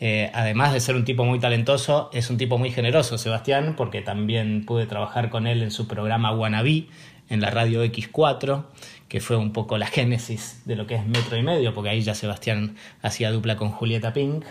Eh, 0.00 0.28
además 0.34 0.72
de 0.72 0.80
ser 0.80 0.96
un 0.96 1.04
tipo 1.04 1.24
muy 1.24 1.38
talentoso, 1.38 2.10
es 2.12 2.30
un 2.30 2.36
tipo 2.36 2.58
muy 2.58 2.72
generoso, 2.72 3.16
Sebastián, 3.16 3.74
porque 3.76 4.02
también 4.02 4.64
pude 4.66 4.86
trabajar 4.86 5.30
con 5.30 5.46
él 5.46 5.62
en 5.62 5.70
su 5.70 5.86
programa 5.86 6.32
Wannabe 6.32 6.86
en 7.28 7.40
la 7.40 7.50
radio 7.50 7.84
X4, 7.84 8.64
que 9.06 9.20
fue 9.20 9.36
un 9.36 9.52
poco 9.52 9.78
la 9.78 9.86
génesis 9.96 10.62
de 10.64 10.74
lo 10.74 10.88
que 10.88 10.96
es 10.96 11.06
Metro 11.06 11.36
y 11.36 11.44
Medio, 11.44 11.72
porque 11.72 11.90
ahí 11.90 12.00
ya 12.00 12.16
Sebastián 12.16 12.74
hacía 13.02 13.30
dupla 13.30 13.54
con 13.54 13.70
Julieta 13.70 14.12
Pink. 14.12 14.44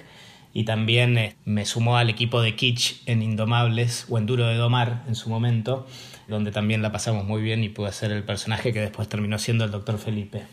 y 0.53 0.63
también 0.63 1.17
eh, 1.17 1.35
me 1.43 1.65
sumó 1.65 1.97
al 1.97 2.09
equipo 2.09 2.41
de 2.41 2.55
Kitsch 2.55 3.01
en 3.05 3.21
Indomables 3.21 4.05
o 4.09 4.17
en 4.17 4.25
Duro 4.25 4.47
de 4.47 4.55
Domar 4.55 5.03
en 5.09 5.15
su 5.15 5.29
momento, 5.29 5.87
donde 6.29 6.51
también 6.51 6.81
la 6.81 6.91
pasamos 6.91 7.25
muy 7.25 7.41
bien 7.41 7.63
y 7.63 7.69
pude 7.69 7.91
ser 7.91 8.11
el 8.11 8.23
personaje 8.23 8.71
que 8.71 8.81
después 8.81 9.09
terminó 9.09 9.37
siendo 9.39 9.65
el 9.65 9.71
doctor 9.71 9.97
Felipe. 9.97 10.43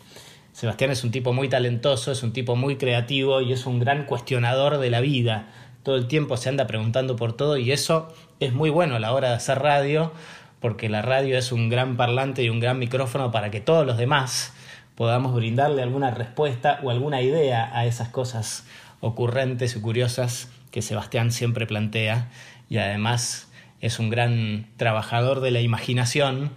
Sebastián 0.51 0.89
es 0.89 1.03
un 1.03 1.11
tipo 1.11 1.33
muy 1.33 1.49
talentoso, 1.49 2.11
es 2.11 2.23
un 2.23 2.33
tipo 2.33 2.55
muy 2.55 2.77
creativo 2.77 3.41
y 3.41 3.53
es 3.53 3.65
un 3.67 3.79
gran 3.79 4.05
cuestionador 4.05 4.79
de 4.79 4.89
la 4.89 5.01
vida. 5.01 5.49
Todo 5.83 5.95
el 5.95 6.07
tiempo 6.07 6.35
se 6.35 6.49
anda 6.49 6.65
preguntando 6.65 7.15
por 7.15 7.37
todo 7.37 7.57
y 7.57 7.71
eso 7.71 8.11
es 8.39 8.53
muy 8.53 8.71
bueno 8.71 8.95
a 8.95 8.99
la 8.99 9.13
hora 9.13 9.29
de 9.29 9.35
hacer 9.35 9.59
radio, 9.59 10.11
porque 10.59 10.89
la 10.89 11.03
radio 11.03 11.37
es 11.37 11.51
un 11.51 11.69
gran 11.69 11.95
parlante 11.95 12.43
y 12.43 12.49
un 12.49 12.59
gran 12.59 12.79
micrófono 12.79 13.31
para 13.31 13.51
que 13.51 13.61
todos 13.61 13.85
los 13.85 13.97
demás 13.97 14.53
podamos 14.95 15.35
brindarle 15.35 15.83
alguna 15.83 16.09
respuesta 16.09 16.79
o 16.81 16.89
alguna 16.89 17.21
idea 17.21 17.69
a 17.77 17.85
esas 17.85 18.09
cosas 18.09 18.65
ocurrentes 18.99 19.75
y 19.75 19.79
curiosas 19.79 20.49
que 20.71 20.81
Sebastián 20.81 21.31
siempre 21.31 21.67
plantea 21.67 22.29
y 22.67 22.77
además 22.77 23.46
es 23.81 23.99
un 23.99 24.09
gran 24.09 24.67
trabajador 24.77 25.41
de 25.41 25.51
la 25.51 25.61
imaginación 25.61 26.51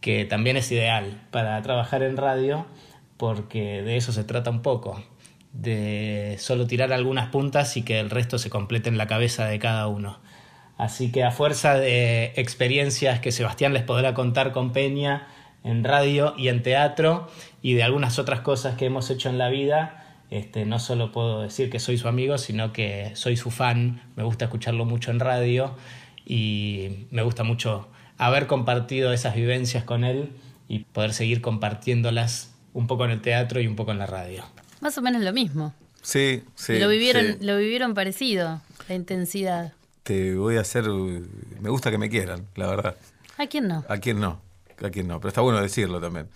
que 0.00 0.24
también 0.24 0.56
es 0.56 0.70
ideal 0.70 1.22
para 1.30 1.60
trabajar 1.62 2.02
en 2.02 2.16
radio 2.16 2.66
porque 3.16 3.82
de 3.82 3.96
eso 3.96 4.12
se 4.12 4.24
trata 4.24 4.50
un 4.50 4.62
poco, 4.62 5.02
de 5.52 6.36
solo 6.38 6.66
tirar 6.66 6.92
algunas 6.92 7.28
puntas 7.28 7.76
y 7.76 7.82
que 7.82 8.00
el 8.00 8.10
resto 8.10 8.38
se 8.38 8.50
complete 8.50 8.88
en 8.88 8.98
la 8.98 9.06
cabeza 9.06 9.46
de 9.46 9.58
cada 9.58 9.86
uno. 9.86 10.18
Así 10.76 11.12
que 11.12 11.22
a 11.22 11.30
fuerza 11.30 11.74
de 11.74 12.32
experiencias 12.36 13.20
que 13.20 13.30
Sebastián 13.30 13.72
les 13.72 13.84
podrá 13.84 14.12
contar 14.14 14.52
con 14.52 14.72
Peña 14.72 15.28
en 15.62 15.84
radio 15.84 16.34
y 16.36 16.48
en 16.48 16.62
teatro 16.62 17.28
y 17.62 17.74
de 17.74 17.84
algunas 17.84 18.18
otras 18.18 18.40
cosas 18.40 18.76
que 18.76 18.86
hemos 18.86 19.08
hecho 19.10 19.28
en 19.28 19.38
la 19.38 19.48
vida, 19.48 20.18
este, 20.30 20.64
no 20.64 20.80
solo 20.80 21.12
puedo 21.12 21.42
decir 21.42 21.70
que 21.70 21.78
soy 21.78 21.96
su 21.96 22.08
amigo, 22.08 22.38
sino 22.38 22.72
que 22.72 23.12
soy 23.14 23.36
su 23.36 23.50
fan, 23.50 24.02
me 24.16 24.24
gusta 24.24 24.46
escucharlo 24.46 24.84
mucho 24.84 25.12
en 25.12 25.20
radio 25.20 25.76
y 26.26 27.06
me 27.10 27.22
gusta 27.22 27.44
mucho 27.44 27.88
haber 28.18 28.46
compartido 28.46 29.12
esas 29.12 29.34
vivencias 29.34 29.84
con 29.84 30.04
él 30.04 30.30
y 30.68 30.80
poder 30.80 31.12
seguir 31.12 31.40
compartiéndolas 31.40 32.52
un 32.72 32.86
poco 32.86 33.04
en 33.04 33.10
el 33.12 33.20
teatro 33.20 33.60
y 33.60 33.66
un 33.66 33.76
poco 33.76 33.92
en 33.92 33.98
la 33.98 34.06
radio. 34.06 34.44
Más 34.80 34.96
o 34.98 35.02
menos 35.02 35.22
lo 35.22 35.32
mismo. 35.32 35.74
Sí, 36.02 36.42
sí. 36.54 36.78
lo 36.78 36.88
vivieron, 36.88 37.24
sí. 37.24 37.36
lo 37.40 37.56
vivieron 37.56 37.94
parecido, 37.94 38.60
la 38.88 38.94
intensidad. 38.94 39.72
Te 40.02 40.34
voy 40.36 40.56
a 40.56 40.60
hacer. 40.60 40.84
Me 40.88 41.70
gusta 41.70 41.90
que 41.90 41.96
me 41.98 42.10
quieran, 42.10 42.46
la 42.56 42.66
verdad. 42.66 42.96
¿A 43.38 43.46
quién 43.46 43.68
no? 43.68 43.84
¿A 43.88 43.98
quién 43.98 44.20
no? 44.20 44.40
¿A 44.82 44.90
quién 44.90 45.08
no? 45.08 45.18
Pero 45.18 45.28
está 45.28 45.40
bueno 45.40 45.60
decirlo 45.62 46.00
también. 46.00 46.28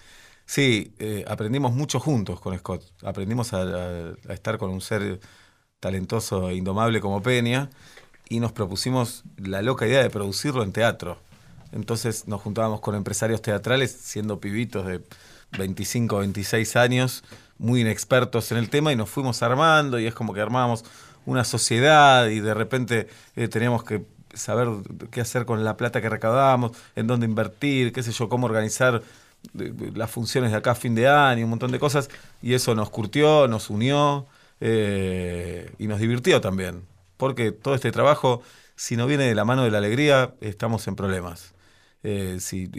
Sí, 0.47 0.95
eh, 0.99 1.25
aprendimos 1.29 1.75
mucho 1.75 2.01
juntos 2.01 2.41
con 2.41 2.57
Scott. 2.59 2.83
Aprendimos 3.03 3.53
a, 3.53 3.61
a- 3.63 4.15
a 4.29 4.33
estar 4.33 4.57
con 4.57 4.71
un 4.71 4.81
ser 4.81 5.21
talentoso 5.81 6.49
e 6.49 6.55
indomable 6.57 7.01
como 7.01 7.23
Peña 7.23 7.69
y 8.29 8.41
nos 8.41 8.53
propusimos 8.53 9.25
la 9.37 9.63
loca 9.63 9.87
idea 9.87 10.03
de 10.03 10.11
producirlo 10.11 10.63
en 10.63 10.73
teatro. 10.73 11.19
Entonces 11.73 12.27
nos 12.27 12.41
juntábamos 12.41 12.81
con 12.81 12.95
empresarios 12.95 13.43
teatrales, 13.43 13.93
siendo 13.93 14.41
pibitos 14.41 14.87
de 14.87 15.01
25, 15.57 16.19
26 16.19 16.77
años, 16.77 17.25
muy 17.59 17.81
inexpertos 17.81 18.53
en 18.53 18.59
el 18.59 18.71
tema, 18.71 18.93
y 18.93 18.97
nos 18.97 19.11
fuimos 19.11 19.43
armando, 19.43 19.99
y 19.99 20.07
es 20.07 20.15
como 20.15 20.33
que 20.35 20.41
armábamos 20.41 20.85
una 21.27 21.45
sociedad, 21.45 22.27
y 22.29 22.41
de 22.41 22.55
repente 22.55 23.09
eh, 23.37 23.49
teníamos 23.49 23.85
que 23.85 24.05
saber 24.35 24.69
qué 25.11 25.21
hacer 25.21 25.45
con 25.45 25.65
la 25.65 25.77
plata 25.77 26.01
que 26.01 26.09
recaudábamos, 26.09 26.73
en 26.97 27.07
dónde 27.07 27.27
invertir, 27.27 27.93
qué 27.93 28.03
sé 28.03 28.13
yo, 28.13 28.29
cómo 28.29 28.47
organizar 28.47 29.03
eh, 29.59 29.73
las 29.95 30.11
funciones 30.11 30.53
de 30.53 30.59
acá 30.59 30.73
a 30.73 30.75
fin 30.75 30.95
de 30.95 31.09
año, 31.09 31.45
un 31.45 31.51
montón 31.51 31.73
de 31.73 31.79
cosas, 31.79 32.09
y 32.43 32.55
eso 32.55 32.75
nos 32.75 32.91
curtió, 32.91 33.49
nos 33.49 33.71
unió 33.71 34.27
eh, 34.61 35.73
y 35.79 35.87
nos 35.87 36.01
divirtió 36.01 36.41
también, 36.41 36.83
porque 37.19 37.53
todo 37.53 37.75
este 37.75 37.93
trabajo, 37.93 38.43
si 38.77 38.97
no 38.97 39.07
viene 39.07 39.25
de 39.25 39.35
la 39.35 39.45
mano 39.45 39.65
de 39.65 39.71
la 39.71 39.79
alegría, 39.79 40.33
estamos 40.41 40.89
en 40.89 40.97
problemas. 40.97 41.53
Eh, 42.03 42.39
si, 42.41 42.71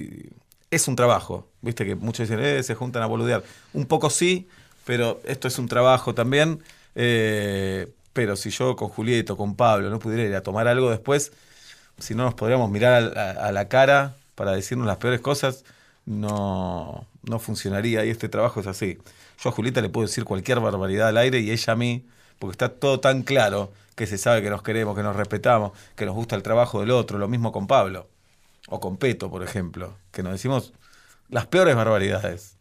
es 0.71 0.88
un 0.88 0.95
trabajo, 0.95 1.47
viste 1.62 1.86
que 1.86 1.95
muchos 1.95 2.28
dicen, 2.28 2.43
eh, 2.43 2.63
se 2.63 2.73
juntan 2.73 3.04
a 3.04 3.06
boludear. 3.06 3.43
Un 3.73 3.86
poco 3.86 4.10
sí, 4.10 4.47
pero 4.86 5.21
esto 5.25 5.47
es 5.47 5.60
un 5.60 5.67
trabajo 5.67 6.15
también. 6.15 6.63
eh, 6.95 7.88
pero 8.13 8.36
si 8.36 8.49
yo 8.49 8.75
con 8.75 8.89
Julieto, 8.89 9.38
con 9.38 9.56
Pablo, 9.56 9.89
no 9.89 9.99
pudiera 9.99 10.23
ir 10.23 10.36
a 10.36 10.41
tomar 10.41 10.67
algo 10.67 10.89
después, 10.89 11.32
si 11.99 12.15
no 12.15 12.23
nos 12.23 12.34
podríamos 12.34 12.69
mirar 12.71 13.17
a, 13.17 13.32
a 13.47 13.52
la 13.52 13.67
cara 13.69 14.15
para 14.36 14.52
decirnos 14.54 14.88
las 14.88 14.97
peores 14.97 15.21
cosas, 15.21 15.63
no, 16.06 17.06
no 17.23 17.39
funcionaría. 17.39 18.06
Y 18.06 18.10
este 18.10 18.30
trabajo 18.30 18.60
es 18.62 18.67
así. 18.67 18.97
Yo 19.43 19.49
a 19.49 19.52
Julieta 19.54 19.82
le 19.82 19.89
puedo 19.89 20.08
decir 20.08 20.25
cualquier 20.25 20.60
barbaridad 20.60 21.10
al 21.10 21.17
aire 21.17 21.39
y 21.39 21.52
ella 21.52 21.73
a 21.73 21.75
mí, 21.75 22.06
porque 22.39 22.54
está 22.54 22.69
todo 22.69 22.99
tan 22.99 23.21
claro 23.23 23.71
que 23.99 24.07
se 24.07 24.17
sabe 24.17 24.41
que 24.41 24.49
nos 24.49 24.63
queremos, 24.63 24.95
que 24.95 25.03
nos 25.03 25.13
respetamos, 25.13 25.73
que 25.97 26.05
nos 26.05 26.15
gusta 26.15 26.38
el 26.38 26.41
trabajo 26.41 26.79
del 26.79 26.91
otro. 26.91 27.17
Lo 27.17 27.27
mismo 27.27 27.51
con 27.51 27.67
Pablo 27.67 28.07
o 28.69 28.79
con 28.79 28.95
Peto, 28.95 29.29
por 29.29 29.43
ejemplo, 29.43 29.97
que 30.13 30.23
nos 30.23 30.31
decimos 30.31 30.71
las 31.27 31.47
peores 31.47 31.75
barbaridades. 31.75 32.55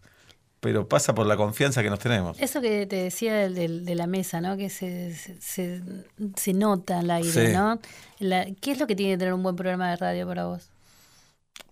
Pero 0.58 0.88
pasa 0.88 1.14
por 1.14 1.26
la 1.26 1.36
confianza 1.36 1.80
que 1.84 1.90
nos 1.90 2.00
tenemos. 2.00 2.36
Eso 2.40 2.60
que 2.60 2.86
te 2.86 2.96
decía 2.96 3.48
de, 3.48 3.94
la 3.94 4.08
mesa, 4.08 4.40
¿no? 4.40 4.56
Que 4.56 4.68
se, 4.68 5.14
se, 5.14 6.52
nota 6.54 6.98
al 6.98 7.10
aire, 7.12 7.30
Sí. 7.46 7.52
¿no? 7.52 7.78
La- 8.18 8.44
¿Qué 8.60 8.72
es 8.72 8.80
lo 8.80 8.88
que 8.88 8.96
tiene 8.96 9.12
que 9.12 9.18
tener 9.18 9.32
un 9.32 9.44
buen 9.44 9.54
programa 9.54 9.88
de 9.90 9.96
radio 9.96 10.26
para 10.26 10.46
vos? 10.46 10.70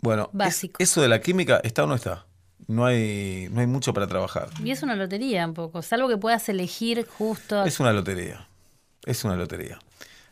Bueno, 0.01 0.29
es- 0.33 0.39
Básico. 0.39 0.77
eso 0.81 1.03
de 1.03 1.09
la 1.09 1.21
química 1.21 1.61
está 1.65 1.83
o 1.83 1.89
no 1.89 1.97
está. 1.97 2.25
No 2.69 2.85
hay, 2.87 3.49
no 3.51 3.61
hay 3.63 3.67
mucho 3.67 3.93
para 3.93 4.07
trabajar. 4.07 4.49
Y 4.63 4.71
es 4.71 4.85
una 4.85 4.95
lotería 4.95 5.45
un 5.45 5.55
poco, 5.55 5.83
salvo 5.83 6.09
que 6.09 6.19
puedas 6.19 6.49
elegir 6.49 7.05
justo. 7.19 7.65
Es 7.65 7.81
una 7.81 7.93
lotería. 7.93 8.47
Es 9.07 9.25
una 9.25 9.37
lotería. 9.37 9.79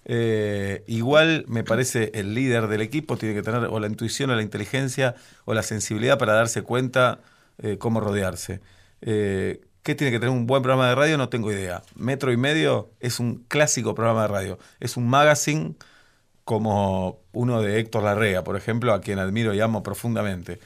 Eh, 0.04 0.84
igual 0.86 1.44
me 1.48 1.64
parece 1.64 2.10
el 2.14 2.34
líder 2.34 2.66
del 2.68 2.82
equipo 2.82 3.16
tiene 3.16 3.34
que 3.34 3.42
tener 3.42 3.64
o 3.64 3.80
la 3.80 3.86
intuición 3.86 4.28
o 4.30 4.34
la 4.34 4.42
inteligencia 4.42 5.14
o 5.46 5.54
la 5.54 5.62
sensibilidad 5.62 6.18
para 6.18 6.34
darse 6.34 6.62
cuenta 6.62 7.20
eh, 7.58 7.78
cómo 7.78 8.00
rodearse. 8.00 8.60
Eh, 9.00 9.62
¿Qué 9.82 9.94
tiene 9.94 10.10
que 10.10 10.18
tener 10.18 10.34
un 10.34 10.46
buen 10.46 10.62
programa 10.62 10.88
de 10.88 10.94
radio? 10.94 11.16
No 11.16 11.28
tengo 11.28 11.52
idea. 11.52 11.82
Metro 11.94 12.32
y 12.32 12.36
medio 12.36 12.90
es 13.00 13.20
un 13.20 13.44
clásico 13.48 13.94
programa 13.94 14.22
de 14.22 14.28
radio. 14.28 14.58
Es 14.80 14.96
un 14.96 15.08
magazine 15.08 15.74
como 16.44 17.20
uno 17.32 17.62
de 17.62 17.78
Héctor 17.78 18.02
Larrea, 18.02 18.44
por 18.44 18.56
ejemplo, 18.56 18.92
a 18.92 19.00
quien 19.00 19.18
admiro 19.18 19.54
y 19.54 19.60
amo 19.60 19.82
profundamente. 19.82 20.58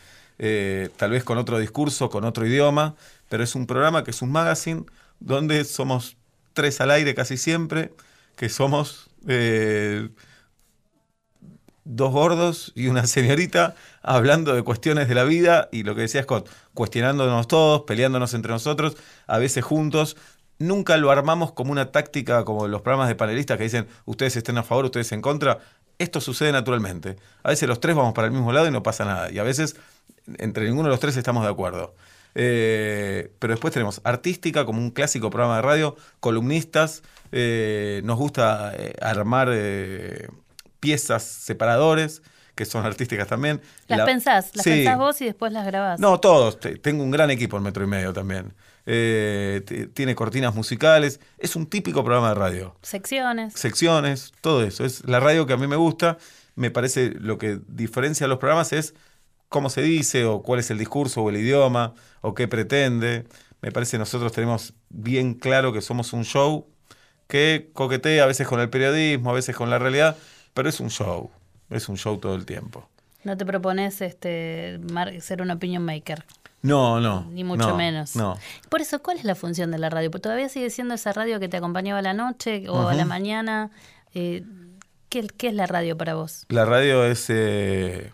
Tal 0.96 1.10
vez 1.10 1.24
con 1.24 1.36
otro 1.38 1.58
discurso, 1.58 2.10
con 2.10 2.24
otro 2.24 2.46
idioma, 2.46 2.94
pero 3.28 3.42
es 3.42 3.56
un 3.56 3.66
programa 3.66 4.04
que 4.04 4.12
es 4.12 4.22
un 4.22 4.30
magazine 4.30 4.84
donde 5.18 5.64
somos 5.64 6.17
tres 6.58 6.80
al 6.80 6.90
aire 6.90 7.14
casi 7.14 7.36
siempre, 7.36 7.92
que 8.34 8.48
somos 8.48 9.10
eh, 9.28 10.08
dos 11.84 12.10
gordos 12.10 12.72
y 12.74 12.88
una 12.88 13.06
señorita 13.06 13.76
hablando 14.02 14.56
de 14.56 14.64
cuestiones 14.64 15.06
de 15.06 15.14
la 15.14 15.22
vida 15.22 15.68
y 15.70 15.84
lo 15.84 15.94
que 15.94 16.00
decía 16.00 16.24
Scott, 16.24 16.50
cuestionándonos 16.74 17.46
todos, 17.46 17.82
peleándonos 17.82 18.34
entre 18.34 18.50
nosotros, 18.50 18.96
a 19.28 19.38
veces 19.38 19.62
juntos. 19.64 20.16
Nunca 20.58 20.96
lo 20.96 21.12
armamos 21.12 21.52
como 21.52 21.70
una 21.70 21.92
táctica 21.92 22.44
como 22.44 22.66
los 22.66 22.82
programas 22.82 23.06
de 23.06 23.14
panelistas 23.14 23.56
que 23.56 23.62
dicen 23.62 23.86
ustedes 24.04 24.34
estén 24.34 24.58
a 24.58 24.64
favor, 24.64 24.86
ustedes 24.86 25.12
en 25.12 25.22
contra. 25.22 25.60
Esto 25.98 26.20
sucede 26.20 26.50
naturalmente. 26.50 27.14
A 27.44 27.50
veces 27.50 27.68
los 27.68 27.78
tres 27.78 27.94
vamos 27.94 28.14
para 28.14 28.26
el 28.26 28.32
mismo 28.32 28.52
lado 28.52 28.66
y 28.66 28.72
no 28.72 28.82
pasa 28.82 29.04
nada. 29.04 29.30
Y 29.30 29.38
a 29.38 29.44
veces 29.44 29.76
entre 30.38 30.64
ninguno 30.64 30.88
de 30.88 30.90
los 30.90 30.98
tres 30.98 31.16
estamos 31.16 31.44
de 31.44 31.50
acuerdo. 31.50 31.94
Eh, 32.40 33.32
pero 33.40 33.52
después 33.52 33.74
tenemos 33.74 34.00
artística 34.04 34.64
como 34.64 34.80
un 34.80 34.90
clásico 34.92 35.28
programa 35.28 35.56
de 35.56 35.62
radio, 35.62 35.96
columnistas, 36.20 37.02
eh, 37.32 38.00
nos 38.04 38.16
gusta 38.16 38.72
eh, 38.76 38.94
armar 39.02 39.48
piezas 40.80 41.24
separadores, 41.24 42.22
que 42.54 42.64
son 42.64 42.84
artísticas 42.86 43.26
también. 43.28 43.60
Las 43.86 43.98
La- 44.00 44.04
pensás, 44.04 44.50
las 44.54 44.64
Sí. 44.64 44.70
pensás 44.70 44.98
vos 44.98 45.20
y 45.20 45.24
después 45.26 45.52
las 45.52 45.66
grabás. 45.66 46.00
No, 46.00 46.18
todos. 46.20 46.58
Te- 46.60 46.76
Tengo 46.76 47.02
un 47.04 47.10
gran 47.10 47.30
equipo 47.30 47.56
en 47.56 47.62
Metro 47.64 47.84
y 47.84 47.86
Medio 47.86 48.12
también. 48.12 48.54
Eh, 48.86 49.88
tiene 49.94 50.14
cortinas 50.14 50.54
musicales. 50.54 51.20
Es 51.38 51.56
un 51.56 51.66
típico 51.66 52.02
programa 52.04 52.30
de 52.30 52.34
radio. 52.36 52.76
Secciones. 52.82 53.54
Secciones, 53.54 54.32
todo 54.40 54.62
eso. 54.64 54.84
Es 54.84 55.04
la 55.06 55.20
radio 55.20 55.46
que 55.46 55.52
a 55.52 55.56
mí 55.56 55.66
me 55.66 55.76
gusta. 55.76 56.18
Me 56.56 56.70
parece 56.70 57.10
lo 57.18 57.38
que 57.38 57.60
diferencia 57.68 58.24
a 58.26 58.28
los 58.28 58.38
programas 58.38 58.72
es 58.72 58.94
cómo 59.48 59.70
se 59.70 59.82
dice, 59.82 60.24
o 60.24 60.42
cuál 60.42 60.60
es 60.60 60.70
el 60.70 60.78
discurso, 60.78 61.22
o 61.22 61.30
el 61.30 61.36
idioma, 61.36 61.94
o 62.20 62.34
qué 62.34 62.48
pretende. 62.48 63.26
Me 63.60 63.72
parece 63.72 63.92
que 63.92 63.98
nosotros 63.98 64.32
tenemos 64.32 64.74
bien 64.88 65.34
claro 65.34 65.72
que 65.72 65.80
somos 65.80 66.12
un 66.12 66.24
show 66.24 66.66
que 67.26 67.70
coquetea 67.72 68.24
a 68.24 68.26
veces 68.26 68.46
con 68.46 68.60
el 68.60 68.70
periodismo, 68.70 69.30
a 69.30 69.34
veces 69.34 69.54
con 69.56 69.70
la 69.70 69.78
realidad, 69.78 70.16
pero 70.54 70.68
es 70.68 70.80
un 70.80 70.90
show. 70.90 71.30
Es 71.70 71.88
un 71.88 71.96
show 71.96 72.18
todo 72.18 72.34
el 72.34 72.46
tiempo. 72.46 72.88
No 73.24 73.36
te 73.36 73.44
propones 73.44 74.00
este, 74.00 74.80
ser 75.20 75.42
un 75.42 75.50
opinion 75.50 75.84
maker. 75.84 76.24
No, 76.62 77.00
no. 77.00 77.26
Ni 77.30 77.44
mucho 77.44 77.68
no, 77.68 77.76
menos. 77.76 78.16
No. 78.16 78.36
Por 78.68 78.80
eso, 78.80 79.02
¿cuál 79.02 79.18
es 79.18 79.24
la 79.24 79.34
función 79.34 79.70
de 79.70 79.78
la 79.78 79.90
radio? 79.90 80.10
Porque 80.10 80.22
todavía 80.22 80.48
sigue 80.48 80.70
siendo 80.70 80.94
esa 80.94 81.12
radio 81.12 81.38
que 81.38 81.48
te 81.48 81.56
acompañaba 81.56 81.98
a 81.98 82.02
la 82.02 82.14
noche 82.14 82.68
o 82.68 82.88
a 82.88 82.94
la 82.94 83.04
mañana. 83.04 83.70
Eh, 84.14 84.42
¿qué, 85.08 85.26
qué 85.26 85.48
es 85.48 85.54
la 85.54 85.66
radio 85.66 85.96
para 85.96 86.14
vos? 86.14 86.46
La 86.48 86.64
radio 86.64 87.04
es, 87.04 87.26
eh, 87.28 88.12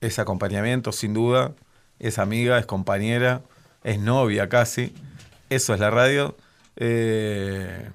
es 0.00 0.18
acompañamiento, 0.18 0.92
sin 0.92 1.14
duda. 1.14 1.54
Es 1.98 2.18
amiga, 2.18 2.58
es 2.58 2.66
compañera, 2.66 3.42
es 3.84 3.98
novia 3.98 4.48
casi. 4.48 4.94
Eso 5.50 5.74
es 5.74 5.80
la 5.80 5.90
radio. 5.90 6.36
Eh, 6.76 7.90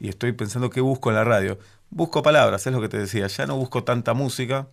y 0.00 0.08
estoy 0.08 0.32
pensando 0.32 0.70
qué 0.70 0.80
busco 0.80 1.10
en 1.10 1.16
la 1.16 1.24
radio. 1.24 1.58
Busco 1.90 2.22
palabras, 2.22 2.66
es 2.66 2.72
lo 2.72 2.80
que 2.80 2.88
te 2.88 2.98
decía. 2.98 3.26
Ya 3.28 3.46
no 3.46 3.56
busco 3.56 3.84
tanta 3.84 4.14
música. 4.14 4.68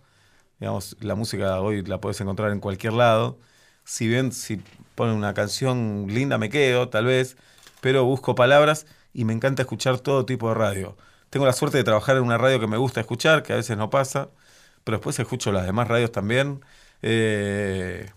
Digamos, 0.58 0.96
la 1.00 1.14
música 1.14 1.60
hoy 1.60 1.82
la 1.82 2.00
puedes 2.00 2.20
encontrar 2.20 2.50
en 2.52 2.60
cualquier 2.60 2.94
lado. 2.94 3.38
Si 3.84 4.08
bien 4.08 4.32
si 4.32 4.60
ponen 4.94 5.14
una 5.14 5.34
canción 5.34 6.06
linda 6.08 6.38
me 6.38 6.50
quedo, 6.50 6.88
tal 6.88 7.06
vez, 7.06 7.36
pero 7.80 8.04
busco 8.04 8.34
palabras 8.34 8.86
y 9.12 9.24
me 9.24 9.32
encanta 9.32 9.62
escuchar 9.62 10.00
todo 10.00 10.26
tipo 10.26 10.48
de 10.48 10.54
radio. 10.54 10.96
Tengo 11.30 11.46
la 11.46 11.52
suerte 11.52 11.78
de 11.78 11.84
trabajar 11.84 12.16
en 12.16 12.22
una 12.24 12.38
radio 12.38 12.58
que 12.60 12.66
me 12.66 12.76
gusta 12.76 13.00
escuchar, 13.00 13.42
que 13.42 13.52
a 13.52 13.56
veces 13.56 13.76
no 13.76 13.90
pasa, 13.90 14.30
pero 14.86 14.98
después 14.98 15.18
escucho 15.18 15.50
las 15.50 15.66
demás 15.66 15.88
radios 15.88 16.12
también. 16.12 16.60
Eh, 17.02 18.08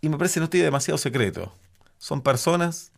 y 0.00 0.08
me 0.08 0.18
parece 0.18 0.34
que 0.34 0.40
no 0.40 0.50
tiene 0.50 0.64
demasiado 0.64 0.98
secreto. 0.98 1.54
Son 1.98 2.20
personas, 2.20 2.90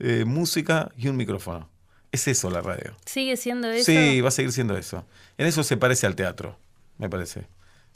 eh, 0.00 0.24
música 0.24 0.90
y 0.98 1.06
un 1.06 1.16
micrófono. 1.16 1.70
Es 2.10 2.26
eso 2.26 2.50
la 2.50 2.60
radio. 2.60 2.96
¿Sigue 3.04 3.36
siendo 3.36 3.70
eso? 3.70 3.84
Sí, 3.84 4.20
va 4.20 4.30
a 4.30 4.32
seguir 4.32 4.50
siendo 4.50 4.76
eso. 4.76 5.06
En 5.38 5.46
eso 5.46 5.62
se 5.62 5.76
parece 5.76 6.08
al 6.08 6.16
teatro, 6.16 6.58
me 6.98 7.08
parece. 7.08 7.46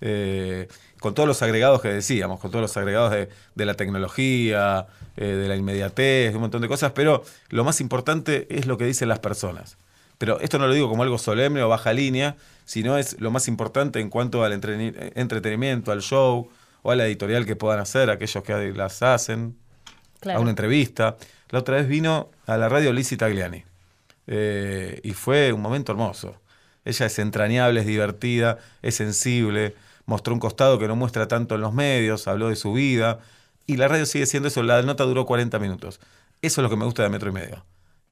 Eh, 0.01 0.69
con 1.01 1.13
todos 1.13 1.27
los 1.27 1.43
agregados 1.43 1.83
que 1.83 1.89
decíamos, 1.89 2.39
con 2.39 2.53
todos 2.53 2.63
los 2.63 2.77
agregados 2.77 3.11
de, 3.11 3.29
de 3.57 3.67
la 3.67 3.75
tecnología, 3.75 4.87
eh, 5.17 5.25
de 5.25 5.49
la 5.49 5.57
inmediatez, 5.57 6.31
de 6.31 6.37
un 6.37 6.43
montón 6.43 6.63
de 6.63 6.69
cosas, 6.69 6.93
pero 6.93 7.25
lo 7.49 7.65
más 7.65 7.81
importante 7.81 8.47
es 8.57 8.67
lo 8.67 8.79
que 8.79 8.85
dicen 8.85 9.09
las 9.09 9.19
personas. 9.19 9.79
Pero 10.21 10.39
esto 10.41 10.59
no 10.59 10.67
lo 10.67 10.75
digo 10.75 10.91
como 10.91 11.03
algo 11.03 11.17
solemne 11.17 11.63
o 11.63 11.69
baja 11.71 11.95
línea, 11.95 12.37
sino 12.67 12.99
es 12.99 13.19
lo 13.23 13.31
más 13.31 13.49
importante 13.49 14.01
en 14.01 14.11
cuanto 14.11 14.45
al 14.45 14.53
entretenimiento, 14.53 15.93
al 15.93 16.03
show 16.03 16.51
o 16.83 16.91
a 16.91 16.95
la 16.95 17.07
editorial 17.07 17.47
que 17.47 17.57
puedan 17.57 17.81
hacer, 17.81 18.11
aquellos 18.11 18.45
que 18.45 18.73
las 18.75 19.03
hacen, 19.03 19.57
Claro. 20.21 20.39
a 20.41 20.43
una 20.43 20.51
entrevista. 20.51 21.17
La 21.49 21.61
otra 21.61 21.77
vez 21.77 21.89
vino 21.89 22.31
a 22.45 22.59
la 22.59 22.69
radio 22.69 22.93
Lizzie 22.93 23.17
Tagliani 23.17 23.65
eh, 24.27 25.01
y 25.03 25.13
fue 25.15 25.55
un 25.55 25.63
momento 25.63 25.93
hermoso. 25.93 26.37
Ella 26.85 27.07
es 27.07 27.19
entrañable, 27.19 27.81
es 27.81 27.87
divertida, 27.87 28.59
es 28.83 28.97
sensible, 28.97 29.75
mostró 30.05 30.35
un 30.35 30.41
costado 30.41 30.79
que 30.79 30.87
no 30.87 30.97
muestra 30.97 31.29
tanto 31.29 31.55
en 31.55 31.63
los 31.63 31.73
medios, 31.73 32.29
habló 32.29 32.51
de 32.51 32.57
su 32.57 32.75
vida 32.75 33.21
y 33.67 33.79
la 33.79 33.89
radio 33.89 34.05
sigue 34.05 34.27
siendo 34.27 34.49
eso. 34.49 34.63
La 34.63 34.83
nota 34.83 35.05
duró 35.05 35.25
40 35.25 35.59
minutos. 35.59 35.99
Eso 36.43 36.61
es 36.61 36.63
lo 36.63 36.69
que 36.69 36.77
me 36.77 36.85
gusta 36.85 37.03
de 37.03 37.09
Metro 37.09 37.31
y 37.31 37.33
Medio. 37.33 37.65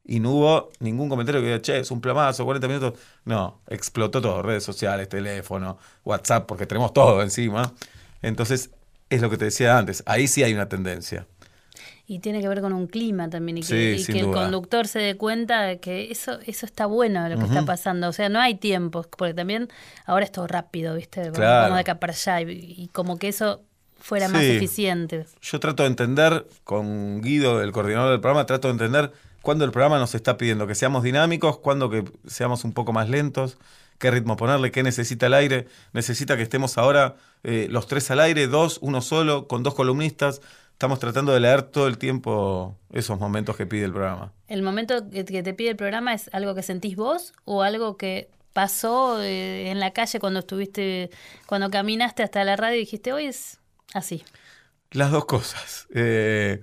Y 0.08 0.20
no 0.20 0.30
hubo 0.32 0.70
ningún 0.80 1.10
comentario 1.10 1.42
que 1.42 1.48
diga, 1.48 1.60
che, 1.60 1.78
es 1.80 1.90
un 1.90 2.00
plamazo, 2.00 2.46
40 2.46 2.66
minutos. 2.66 2.94
No, 3.26 3.60
explotó 3.68 4.22
todo, 4.22 4.40
redes 4.40 4.64
sociales, 4.64 5.06
teléfono, 5.06 5.76
WhatsApp, 6.02 6.46
porque 6.46 6.64
tenemos 6.64 6.94
todo 6.94 7.22
encima. 7.22 7.74
Entonces, 8.22 8.70
es 9.10 9.20
lo 9.20 9.28
que 9.28 9.36
te 9.36 9.44
decía 9.44 9.76
antes, 9.76 10.02
ahí 10.06 10.26
sí 10.26 10.42
hay 10.42 10.54
una 10.54 10.66
tendencia. 10.66 11.26
Y 12.06 12.20
tiene 12.20 12.40
que 12.40 12.48
ver 12.48 12.62
con 12.62 12.72
un 12.72 12.86
clima 12.86 13.28
también 13.28 13.58
y 13.58 13.60
que, 13.60 13.98
Sí, 13.98 14.10
y 14.10 14.12
que 14.14 14.20
el 14.20 14.30
conductor 14.30 14.88
se 14.88 14.98
dé 14.98 15.18
cuenta 15.18 15.60
de 15.60 15.78
que 15.78 16.10
eso 16.10 16.38
eso 16.46 16.64
está 16.64 16.86
bueno 16.86 17.28
lo 17.28 17.38
que 17.38 17.44
está 17.44 17.66
pasando. 17.66 18.08
O 18.08 18.12
sea, 18.14 18.30
no 18.30 18.40
hay 18.40 18.54
tiempo, 18.54 19.04
porque 19.14 19.34
también 19.34 19.68
ahora 20.06 20.24
es 20.24 20.32
todo 20.32 20.46
rápido, 20.46 20.94
¿viste? 20.94 21.30
Claro. 21.32 21.66
Como 21.66 21.74
de 21.74 21.80
acá 21.82 22.00
para 22.00 22.14
allá 22.14 22.40
y, 22.40 22.74
y 22.78 22.88
como 22.94 23.18
que 23.18 23.28
eso 23.28 23.60
fuera 24.00 24.28
más 24.28 24.42
eficiente. 24.42 25.26
Yo 25.42 25.60
trato 25.60 25.82
de 25.82 25.88
entender, 25.90 26.46
con 26.64 27.20
Guido, 27.20 27.62
el 27.62 27.72
coordinador 27.72 28.12
del 28.12 28.20
programa, 28.20 28.46
trato 28.46 28.68
de 28.68 28.72
entender 28.72 29.12
cuándo 29.48 29.64
el 29.64 29.70
programa 29.70 29.98
nos 29.98 30.14
está 30.14 30.36
pidiendo 30.36 30.66
que 30.66 30.74
seamos 30.74 31.02
dinámicos, 31.02 31.56
cuándo 31.56 31.88
que 31.88 32.04
seamos 32.26 32.64
un 32.64 32.74
poco 32.74 32.92
más 32.92 33.08
lentos, 33.08 33.56
qué 33.96 34.10
ritmo 34.10 34.36
ponerle, 34.36 34.70
qué 34.70 34.82
necesita 34.82 35.24
el 35.24 35.32
aire. 35.32 35.66
Necesita 35.94 36.36
que 36.36 36.42
estemos 36.42 36.76
ahora 36.76 37.16
eh, 37.44 37.66
los 37.70 37.86
tres 37.86 38.10
al 38.10 38.20
aire, 38.20 38.46
dos, 38.46 38.76
uno 38.82 39.00
solo, 39.00 39.48
con 39.48 39.62
dos 39.62 39.72
columnistas. 39.72 40.42
Estamos 40.72 40.98
tratando 40.98 41.32
de 41.32 41.40
leer 41.40 41.62
todo 41.62 41.86
el 41.86 41.96
tiempo 41.96 42.76
esos 42.92 43.18
momentos 43.18 43.56
que 43.56 43.64
pide 43.64 43.86
el 43.86 43.92
programa. 43.94 44.34
¿El 44.48 44.62
momento 44.62 45.08
que 45.08 45.42
te 45.42 45.54
pide 45.54 45.70
el 45.70 45.76
programa 45.76 46.12
es 46.12 46.28
algo 46.34 46.54
que 46.54 46.62
sentís 46.62 46.96
vos 46.96 47.32
o 47.46 47.62
algo 47.62 47.96
que 47.96 48.28
pasó 48.52 49.18
eh, 49.22 49.70
en 49.70 49.80
la 49.80 49.94
calle 49.94 50.20
cuando 50.20 50.40
estuviste, 50.40 51.08
cuando 51.46 51.70
caminaste 51.70 52.22
hasta 52.22 52.44
la 52.44 52.54
radio 52.56 52.76
y 52.76 52.80
dijiste, 52.80 53.14
hoy 53.14 53.24
es 53.24 53.60
así? 53.94 54.22
Las 54.90 55.10
dos 55.10 55.24
cosas. 55.24 55.86
Eh, 55.94 56.60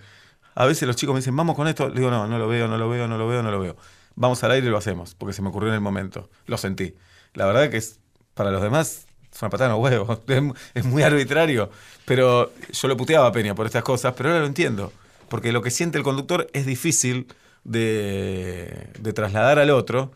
a 0.55 0.65
veces 0.65 0.87
los 0.87 0.95
chicos 0.95 1.13
me 1.13 1.19
dicen, 1.19 1.35
vamos 1.35 1.55
con 1.55 1.67
esto. 1.67 1.89
Le 1.89 1.95
digo, 1.95 2.09
no, 2.09 2.27
no 2.27 2.39
lo 2.39 2.47
veo, 2.47 2.67
no 2.67 2.77
lo 2.77 2.89
veo, 2.89 3.07
no 3.07 3.17
lo 3.17 3.27
veo, 3.27 3.43
no 3.43 3.51
lo 3.51 3.59
veo. 3.59 3.75
Vamos 4.15 4.41
al 4.43 4.51
aire 4.51 4.67
y 4.67 4.69
lo 4.69 4.77
hacemos, 4.77 5.13
porque 5.13 5.33
se 5.33 5.41
me 5.41 5.49
ocurrió 5.49 5.69
en 5.69 5.75
el 5.75 5.81
momento. 5.81 6.29
Lo 6.47 6.57
sentí. 6.57 6.95
La 7.33 7.45
verdad 7.45 7.69
que 7.69 7.77
es, 7.77 7.99
para 8.33 8.51
los 8.51 8.61
demás 8.61 9.05
es 9.33 9.41
una 9.41 9.49
patada 9.49 9.69
en 9.69 9.75
los 9.75 9.83
huevos. 9.83 10.19
Es, 10.73 10.85
muy 10.85 11.03
arbitrario. 11.03 11.69
Pero 12.05 12.53
yo 12.71 12.87
lo 12.87 12.95
puteaba 12.95 13.27
a 13.27 13.31
Peña 13.33 13.53
por 13.53 13.65
estas 13.65 13.83
cosas, 13.83 14.13
pero 14.15 14.29
ahora 14.29 14.41
lo 14.41 14.47
entiendo. 14.47 14.93
Porque 15.27 15.51
lo 15.51 15.61
que 15.61 15.71
siente 15.71 15.97
el 15.97 16.03
conductor 16.03 16.47
es 16.53 16.65
difícil 16.65 17.27
de, 17.65 18.89
de 18.97 19.13
trasladar 19.13 19.59
al 19.59 19.71
otro 19.71 20.13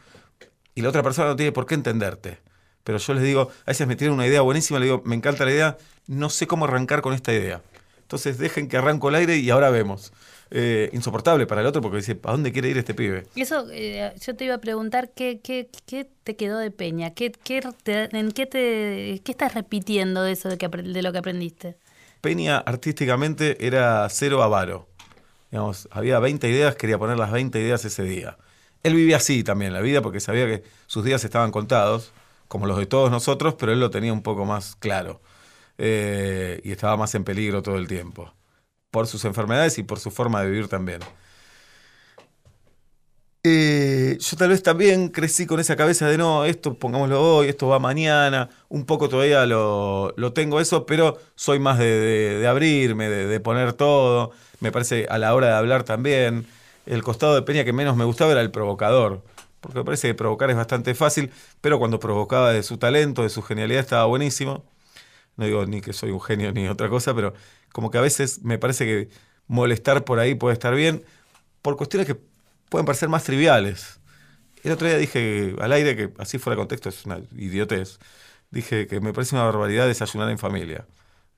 y 0.74 0.82
la 0.82 0.90
otra 0.90 1.04
persona 1.04 1.30
no 1.30 1.36
tiene 1.36 1.52
por 1.52 1.66
qué 1.66 1.76
entenderte. 1.76 2.40
Pero 2.86 2.98
yo 2.98 3.14
les 3.14 3.24
digo, 3.24 3.52
a 3.66 3.72
veces 3.72 3.88
me 3.88 3.98
tienen 3.98 4.14
una 4.14 4.26
idea 4.26 4.42
buenísima, 4.42 4.80
le 4.80 4.86
digo, 4.86 5.02
me 5.04 5.16
encanta 5.16 5.44
la 5.44 5.52
idea, 5.52 5.78
no 6.08 6.30
sé 6.30 6.48
cómo 6.48 6.66
arrancar 6.66 7.02
con 7.02 7.14
esta 7.14 7.34
idea. 7.34 7.62
Entonces 8.02 8.38
dejen 8.38 8.70
que 8.70 8.78
arranco 8.78 9.10
el 9.10 9.16
aire 9.16 9.38
y 9.38 9.50
ahora 9.50 9.70
vemos. 9.70 10.14
Eh, 10.52 10.89
insoportable 10.93 11.45
para 11.45 11.62
el 11.62 11.68
otro 11.68 11.80
porque 11.82 11.97
dice, 11.97 12.20
¿a 12.24 12.32
dónde 12.32 12.52
quiere 12.52 12.70
ir 12.70 12.78
este 12.80 12.95
pibe? 12.95 13.28
Eso, 13.36 13.68
eh, 13.72 14.14
yo 14.20 14.36
te 14.36 14.45
iba 14.45 14.56
a 14.56 14.62
preguntar 14.62 15.12
qué, 15.16 15.39
qué, 15.43 15.70
qué 15.86 16.10
te 16.24 16.36
quedó 16.36 16.58
de 16.58 16.72
Peña, 16.72 17.14
qué, 17.14 17.32
qué 17.32 17.62
te- 17.84 18.10
en 18.18 18.32
qué 18.32 18.47
te, 18.47 19.22
qué 19.24 19.32
estás 19.32 19.54
repitiendo 19.54 20.24
de 20.24 20.32
eso 20.32 20.50
de, 20.50 20.58
que, 20.58 20.68
de 20.68 21.02
lo 21.04 21.12
que 21.12 21.18
aprendiste. 21.20 21.78
Peña 22.22 22.58
artísticamente 22.58 23.64
era 23.66 24.08
cero 24.10 24.41
avaro. 24.41 24.88
Digamos, 25.52 25.88
había 25.91 26.20
20 26.20 26.50
ideas, 26.50 26.76
quería 26.76 26.97
poner 26.97 27.18
las 27.18 27.32
20 27.32 27.60
ideas 27.60 27.86
ese 27.86 28.04
día. 28.04 28.38
Él 28.82 28.95
vivía 28.95 29.18
así 29.18 29.43
también 29.43 29.72
la 29.74 29.82
vida 29.82 30.02
porque 30.02 30.20
sabía 30.20 30.47
que 30.47 30.64
sus 30.88 31.04
días 31.06 31.24
estaban 31.24 31.52
contados, 31.52 32.12
como 32.47 32.66
los 32.66 32.78
de 32.78 32.88
todos 32.88 33.12
nosotros, 33.12 33.54
pero 33.54 33.72
él 33.72 33.80
lo 33.80 33.89
tenía 33.91 34.14
un 34.14 34.24
poco 34.24 34.45
más 34.45 34.76
claro. 34.76 35.22
Eh, 35.78 36.60
y 36.64 36.72
estaba 36.72 36.97
más 36.97 37.14
en 37.16 37.24
peligro 37.24 37.62
todo 37.62 37.78
el 37.78 37.88
tiempo. 37.88 38.34
Por 38.92 39.08
sus 39.08 39.26
enfermedades 39.26 39.78
y 39.80 39.84
por 39.84 40.00
su 40.00 40.12
forma 40.12 40.42
de 40.44 40.50
vivir 40.52 40.68
también. 40.68 41.02
Eh, 43.44 44.18
yo 44.20 44.36
tal 44.38 44.50
vez 44.50 44.62
también 44.64 45.08
crecí 45.10 45.46
con 45.46 45.62
esa 45.62 45.78
cabeza 45.78 46.08
de 46.10 46.18
no, 46.18 46.44
esto 46.44 46.78
pongámoslo 46.78 47.38
hoy, 47.38 47.48
esto 47.48 47.70
va 47.70 47.80
mañana, 47.80 48.50
un 48.68 48.86
poco 48.86 49.08
todavía 49.08 49.46
lo, 49.46 50.14
lo 50.18 50.34
tengo 50.34 50.60
eso, 50.60 50.86
pero 50.86 51.18
soy 51.36 51.58
más 51.58 51.80
de, 51.80 51.86
de- 52.40 52.48
abrirme, 52.48 53.08
de, 53.10 53.28
de 53.28 53.40
poner 53.40 53.72
todo, 53.74 54.32
me 54.60 54.72
parece 54.74 55.08
a 55.10 55.18
la 55.18 55.34
hora 55.36 55.48
de 55.48 55.54
hablar 55.54 55.84
también. 55.84 56.48
El 56.86 57.02
costado 57.04 57.34
de 57.36 57.42
Peña 57.44 57.64
que 57.64 57.72
menos 57.72 57.96
me 57.96 58.04
gustaba 58.04 58.32
era 58.34 58.42
el 58.42 58.52
provocador, 58.52 59.22
porque 59.62 59.78
me 59.80 59.86
parece 59.86 60.10
que 60.10 60.16
provocar 60.16 60.50
es 60.50 60.58
bastante 60.58 60.94
fácil, 60.96 61.32
pero 61.62 61.80
cuando 61.80 62.00
provocaba 62.00 62.52
de 62.52 62.62
su 62.64 62.78
talento, 62.78 63.24
de 63.24 63.30
su 63.30 63.42
genialidad, 63.42 63.80
estaba 63.82 64.06
buenísimo. 64.06 64.66
No 65.38 65.46
digo 65.46 65.66
ni 65.66 65.82
que 65.82 65.94
soy 65.94 66.12
un 66.12 66.22
genio 66.22 66.52
ni 66.52 66.68
otra 66.68 66.90
cosa, 66.90 67.14
pero 67.16 67.34
como 67.72 67.91
que 67.91 67.97
a 67.97 68.01
veces 68.01 68.43
me 68.43 68.57
parece 68.57 68.86
que 68.86 69.09
molestar 69.47 70.05
por 70.05 70.20
ahí 70.20 70.36
puede 70.36 70.53
estar 70.53 70.76
bien, 70.76 71.03
por 71.61 71.76
cuestiones 71.78 72.07
que 72.07 72.17
pueden 72.70 72.86
parecer 72.86 73.09
más 73.09 73.24
triviales. 73.24 73.99
El 74.63 74.72
otro 74.74 74.88
día 74.88 74.97
dije 74.97 75.55
al 75.59 75.72
aire 75.72 75.95
que 75.95 76.11
así 76.17 76.38
fuera 76.38 76.55
de 76.55 76.61
contexto 76.61 76.89
es 76.89 77.05
una 77.05 77.20
idiotez. 77.38 77.99
Dije 78.51 78.88
que 78.88 78.99
me 78.99 79.13
parece 79.13 79.36
una 79.36 79.45
barbaridad 79.45 79.88
desayunar 79.88 80.30
en 80.30 80.38
familia. 80.38 80.86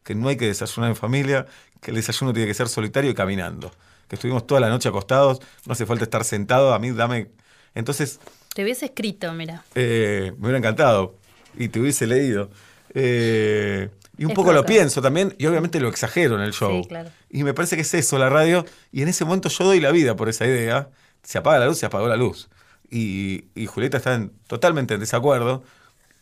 Que 0.04 0.16
no 0.16 0.30
hay 0.30 0.38
que 0.38 0.48
desayunar 0.48 0.90
en 0.90 0.96
familia, 0.96 1.46
que 1.82 1.92
el 1.92 1.96
desayuno 1.98 2.34
tiene 2.34 2.48
que 2.48 2.54
ser 2.54 2.68
solitario 2.68 3.12
y 3.12 3.14
caminando. 3.14 3.72
Que 4.08 4.16
estuvimos 4.16 4.48
toda 4.48 4.60
la 4.60 4.70
noche 4.70 4.90
acostados, 4.90 5.40
no 5.66 5.74
hace 5.74 5.86
falta 5.86 6.04
estar 6.04 6.24
sentado, 6.24 6.74
a 6.74 6.80
mí 6.80 6.92
dame... 6.92 7.30
Entonces, 7.76 8.20
Te 8.54 8.64
hubiese 8.64 8.86
escrito, 8.88 9.32
mira. 9.34 9.64
eh, 9.76 10.34
me 10.38 10.46
hubiera 10.46 10.58
encantado 10.58 11.16
y 11.56 11.70
te 11.70 11.80
hubiese 11.80 12.08
leído. 12.08 12.50
Eh, 12.94 13.90
y 14.22 14.26
un 14.26 14.32
Es 14.32 14.36
poco 14.36 14.54
lo 14.54 14.64
pienso 14.66 15.02
también, 15.02 15.34
y 15.40 15.46
obviamente 15.48 15.80
lo 15.80 15.88
exagero 15.90 16.36
en 16.36 16.42
el 16.42 16.54
show. 16.54 16.82
Sí, 16.84 16.88
claro. 16.88 17.10
Y 17.30 17.44
me 17.44 17.54
parece 17.54 17.76
que 17.76 17.82
es 17.82 17.94
eso, 17.94 18.18
la 18.20 18.30
radio, 18.30 18.66
y 18.92 19.02
en 19.02 19.08
ese 19.08 19.26
momento 19.26 19.50
yo 19.50 19.66
doy 19.66 19.80
la 19.80 19.92
vida 19.92 20.16
por 20.16 20.30
esa 20.30 20.46
idea. 20.46 20.90
Se 21.24 21.38
apaga 21.38 21.60
la 21.60 21.66
luz, 21.66 21.78
se 21.80 21.86
apagó 21.86 22.08
la 22.08 22.18
luz. 22.18 22.50
Y, 22.90 23.46
y 23.56 23.66
Julieta 23.66 23.98
está 23.98 24.14
en- 24.16 24.32
totalmente 24.48 24.94
en 24.94 25.00
desacuerdo. 25.00 25.64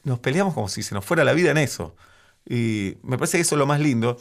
Nos 0.04 0.20
peleamos 0.20 0.54
como 0.54 0.70
si 0.70 0.82
se 0.84 0.96
nos 0.96 1.04
fuera 1.04 1.24
la 1.24 1.34
vida 1.34 1.52
en 1.52 1.58
eso. 1.58 1.96
Y 2.48 2.96
me 3.04 3.18
parece 3.18 3.38
que 3.38 3.42
eso 3.42 3.56
es 3.56 3.60
lo 3.60 3.66
más 3.66 3.80
lindo. 3.80 4.18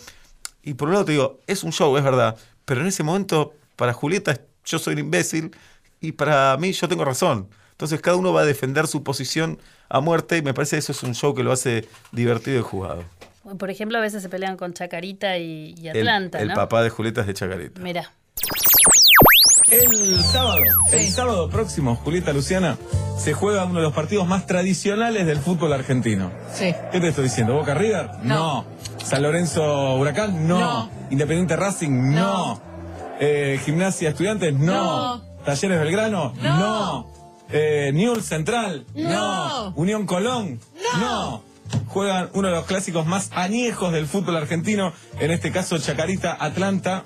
Y 0.62 0.74
por 0.74 0.88
un 0.88 0.94
lado 0.94 1.04
te 1.04 1.12
digo, 1.12 1.40
es 1.46 1.62
un 1.62 1.72
show, 1.72 1.96
es 1.96 2.02
verdad, 2.04 2.36
pero 2.64 2.80
en 2.80 2.88
ese 2.88 3.02
momento, 3.04 3.54
para 3.76 3.92
Julieta, 3.92 4.40
yo 4.64 4.78
soy 4.78 4.94
un 4.94 4.98
imbécil, 5.00 5.52
y 6.00 6.12
para 6.12 6.56
mí 6.58 6.72
yo 6.72 6.88
tengo 6.88 7.04
razón. 7.04 7.48
Entonces 7.72 8.00
cada 8.00 8.16
uno 8.16 8.32
va 8.32 8.40
a 8.40 8.44
defender 8.44 8.86
su 8.88 9.02
posición 9.04 9.58
a 9.88 10.00
muerte, 10.00 10.36
y 10.38 10.42
me 10.42 10.52
parece 10.52 10.76
que 10.76 10.80
eso 10.80 10.92
es 10.92 11.02
un 11.04 11.14
show 11.14 11.32
que 11.34 11.44
lo 11.44 11.52
hace 11.52 11.88
divertido 12.12 12.58
y 12.58 12.62
jugado. 12.62 13.04
Por 13.56 13.70
ejemplo, 13.70 13.98
a 13.98 14.00
veces 14.00 14.22
se 14.22 14.28
pelean 14.28 14.56
con 14.56 14.74
Chacarita 14.74 15.38
y, 15.38 15.88
Atlanta, 15.88 16.40
el 16.40 16.48
¿no? 16.48 16.54
papá 16.54 16.82
de 16.82 16.90
Julieta 16.90 17.22
es 17.22 17.26
de 17.26 17.34
Chacarita. 17.34 17.80
Mira. 17.80 18.12
El 19.70 20.22
sábado, 20.22 20.62
el 20.92 21.08
sábado 21.08 21.50
próximo, 21.50 21.94
Julieta 21.96 22.32
Luciana, 22.32 22.78
se 23.18 23.34
juega 23.34 23.66
uno 23.66 23.80
de 23.80 23.82
los 23.82 23.92
partidos 23.92 24.26
más 24.26 24.46
tradicionales 24.46 25.26
del 25.26 25.38
fútbol 25.38 25.74
argentino. 25.74 26.30
Sí. 26.54 26.74
¿Qué 26.90 27.00
te 27.00 27.08
estoy 27.08 27.24
diciendo? 27.24 27.54
¿Boca 27.54 27.74
River? 27.74 28.08
No. 28.22 28.64
¿San 29.04 29.22
Lorenzo 29.22 29.96
Huracán? 29.96 30.48
No. 30.48 30.58
No. 30.58 30.90
¿Independiente 31.10 31.54
Racing? 31.56 32.14
No. 32.14 32.60
Eh, 33.20 33.60
¿Gimnasia 33.64 34.10
Estudiantes? 34.10 34.54
No. 34.54 35.16
No. 35.16 35.22
¿Talleres 35.44 35.80
Belgrano? 35.80 36.32
No. 36.40 37.10
Eh, 37.50 37.90
Newell's 37.92 38.24
Central. 38.24 38.86
No. 38.94 39.72
Unión 39.76 40.06
Colón. 40.06 40.60
No. 40.98 41.42
Juegan 41.88 42.30
uno 42.34 42.48
de 42.48 42.54
los 42.54 42.66
clásicos 42.66 43.06
más 43.06 43.30
añejos 43.32 43.92
del 43.92 44.06
fútbol 44.06 44.36
argentino, 44.36 44.92
en 45.20 45.30
este 45.30 45.50
caso 45.50 45.78
Chacarita 45.78 46.36
Atlanta. 46.38 47.04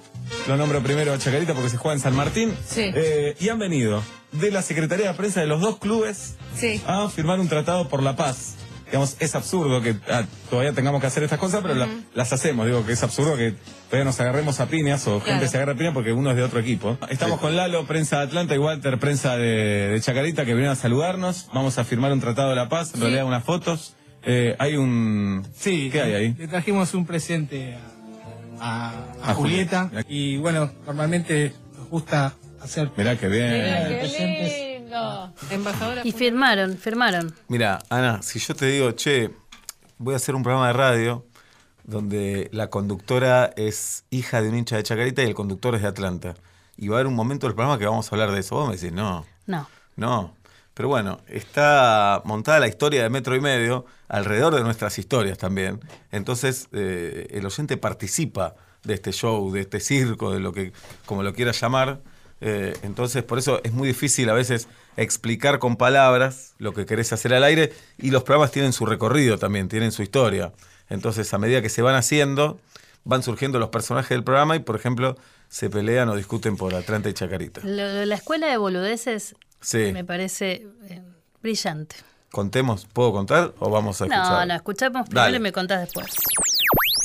Lo 0.49 0.57
nombro 0.57 0.83
primero 0.83 1.13
a 1.13 1.19
Chacarita 1.19 1.55
porque 1.55 1.71
se 1.71 1.77
juega 1.77 1.95
en 1.95 2.01
San 2.01 2.15
Martín. 2.17 2.55
Sí. 2.67 2.91
Eh, 2.95 3.37
y 3.41 3.49
han 3.49 3.59
venido 3.59 4.03
de 4.33 4.51
la 4.51 4.63
Secretaría 4.63 5.09
de 5.09 5.15
Prensa 5.15 5.41
de 5.41 5.47
los 5.47 5.61
dos 5.61 5.79
clubes 5.79 6.37
Sí. 6.57 6.81
a 6.87 7.09
firmar 7.09 7.39
un 7.41 7.49
tratado 7.49 7.89
por 7.89 8.03
la 8.03 8.17
paz. 8.17 8.57
Digamos, 8.87 9.17
es 9.21 9.35
absurdo 9.35 9.81
que 9.81 9.97
ah, 10.11 10.25
todavía 10.51 10.73
tengamos 10.75 11.01
que 11.01 11.07
hacer 11.07 11.23
estas 11.23 11.39
cosas, 11.39 11.61
pero 11.63 11.75
la- 11.75 11.89
las 12.15 12.31
hacemos. 12.35 12.67
Digo 12.67 12.85
que 12.85 12.93
es 12.93 13.03
absurdo 13.03 13.37
que 13.39 13.55
todavía 13.89 14.05
nos 14.05 14.21
agarremos 14.21 14.61
a 14.61 14.67
piñas 14.67 15.07
o 15.07 15.19
gente 15.21 15.49
se 15.49 15.57
agarre 15.57 15.73
a 15.73 15.77
piñas 15.77 15.95
porque 15.95 16.13
uno 16.13 16.29
es 16.31 16.37
de 16.37 16.43
otro 16.43 16.61
equipo. 16.61 16.99
Estamos 17.09 17.41
con 17.41 17.57
Lalo, 17.57 17.87
prensa 17.87 18.19
de 18.19 18.25
Atlanta, 18.25 18.55
y 18.55 18.59
Walter, 18.59 18.99
prensa 18.99 19.37
de, 19.39 19.89
de 19.89 20.01
Chacarita, 20.03 20.45
que 20.45 20.53
vinieron 20.53 20.73
a 20.73 20.77
saludarnos. 20.77 21.49
Vamos 21.55 21.79
a 21.79 21.85
firmar 21.85 22.13
un 22.13 22.21
tratado 22.21 22.51
de 22.51 22.57
la 22.57 22.69
paz, 22.69 22.89
en 22.89 22.97
Sí. 22.97 23.01
realidad 23.01 23.25
unas 23.25 23.45
fotos. 23.45 23.95
Eh, 24.25 24.55
hay 24.59 24.77
un... 24.77 25.47
Sí, 25.55 25.89
¿Qué 25.91 26.01
hay 26.01 26.13
ahí? 26.15 26.35
Le 26.39 26.49
trajimos 26.49 26.95
un 26.95 27.05
presente 27.07 27.77
a, 28.61 28.91
a- 28.91 28.91
a 29.23 29.31
A 29.31 29.35
Julieta. 29.35 29.85
Julieta. 29.89 30.07
Y 30.09 30.37
bueno, 30.39 30.71
normalmente 30.87 31.55
nos 31.77 31.89
gusta 31.89 32.35
hacer. 32.61 32.91
Mirá 32.97 33.17
qué 33.19 33.29
bien. 33.29 33.99
presentes. 34.01 34.63
Embajadora. 35.51 36.03
Y 36.05 36.13
firmaron, 36.13 36.77
firmaron. 36.77 37.35
Mira, 37.49 37.79
Ana, 37.89 38.23
si 38.23 38.39
yo 38.39 38.55
te 38.55 38.67
digo, 38.67 38.93
che, 38.93 39.31
voy 39.99 40.13
a 40.15 40.17
hacer 40.19 40.35
un 40.35 40.43
programa 40.43 40.67
de 40.69 40.73
radio 40.75 41.25
donde 41.85 42.49
la 42.53 42.69
conductora 42.69 43.53
es 43.57 44.05
hija 44.11 44.41
de 44.43 44.51
un 44.51 44.57
hincha 44.57 44.77
de 44.77 44.83
Chacarita 44.83 45.23
y 45.23 45.27
el 45.27 45.35
conductor 45.35 45.75
es 45.75 45.83
de 45.83 45.89
Atlanta. 45.89 46.35
Y 46.77 46.89
va 46.89 46.97
a 46.97 46.99
haber 46.99 47.07
un 47.07 47.15
momento 47.15 47.47
del 47.47 47.55
programa 47.55 47.79
que 47.79 47.87
vamos 47.87 48.07
a 48.11 48.15
hablar 48.15 48.31
de 48.33 48.41
eso. 48.41 48.55
Vos 48.57 48.69
me 48.69 48.77
decís, 48.77 48.93
no, 48.93 49.25
No. 49.47 49.67
no. 49.97 50.35
Pero 50.75 50.89
bueno, 50.89 51.21
está 51.29 52.23
montada 52.25 52.61
la 52.61 52.69
historia 52.69 53.03
de 53.03 53.11
Metro 53.11 53.37
y 53.37 53.41
Medio 53.41 53.85
alrededor 54.09 54.55
de 54.55 54.63
nuestras 54.63 54.99
historias 54.99 55.37
también. 55.37 55.81
Entonces, 56.11 56.69
eh, 56.73 57.29
el 57.31 57.45
oyente 57.45 57.77
participa 57.77 58.55
de 58.85 58.95
este 58.95 59.13
show, 59.13 59.53
de 59.53 59.61
este 59.61 59.81
circo, 59.81 60.33
de 60.33 60.41
lo 60.41 60.53
que, 60.53 60.73
como 61.05 61.23
lo 61.23 61.35
quieras 61.35 61.61
llamar. 61.61 62.01
Eh, 62.41 62.75
entonces, 62.83 63.23
por 63.23 63.39
eso 63.39 63.61
es 63.65 63.73
muy 63.73 63.87
difícil 63.87 64.29
a 64.31 64.33
veces 64.33 64.67
explicar 64.97 65.59
con 65.59 65.77
palabras 65.77 66.55
lo 66.59 66.73
que 66.73 66.87
querés 66.87 67.13
hacer 67.13 67.35
al 67.35 67.45
aire. 67.45 67.73
Y 67.99 68.11
los 68.11 68.23
programas 68.23 68.51
tienen 68.51 68.73
su 68.73 68.87
recorrido 68.87 69.39
también, 69.39 69.69
tienen 69.69 69.93
su 69.93 70.03
historia. 70.03 70.53
Entonces, 70.89 71.33
a 71.35 71.39
medida 71.39 71.61
que 71.61 71.69
se 71.69 71.83
van 71.83 71.95
haciendo, 71.95 72.59
van 73.05 73.23
surgiendo 73.23 73.59
los 73.59 73.69
personajes 73.69 74.11
del 74.11 74.25
programa 74.25 74.57
y, 74.57 74.61
por 74.61 74.77
ejemplo, 74.77 75.17
se 75.49 75.69
pelean 75.69 76.09
o 76.09 76.17
discuten 76.17 76.57
por 76.57 76.75
Atlanta 76.75 77.11
y 77.11 77.13
Chacarita. 77.13 77.61
La 77.63 78.15
escuela 78.15 78.47
de 78.49 78.57
boludeces 78.57 79.35
Sí. 79.63 79.91
me 79.93 80.05
parece 80.05 80.67
eh, 80.91 81.01
brillante. 81.43 81.97
Contemos, 82.31 82.87
¿puedo 82.93 83.13
contar 83.13 83.51
o 83.59 83.71
vamos 83.71 84.01
a 84.01 84.05
escuchar? 84.05 84.25
No, 84.25 84.47
no, 84.47 84.55
escuchamos 84.55 85.07
primero 85.07 85.25
Dale. 85.25 85.37
y 85.37 85.41
me 85.41 85.53
contás 85.53 85.81
después. 85.81 86.07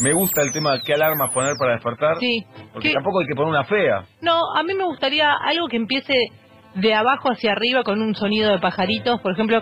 Me 0.02 0.12
gusta 0.14 0.42
el 0.42 0.52
tema 0.52 0.74
de 0.74 0.82
qué 0.82 0.94
alarmas 0.94 1.32
poner 1.34 1.54
para 1.60 1.74
despertar. 1.74 2.18
Sí. 2.20 2.46
Porque 2.72 2.90
¿Qué? 2.90 2.94
tampoco 2.94 3.20
hay 3.20 3.28
que 3.28 3.36
poner 3.36 3.50
una 3.50 3.64
fea. 3.66 4.06
No, 4.22 4.40
a 4.56 4.64
mí 4.64 4.74
me 4.74 4.86
gustaría 4.86 5.32
algo 5.34 5.68
que 5.68 5.78
empiece 5.78 6.28
de 6.76 6.94
abajo 6.94 7.30
hacia 7.30 7.52
arriba 7.54 7.84
con 7.84 8.02
un 8.02 8.14
sonido 8.16 8.52
de 8.52 8.60
pajaritos, 8.60 9.20
por 9.22 9.34
ejemplo, 9.34 9.62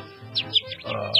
Ah, 0.85 1.11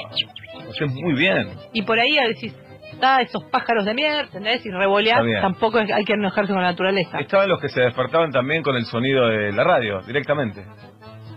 lo 0.79 0.87
muy 0.89 1.13
bien. 1.13 1.49
y 1.73 1.81
por 1.83 1.97
ahí 1.99 2.15
decís, 2.27 2.53
está 2.91 3.21
esos 3.21 3.43
pájaros 3.45 3.85
de 3.85 3.93
mierda, 3.93 4.21
¿entendés? 4.21 4.65
Y 4.65 4.69
revolear, 4.71 5.23
tampoco 5.41 5.79
es- 5.79 5.91
hay 5.91 6.03
que 6.03 6.13
enojarse 6.13 6.51
con 6.51 6.61
la 6.61 6.69
naturaleza. 6.71 7.17
Estaban 7.19 7.47
los 7.49 7.61
que 7.61 7.69
se 7.69 7.81
despertaban 7.81 8.31
también 8.31 8.61
con 8.63 8.75
el 8.75 8.85
sonido 8.85 9.27
de 9.27 9.51
la 9.53 9.63
radio, 9.63 10.01
directamente. 10.01 10.65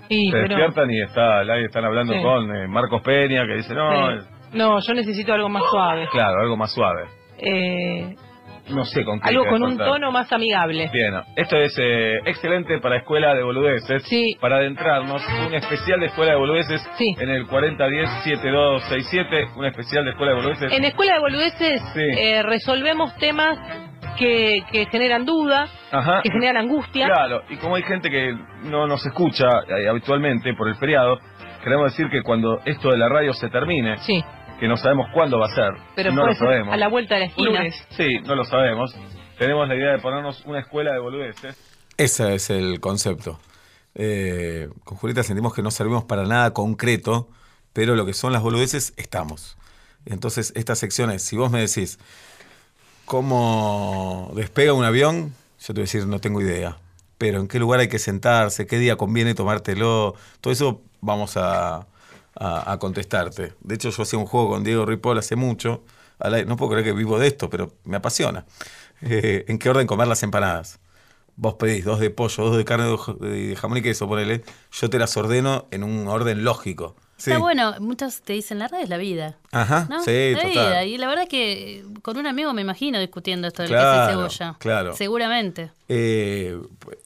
Sí, 0.08 0.26
se 0.26 0.32
pero- 0.32 0.48
despiertan 0.48 0.90
y 0.90 1.00
está, 1.02 1.42
están 1.58 1.84
hablando 1.84 2.14
Sí. 2.14 2.22
con 2.22 2.54
eh, 2.56 2.66
Marcos 2.68 3.02
Peña, 3.02 3.46
que 3.46 3.56
dice, 3.56 3.74
no, 3.74 4.18
Sí. 4.20 4.26
No, 4.54 4.78
yo 4.80 4.94
necesito 4.94 5.34
algo 5.34 5.50
más 5.50 5.62
suave. 5.70 6.08
claro, 6.10 6.40
algo 6.40 6.56
más 6.56 6.72
suave. 6.72 7.02
Eh, 7.38 8.14
No 8.70 8.84
sé 8.86 9.04
con 9.04 9.20
qué. 9.20 9.28
algo 9.28 9.44
con 9.46 9.62
un 9.62 9.76
tono 9.78 10.10
más 10.12 10.30
amigable. 10.32 10.90
Bien, 10.92 11.14
esto 11.36 11.56
es 11.56 11.74
eh, 11.78 12.18
excelente 12.26 12.78
para 12.80 12.96
Escuela 12.96 13.34
de 13.34 13.42
Boludeces. 13.42 14.06
Para 14.40 14.56
adentrarnos, 14.56 15.22
un 15.46 15.54
especial 15.54 16.00
de 16.00 16.06
Escuela 16.06 16.32
de 16.32 16.38
Boludeces 16.38 16.82
en 17.18 17.28
el 17.30 17.46
4010-7267, 17.46 19.56
un 19.56 19.64
especial 19.66 20.04
de 20.04 20.10
Escuela 20.10 20.32
de 20.32 20.38
Boludeces. 20.40 20.72
En 20.72 20.84
Escuela 20.84 21.14
de 21.14 21.20
Boludeces 21.20 21.80
Sí. 21.94 22.00
eh, 22.18 22.42
resolvemos 22.42 23.14
temas 23.16 23.58
que, 24.18 24.62
que 24.72 24.86
generan 24.86 25.24
duda, 25.24 25.68
Ajá. 25.92 26.20
que 26.22 26.30
generan 26.30 26.56
angustia. 26.64 27.06
Claro, 27.06 27.42
y 27.48 27.56
como 27.56 27.76
hay 27.76 27.82
gente 27.82 28.10
que 28.10 28.34
no 28.64 28.86
nos 28.86 29.04
escucha 29.06 29.46
eh, 29.68 29.88
habitualmente 29.88 30.52
por 30.54 30.68
el 30.68 30.76
feriado, 30.76 31.18
queremos 31.62 31.92
decir 31.92 32.08
que 32.10 32.22
cuando 32.22 32.60
esto 32.64 32.90
de 32.90 32.98
la 32.98 33.08
radio 33.08 33.32
se 33.32 33.48
termine, 33.48 33.96
que 34.60 34.66
no 34.68 34.76
sabemos 34.76 35.06
cuándo 35.14 35.38
va 35.38 35.46
a 35.46 35.54
ser, 35.54 35.70
Pero 35.94 36.10
no 36.12 36.26
lo 36.26 36.32
ser 36.34 36.38
sabemos. 36.46 36.74
a 36.74 36.76
la 36.76 36.88
vuelta 36.88 37.14
de 37.14 37.20
la 37.20 37.26
esquina. 37.26 37.60
Sí, 37.90 38.18
no 38.26 38.34
lo 38.34 38.44
sabemos. 38.44 38.94
Tenemos 39.38 39.68
la 39.68 39.76
idea 39.76 39.92
de 39.92 39.98
ponernos 40.00 40.44
una 40.46 40.60
escuela 40.60 40.92
de 40.92 40.98
boludeces. 40.98 41.56
Ese 41.96 42.34
es 42.34 42.50
el 42.50 42.80
concepto. 42.80 43.38
Eh, 43.94 44.68
con 44.84 44.98
Julieta 44.98 45.22
sentimos 45.22 45.54
que 45.54 45.62
no 45.62 45.70
servimos 45.70 46.04
para 46.04 46.24
nada 46.24 46.52
concreto, 46.52 47.28
pero 47.72 47.94
lo 47.96 48.04
que 48.06 48.12
son 48.14 48.32
las 48.32 48.42
boludeces 48.42 48.94
estamos. 48.96 49.56
Entonces, 50.06 50.52
estas 50.56 50.78
secciones, 50.78 51.22
si 51.24 51.36
vos 51.36 51.50
me 51.50 51.60
decís 51.60 51.98
cómo 53.08 54.30
despega 54.36 54.74
un 54.74 54.84
avión, 54.84 55.34
yo 55.60 55.66
te 55.68 55.72
voy 55.72 55.80
a 55.80 55.84
decir, 55.84 56.06
no 56.06 56.20
tengo 56.20 56.40
idea. 56.40 56.78
Pero 57.16 57.40
en 57.40 57.48
qué 57.48 57.58
lugar 57.58 57.80
hay 57.80 57.88
que 57.88 57.98
sentarse, 57.98 58.66
qué 58.66 58.78
día 58.78 58.96
conviene 58.96 59.34
tomártelo, 59.34 60.14
todo 60.40 60.52
eso 60.52 60.82
vamos 61.00 61.36
a, 61.36 61.86
contestarte. 62.78 63.54
De 63.60 63.74
hecho, 63.74 63.90
yo 63.90 64.04
hacía 64.04 64.18
un 64.18 64.26
juego 64.26 64.50
con 64.50 64.62
Diego 64.62 64.86
Ripoll 64.86 65.18
hace 65.18 65.34
mucho. 65.34 65.82
No 66.46 66.56
puedo 66.56 66.70
creer 66.70 66.84
que 66.84 66.92
vivo 66.92 67.18
de 67.18 67.26
esto, 67.26 67.50
pero 67.50 67.72
me 67.82 67.96
apasiona. 67.96 68.46
Eh, 69.02 69.44
¿En 69.48 69.58
qué 69.58 69.70
orden 69.70 69.88
comer 69.88 70.06
las 70.06 70.22
empanadas? 70.22 70.78
Vos 71.34 71.54
pedís 71.54 71.84
dos 71.84 71.98
de 71.98 72.10
pollo, 72.10 72.44
dos 72.44 72.56
de 72.56 72.64
carne 72.64 72.96
de 73.20 73.56
jamón 73.56 73.78
y 73.78 73.82
queso, 73.82 74.06
ponele. 74.06 74.44
Yo 74.70 74.88
te 74.88 75.00
las 75.00 75.16
ordeno 75.16 75.66
en 75.72 75.82
un 75.82 76.06
orden 76.06 76.44
lógico. 76.44 76.94
Sí. 77.18 77.30
Está 77.30 77.40
bueno, 77.40 77.74
muchos 77.80 78.22
te 78.22 78.32
dicen 78.32 78.58
la 78.60 78.68
radio 78.68 78.84
es 78.84 78.88
la 78.88 78.96
vida. 78.96 79.36
Ajá, 79.52 79.86
¿no? 79.90 80.02
sí, 80.04 80.30
la 80.32 80.38
total. 80.42 80.50
vida. 80.52 80.84
Y 80.84 80.98
la 80.98 81.08
verdad 81.08 81.26
que 81.28 81.84
con 82.02 82.16
un 82.16 82.26
amigo 82.26 82.52
me 82.52 82.62
imagino 82.62 82.98
discutiendo 83.00 83.48
esto 83.48 83.62
del 83.62 83.72
Claro, 83.72 84.06
queso 84.06 84.08
y 84.08 84.30
cebolla. 84.30 84.56
claro. 84.58 84.94
Seguramente. 84.96 85.72
Eh, 85.88 86.56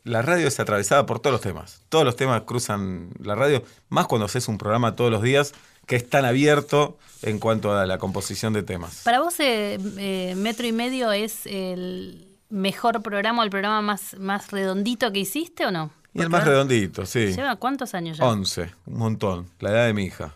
la 0.05 0.23
radio 0.23 0.47
es 0.49 0.61
atravesada 0.61 1.07
por 1.07 1.19
todos 1.21 1.33
los 1.33 1.41
temas. 1.41 1.83
Todos 1.89 2.05
los 2.05 2.15
temas 2.15 2.43
cruzan 2.43 3.11
la 3.21 3.35
radio, 3.35 3.65
más 3.89 4.07
cuando 4.07 4.27
haces 4.27 4.49
un 4.49 4.59
programa 4.59 4.95
todos 4.97 5.11
los 5.11 5.23
días 5.23 5.55
que 5.87 5.97
es 5.97 6.09
tan 6.09 6.25
abierto 6.25 6.99
en 7.23 7.39
cuanto 7.39 7.77
a 7.77 7.87
la 7.87 7.99
composición 7.99 8.53
de 8.53 8.63
temas. 8.63 9.03
Para 9.05 9.21
vos, 9.21 9.41
eh, 9.41 9.79
eh, 9.99 10.35
Metro 10.37 10.67
y 10.67 10.73
Medio 10.73 11.11
es 11.11 11.47
el 11.47 12.29
mejor 12.51 13.03
programa 13.03 13.41
o 13.41 13.45
el 13.45 13.51
programa 13.51 13.81
más, 13.81 14.15
más 14.19 14.51
redondito 14.51 15.11
que 15.11 15.21
hiciste 15.21 15.65
o 15.67 15.71
no? 15.71 15.91
Y 16.15 16.21
el 16.21 16.29
más 16.31 16.45
redondito, 16.45 17.07
sí. 17.07 17.33
¿Lleva 17.33 17.57
cuántos 17.57 17.95
años 17.95 18.19
ya? 18.19 18.27
11, 18.27 18.71
un 18.87 18.99
montón, 18.99 19.49
la 19.61 19.71
edad 19.71 19.87
de 19.87 19.95
mi 19.95 20.05
hija. 20.05 20.35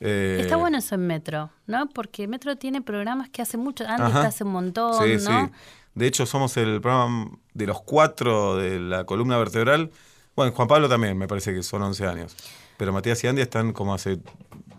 Eh, 0.00 0.38
Está 0.40 0.56
bueno 0.56 0.78
eso 0.78 0.94
en 0.94 1.06
Metro, 1.06 1.50
¿no? 1.66 1.88
Porque 1.90 2.26
Metro 2.26 2.56
tiene 2.56 2.80
programas 2.82 3.28
que 3.28 3.42
hace 3.42 3.56
mucho, 3.56 3.84
antes 3.86 4.06
Ajá. 4.06 4.26
hace 4.28 4.44
un 4.44 4.52
montón, 4.52 4.94
Sí, 5.04 5.24
¿no? 5.28 5.46
sí. 5.46 5.52
De 5.94 6.06
hecho, 6.06 6.24
somos 6.26 6.56
el 6.56 6.80
programa 6.80 7.30
de 7.52 7.66
los 7.66 7.82
cuatro 7.82 8.56
de 8.56 8.80
la 8.80 9.04
columna 9.04 9.36
vertebral. 9.38 9.90
Bueno, 10.34 10.52
Juan 10.52 10.68
Pablo 10.68 10.88
también, 10.88 11.18
me 11.18 11.28
parece 11.28 11.52
que 11.52 11.62
son 11.62 11.82
11 11.82 12.06
años. 12.06 12.36
Pero 12.78 12.92
Matías 12.92 13.22
y 13.24 13.26
Andy 13.26 13.42
están 13.42 13.72
como 13.72 13.92
hace 13.92 14.18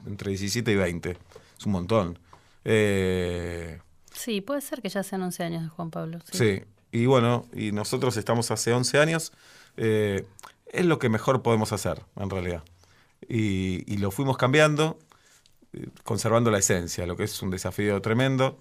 entre 0.07 0.29
17 0.29 0.71
y 0.71 0.75
20. 0.75 1.17
Es 1.59 1.65
un 1.65 1.71
montón. 1.71 2.17
Eh, 2.65 3.79
Sí, 4.13 4.41
puede 4.41 4.61
ser 4.61 4.81
que 4.81 4.89
ya 4.89 5.03
sean 5.03 5.21
11 5.21 5.43
años 5.43 5.63
de 5.63 5.69
Juan 5.69 5.89
Pablo. 5.89 6.19
Sí. 6.31 6.37
sí. 6.37 6.63
Y 6.91 7.05
bueno, 7.05 7.45
y 7.53 7.71
nosotros 7.71 8.17
estamos 8.17 8.51
hace 8.51 8.73
11 8.73 8.99
años. 8.99 9.31
Eh, 9.77 10.25
es 10.67 10.85
lo 10.85 10.99
que 10.99 11.09
mejor 11.09 11.41
podemos 11.41 11.71
hacer, 11.73 12.01
en 12.15 12.29
realidad. 12.29 12.63
Y, 13.27 13.83
y 13.91 13.97
lo 13.97 14.11
fuimos 14.11 14.37
cambiando, 14.37 14.97
eh, 15.73 15.87
conservando 16.03 16.49
la 16.51 16.57
esencia, 16.59 17.05
lo 17.05 17.15
que 17.15 17.23
es 17.23 17.41
un 17.41 17.49
desafío 17.49 18.01
tremendo. 18.01 18.57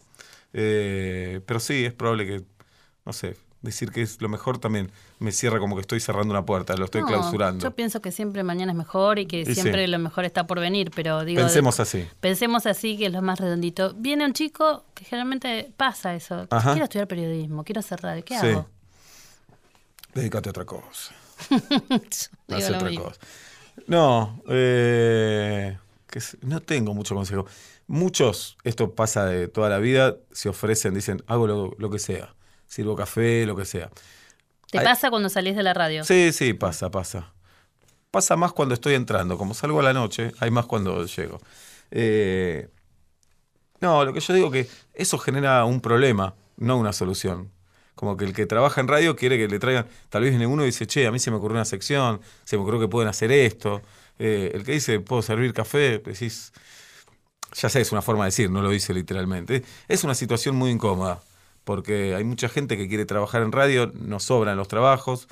Eh, 0.52 1.40
pero 1.46 1.60
sí, 1.60 1.84
es 1.84 1.92
probable 1.92 2.26
que, 2.26 2.42
no 3.04 3.12
sé, 3.12 3.36
decir 3.62 3.90
que 3.92 4.02
es 4.02 4.20
lo 4.20 4.28
mejor 4.28 4.58
también 4.58 4.90
me 5.18 5.32
cierra 5.32 5.58
como 5.58 5.76
que 5.76 5.82
estoy 5.82 6.00
cerrando 6.00 6.32
una 6.32 6.44
puerta, 6.44 6.74
lo 6.76 6.86
estoy 6.86 7.02
No, 7.02 7.06
clausurando. 7.06 7.62
Yo 7.62 7.70
pienso 7.72 8.00
que 8.00 8.10
siempre 8.10 8.42
mañana 8.42 8.72
es 8.72 8.78
mejor 8.78 9.18
y 9.18 9.26
que 9.26 9.40
Y 9.40 9.46
sí. 9.46 9.54
siempre 9.54 9.86
lo 9.86 9.98
mejor 9.98 10.24
está 10.24 10.46
por 10.46 10.58
venir, 10.60 10.90
pero 10.94 11.24
digo... 11.24 11.40
Pensemos 11.42 11.78
así. 11.78 12.06
Pensemos 12.20 12.66
así, 12.66 12.96
que 12.98 13.06
es 13.06 13.12
lo 13.12 13.22
más 13.22 13.38
redondito. 13.38 13.94
Viene 13.96 14.24
un 14.24 14.32
chico 14.32 14.84
que 14.94 15.04
generalmente 15.04 15.70
pasa 15.76 16.14
eso. 16.14 16.46
Ajá. 16.50 16.72
Quiero 16.72 16.84
estudiar 16.84 17.06
periodismo, 17.06 17.62
quiero 17.64 17.80
hacer 17.80 18.00
radio. 18.00 18.24
¿Qué 18.24 18.38
Sí. 18.38 18.46
hago? 18.48 18.68
Dedícate 20.14 20.48
a 20.48 20.50
otra 20.50 20.64
cosa. 20.64 21.14
Hace 22.48 22.74
otra 22.74 22.88
mismo. 22.88 23.04
cosa. 23.04 23.20
No, 23.86 24.42
eh, 24.48 25.78
que 26.08 26.20
no 26.42 26.60
tengo 26.60 26.94
mucho 26.94 27.14
consejo. 27.14 27.46
Muchos, 27.86 28.56
esto 28.64 28.94
pasa 28.94 29.26
de 29.26 29.48
toda 29.48 29.68
la 29.68 29.78
vida, 29.78 30.16
se 30.32 30.48
ofrecen, 30.48 30.94
dicen, 30.94 31.22
hago 31.26 31.46
lo, 31.46 31.74
lo 31.78 31.90
que 31.90 31.98
sea. 31.98 32.34
Sirvo 32.66 32.94
café, 32.94 33.46
lo 33.46 33.56
que 33.56 33.64
sea. 33.64 33.90
¿Te 34.70 34.80
pasa 34.80 35.10
cuando 35.10 35.28
salís 35.28 35.56
de 35.56 35.62
la 35.64 35.74
radio? 35.74 36.04
Sí, 36.04 36.32
sí, 36.32 36.52
pasa, 36.54 36.90
pasa. 36.90 37.32
Pasa 38.12 38.36
más 38.36 38.52
cuando 38.52 38.74
estoy 38.74 38.94
entrando. 38.94 39.36
Como 39.36 39.54
salgo 39.54 39.80
a 39.80 39.82
la 39.82 39.92
noche, 39.92 40.32
hay 40.38 40.50
más 40.50 40.66
cuando 40.66 41.04
llego. 41.04 41.40
Eh, 41.90 42.68
no, 43.80 44.04
lo 44.04 44.12
que 44.12 44.20
yo 44.20 44.34
digo 44.34 44.50
que 44.50 44.68
eso 44.94 45.18
genera 45.18 45.64
un 45.64 45.80
problema, 45.80 46.34
no 46.56 46.76
una 46.78 46.92
solución. 46.92 47.50
Como 48.00 48.16
que 48.16 48.24
el 48.24 48.32
que 48.32 48.46
trabaja 48.46 48.80
en 48.80 48.88
radio 48.88 49.14
quiere 49.14 49.36
que 49.36 49.46
le 49.46 49.58
traigan, 49.58 49.84
tal 50.08 50.22
vez 50.22 50.30
viene 50.30 50.46
uno 50.46 50.62
y 50.62 50.66
dice, 50.66 50.86
che, 50.86 51.06
a 51.06 51.12
mí 51.12 51.18
se 51.18 51.30
me 51.30 51.36
ocurrió 51.36 51.56
una 51.56 51.66
sección, 51.66 52.22
se 52.44 52.56
me 52.56 52.62
ocurrió 52.62 52.80
que 52.80 52.88
pueden 52.88 53.10
hacer 53.10 53.30
esto. 53.30 53.82
Eh, 54.18 54.52
el 54.54 54.64
que 54.64 54.72
dice, 54.72 55.00
puedo 55.00 55.20
servir 55.20 55.52
café, 55.52 55.98
decís, 55.98 56.54
ya 57.54 57.68
sé, 57.68 57.82
es 57.82 57.92
una 57.92 58.00
forma 58.00 58.24
de 58.24 58.28
decir, 58.28 58.50
no 58.50 58.62
lo 58.62 58.70
dice 58.70 58.94
literalmente. 58.94 59.64
Es 59.86 60.02
una 60.02 60.14
situación 60.14 60.56
muy 60.56 60.70
incómoda, 60.70 61.20
porque 61.64 62.14
hay 62.14 62.24
mucha 62.24 62.48
gente 62.48 62.78
que 62.78 62.88
quiere 62.88 63.04
trabajar 63.04 63.42
en 63.42 63.52
radio, 63.52 63.92
no 63.94 64.18
sobran 64.18 64.56
los 64.56 64.66
trabajos. 64.68 65.28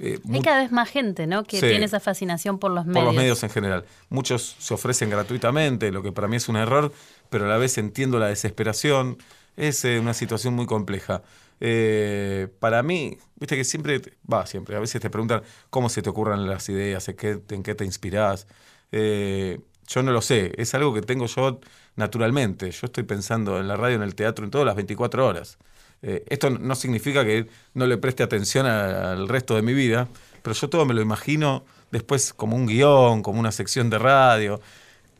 Eh, 0.00 0.18
Hay 0.32 0.42
cada 0.42 0.62
vez 0.62 0.72
más 0.72 0.88
gente, 0.90 1.28
¿no? 1.28 1.44
Que 1.44 1.60
Sí. 1.60 1.68
tiene 1.68 1.84
esa 1.84 2.00
fascinación 2.00 2.58
por 2.58 2.72
los 2.72 2.82
por 2.84 2.94
medios. 2.94 3.06
los 3.06 3.14
medios 3.14 3.42
en 3.44 3.50
general. 3.50 3.84
Muchos 4.08 4.56
se 4.58 4.74
ofrecen 4.74 5.08
gratuitamente, 5.08 5.92
lo 5.92 6.02
que 6.02 6.10
para 6.10 6.26
mí 6.26 6.34
es 6.34 6.48
un 6.48 6.56
error, 6.56 6.92
pero 7.30 7.44
a 7.44 7.48
la 7.48 7.58
vez 7.58 7.78
entiendo 7.78 8.18
la 8.18 8.26
desesperación. 8.26 9.18
Es 9.56 9.84
eh, 9.84 10.00
una 10.00 10.14
situación 10.14 10.54
muy 10.54 10.66
compleja. 10.66 11.22
Eh, 11.64 12.48
para 12.58 12.82
mí, 12.82 13.16
viste 13.36 13.54
que 13.54 13.62
siempre, 13.62 14.00
va, 14.30 14.46
siempre, 14.46 14.74
a 14.74 14.80
veces 14.80 15.00
te 15.00 15.08
preguntan 15.10 15.42
cómo 15.70 15.88
se 15.88 16.02
te 16.02 16.10
ocurran 16.10 16.48
las 16.48 16.68
ideas, 16.68 17.08
en 17.08 17.14
qué, 17.16 17.40
en 17.50 17.62
qué 17.62 17.76
te 17.76 17.84
inspirás. 17.84 18.48
Eh, 18.90 19.60
yo 19.86 20.02
no 20.02 20.10
lo 20.10 20.22
sé, 20.22 20.52
es 20.56 20.74
algo 20.74 20.92
que 20.92 21.02
tengo 21.02 21.26
yo 21.26 21.60
naturalmente. 21.94 22.68
Yo 22.72 22.86
estoy 22.86 23.04
pensando 23.04 23.60
en 23.60 23.68
la 23.68 23.76
radio, 23.76 23.94
en 23.94 24.02
el 24.02 24.16
teatro, 24.16 24.44
en 24.44 24.50
todas 24.50 24.66
las 24.66 24.74
24 24.74 25.24
horas. 25.24 25.58
Eh, 26.02 26.24
esto 26.28 26.50
no 26.50 26.74
significa 26.74 27.24
que 27.24 27.46
no 27.74 27.86
le 27.86 27.96
preste 27.96 28.24
atención 28.24 28.66
al 28.66 29.28
resto 29.28 29.54
de 29.54 29.62
mi 29.62 29.72
vida, 29.72 30.08
pero 30.42 30.54
yo 30.56 30.68
todo 30.68 30.84
me 30.84 30.94
lo 30.94 31.00
imagino 31.00 31.64
después 31.92 32.32
como 32.34 32.56
un 32.56 32.66
guion, 32.66 33.22
como 33.22 33.38
una 33.38 33.52
sección 33.52 33.88
de 33.88 34.00
radio. 34.00 34.60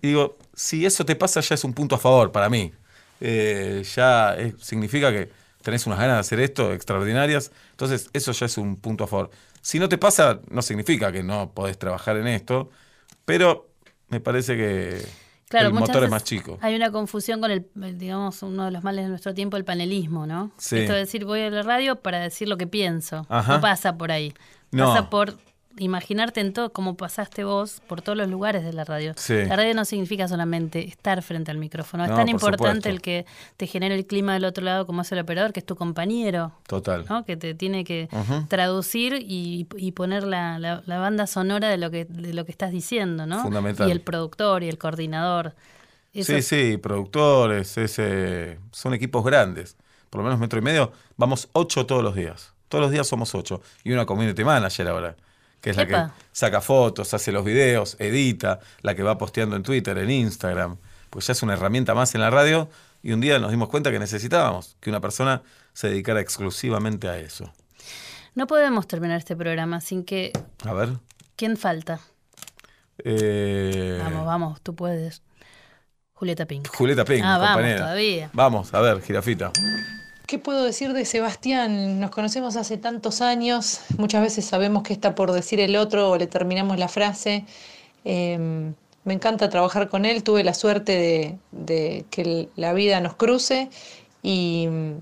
Y 0.03 0.09
digo, 0.09 0.37
si 0.55 0.87
eso 0.87 1.05
te 1.07 1.15
pasa 1.15 1.41
ya 1.41 1.55
es 1.55 1.63
un 1.63 1.73
punto 1.73 1.95
a 1.95 1.99
favor 1.99 2.33
para 2.33 2.49
mí. 2.51 2.73
Ya 3.21 4.37
significa 4.59 5.13
que 5.13 5.42
tenés 5.63 5.87
unas 5.87 5.99
ganas 5.99 6.17
de 6.17 6.21
hacer 6.21 6.41
esto 6.41 6.73
extraordinarias, 6.73 7.53
entonces 7.71 8.11
eso 8.13 8.33
ya 8.33 8.47
es 8.47 8.59
un 8.59 8.77
punto 8.77 9.05
a 9.05 9.07
favor. 9.07 9.31
Si 9.61 9.79
no 9.79 9.89
te 9.89 9.99
pasa, 9.99 10.41
no 10.51 10.63
significa 10.63 11.13
que 11.13 11.23
no 11.23 11.53
podés 11.53 11.79
trabajar 11.79 12.17
en 12.17 12.27
esto, 12.27 12.71
pero 13.25 13.71
me 14.09 14.21
parece 14.21 14.57
que 14.57 15.03
Claro, 15.53 15.69
el 15.69 15.75
motor 15.75 16.03
es 16.03 16.11
más 16.11 16.25
chico. 16.25 16.59
Hay 16.63 16.75
una 16.75 16.91
confusión 16.91 17.43
con 17.43 17.51
el, 17.51 17.67
el, 17.83 17.99
digamos, 17.99 18.43
uno 18.43 18.65
de 18.65 18.71
los 18.71 18.83
males 18.83 19.05
de 19.05 19.11
nuestro 19.11 19.35
tiempo, 19.35 19.59
el 19.59 19.67
panelismo, 19.67 20.27
¿no? 20.27 20.51
Sí. 20.57 20.79
Esto 20.79 20.95
de 20.95 21.01
decir 21.01 21.27
voy 21.27 21.43
a 21.43 21.51
la 21.51 21.63
radio 21.63 21.97
para 21.97 22.21
decir 22.21 22.49
lo 22.49 22.57
que 22.57 22.67
pienso. 22.67 23.27
Ajá. 23.29 23.57
No 23.57 23.61
pasa 23.61 23.99
por 23.99 24.11
ahí. 24.11 24.33
No. 24.71 24.87
Pasa 24.87 25.11
por 25.11 25.37
imaginarte 25.79 26.41
en 26.41 26.53
todo, 26.53 26.73
como 26.73 26.97
pasaste 26.97 27.45
vos, 27.45 27.81
por 27.89 28.03
todos 28.03 28.17
los 28.19 28.29
lugares 28.29 28.65
de 28.65 28.73
la 28.73 28.85
radio. 28.85 29.13
Sí. 29.17 29.35
La 29.47 29.57
radio 29.57 29.75
no 29.75 29.85
significa 29.85 30.29
solamente 30.29 30.87
estar 30.87 31.23
frente 31.23 31.51
al 31.51 31.59
micrófono. 31.59 32.05
Es 32.05 32.11
No, 32.11 32.17
tan 32.17 32.27
por 32.27 32.31
importante 32.35 32.75
supuesto. 32.75 32.89
el 32.91 33.01
que 33.01 33.27
te 33.57 33.67
genere 33.67 33.95
el 33.95 34.07
clima 34.07 34.35
del 34.35 34.45
otro 34.45 34.63
lado 34.65 34.87
como 34.87 35.03
es 35.03 35.11
el 35.13 35.19
operador, 35.19 35.53
que 35.53 35.61
es 35.61 35.67
tu 35.67 35.77
compañero. 35.77 36.53
Total. 36.67 37.05
¿no? 37.09 37.25
que 37.25 37.37
te 37.37 37.55
tiene 37.55 37.85
que 37.85 38.09
traducir 38.49 39.15
y, 39.21 39.67
y 39.77 39.93
poner 39.93 40.25
la, 40.25 40.59
la- 40.59 40.83
la 40.87 40.99
banda 40.99 41.27
sonora 41.27 41.69
de 41.69 41.79
lo 41.79 41.91
que 41.91 42.05
de 42.05 42.35
lo 42.35 42.45
que 42.45 42.53
estás 42.53 42.71
diciendo, 42.73 43.27
¿no? 43.27 43.43
Fundamental. 43.43 43.89
Y 43.89 43.93
el 43.93 44.01
productor 44.01 44.63
y 44.63 44.69
el 44.69 44.79
coordinador. 44.79 45.55
Eso 46.15 46.33
Sí, 46.35 46.43
sí, 46.43 46.77
productores, 46.77 47.79
ese, 47.79 48.59
son 48.71 48.93
equipos 48.95 49.25
grandes. 49.25 49.77
Por 50.11 50.19
lo 50.21 50.25
menos 50.25 50.39
metro 50.39 50.59
y 50.59 50.63
medio, 50.63 50.93
vamos 51.17 51.49
ocho 51.55 51.87
todos 51.87 52.03
los 52.03 52.15
días. 52.15 52.53
Todos 52.69 52.83
los 52.83 52.91
días 52.91 53.07
somos 53.07 53.35
ocho. 53.35 53.63
Y 53.85 53.93
una 53.93 54.05
community 54.05 54.45
manager 54.45 54.89
ahora, 54.89 55.17
que 55.63 55.71
es 55.71 55.77
la 55.77 55.85
Epa. 55.85 56.15
que 56.17 56.23
saca 56.33 56.61
fotos, 56.61 57.15
hace 57.15 57.33
los 57.33 57.45
videos, 57.45 57.97
edita, 57.99 58.61
la 58.83 58.95
que 58.95 59.03
va 59.03 59.17
posteando 59.17 59.57
en 59.57 59.63
Twitter, 59.63 59.97
en 59.97 60.11
Instagram. 60.11 60.77
Pues 61.09 61.27
ya 61.27 61.33
es 61.33 61.43
una 61.43 61.55
herramienta 61.55 61.95
más 61.95 62.15
en 62.15 62.21
la 62.21 62.29
radio. 62.29 62.69
Y 63.03 63.13
un 63.13 63.21
día 63.21 63.39
nos 63.39 63.51
dimos 63.51 63.69
cuenta 63.69 63.91
que 63.91 63.99
necesitábamos 63.99 64.77
que 64.81 64.91
una 64.91 65.01
persona 65.01 65.43
se 65.73 65.89
dedicara 65.89 66.21
exclusivamente 66.21 67.09
a 67.09 67.19
eso. 67.19 67.51
No 68.35 68.47
podemos 68.47 68.87
terminar 68.87 69.19
este 69.19 69.35
programa 69.37 69.81
sin 69.81 70.05
que... 70.05 70.33
A 70.65 70.73
ver. 70.73 70.91
¿Quién 71.37 71.57
falta? 71.57 72.01
eh, 73.05 73.99
Vamos, 74.03 74.25
vamos, 74.27 74.61
tú 74.63 74.75
puedes. 74.75 75.23
Julieta 76.15 76.47
Pink. 76.47 76.69
Julieta 76.69 77.05
Pink, 77.05 77.23
Ah, 77.25 77.39
vamos, 77.39 77.77
todavía. 77.77 78.31
Vamos, 78.33 78.75
a 78.75 78.81
ver, 78.81 79.03
jirafita. 79.03 79.51
¿Qué 80.33 80.39
puedo 80.39 80.65
decir 80.65 80.95
de 80.95 81.05
Sebastián? 81.05 82.01
Nos 82.01 82.11
conocemos 82.11 82.57
hace 82.57 82.79
tantos 82.79 83.21
años, 83.21 83.81
muchas 83.99 84.23
veces 84.23 84.47
sabemos 84.47 84.83
qué 84.83 84.95
está 84.95 85.15
por 85.15 85.31
decir 85.31 85.61
el 85.61 85.77
otro 85.77 86.09
o 86.09 86.17
le 86.17 86.27
terminamos 86.27 86.79
la 86.79 86.89
frase. 86.89 87.45
Eh, 88.07 88.39
me 89.05 89.13
encanta 89.13 89.51
trabajar 89.51 89.91
con 89.91 90.07
él, 90.07 90.23
tuve 90.23 90.43
la 90.43 90.55
suerte 90.55 91.39
de, 91.51 92.07
que 92.09 92.49
la 92.57 92.73
vida 92.73 92.99
nos 93.03 93.15
cruce 93.15 93.69
y 94.23 94.69
mm, 94.71 94.93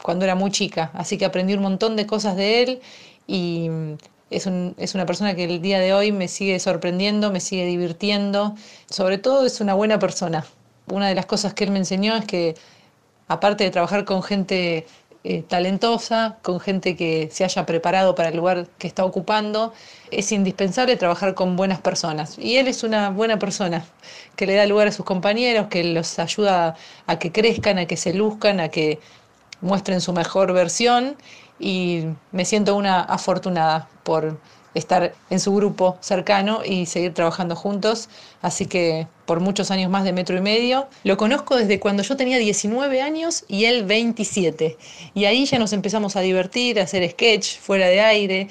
cuando 0.00 0.24
era 0.24 0.36
muy 0.36 0.52
chica, 0.52 0.92
así 0.94 1.18
que 1.18 1.24
aprendí 1.24 1.54
un 1.54 1.62
montón 1.62 1.96
de 1.96 2.06
cosas 2.06 2.36
de 2.36 2.62
él 2.62 2.80
y 3.26 3.68
mm, 3.70 3.94
es, 4.30 4.48
es 4.76 4.94
una 4.94 5.06
persona 5.06 5.34
que 5.34 5.42
el 5.42 5.60
día 5.60 5.80
de 5.80 5.92
hoy 5.92 6.12
me 6.12 6.28
sigue 6.28 6.60
sorprendiendo, 6.60 7.32
me 7.32 7.40
sigue 7.40 7.66
divirtiendo, 7.66 8.54
sobre 8.88 9.18
todo 9.18 9.44
es 9.44 9.60
una 9.60 9.74
buena 9.74 9.98
persona. 9.98 10.46
Una 10.86 11.08
de 11.08 11.16
las 11.16 11.26
cosas 11.26 11.52
que 11.52 11.64
él 11.64 11.72
me 11.72 11.78
enseñó 11.78 12.14
es 12.14 12.24
que 12.24 12.54
aparte 13.28 13.64
de 13.64 13.70
trabajar 13.70 14.04
con 14.04 14.22
gente 14.22 14.86
eh, 15.24 15.42
talentosa, 15.42 16.38
con 16.42 16.60
gente 16.60 16.96
que 16.96 17.28
se 17.30 17.44
haya 17.44 17.66
preparado 17.66 18.14
para 18.14 18.30
el 18.30 18.36
lugar 18.36 18.66
que 18.78 18.86
está 18.86 19.04
ocupando, 19.04 19.72
es 20.10 20.32
indispensable 20.32 20.96
trabajar 20.96 21.34
con 21.34 21.56
buenas 21.56 21.80
personas. 21.80 22.38
Y 22.38 22.56
él 22.56 22.68
es 22.68 22.82
una 22.82 23.10
buena 23.10 23.38
persona 23.38 23.84
que 24.36 24.46
le 24.46 24.54
da 24.54 24.64
lugar 24.66 24.88
a 24.88 24.92
sus 24.92 25.04
compañeros, 25.04 25.66
que 25.68 25.84
los 25.84 26.18
ayuda 26.18 26.76
a 27.06 27.18
que 27.18 27.32
crezcan, 27.32 27.78
a 27.78 27.86
que 27.86 27.96
se 27.96 28.14
luzcan, 28.14 28.60
a 28.60 28.68
que 28.68 29.00
muestren 29.60 30.00
su 30.00 30.12
mejor 30.12 30.52
versión 30.52 31.16
y 31.58 32.04
me 32.32 32.44
siento 32.44 32.76
una 32.76 33.00
afortunada 33.00 33.88
por 34.04 34.38
estar 34.78 35.14
en 35.30 35.40
su 35.40 35.54
grupo 35.54 35.96
cercano 36.00 36.60
y 36.64 36.86
seguir 36.86 37.14
trabajando 37.14 37.56
juntos. 37.56 38.08
Así 38.42 38.66
que 38.66 39.06
por 39.28 39.40
muchos 39.40 39.70
años 39.70 39.90
más 39.90 40.04
de 40.04 40.12
metro 40.14 40.38
y 40.38 40.40
medio. 40.40 40.88
Lo 41.04 41.18
conozco 41.18 41.56
desde 41.56 41.78
cuando 41.78 42.02
yo 42.02 42.16
tenía 42.16 42.38
19 42.38 43.02
años 43.02 43.44
y 43.46 43.66
él 43.66 43.84
27. 43.84 44.78
Y 45.14 45.26
ahí 45.26 45.44
ya 45.44 45.58
nos 45.58 45.74
empezamos 45.74 46.16
a 46.16 46.20
divertir, 46.20 46.80
a 46.80 46.84
hacer 46.84 47.08
sketch 47.10 47.58
fuera 47.58 47.88
de 47.88 48.00
aire. 48.00 48.48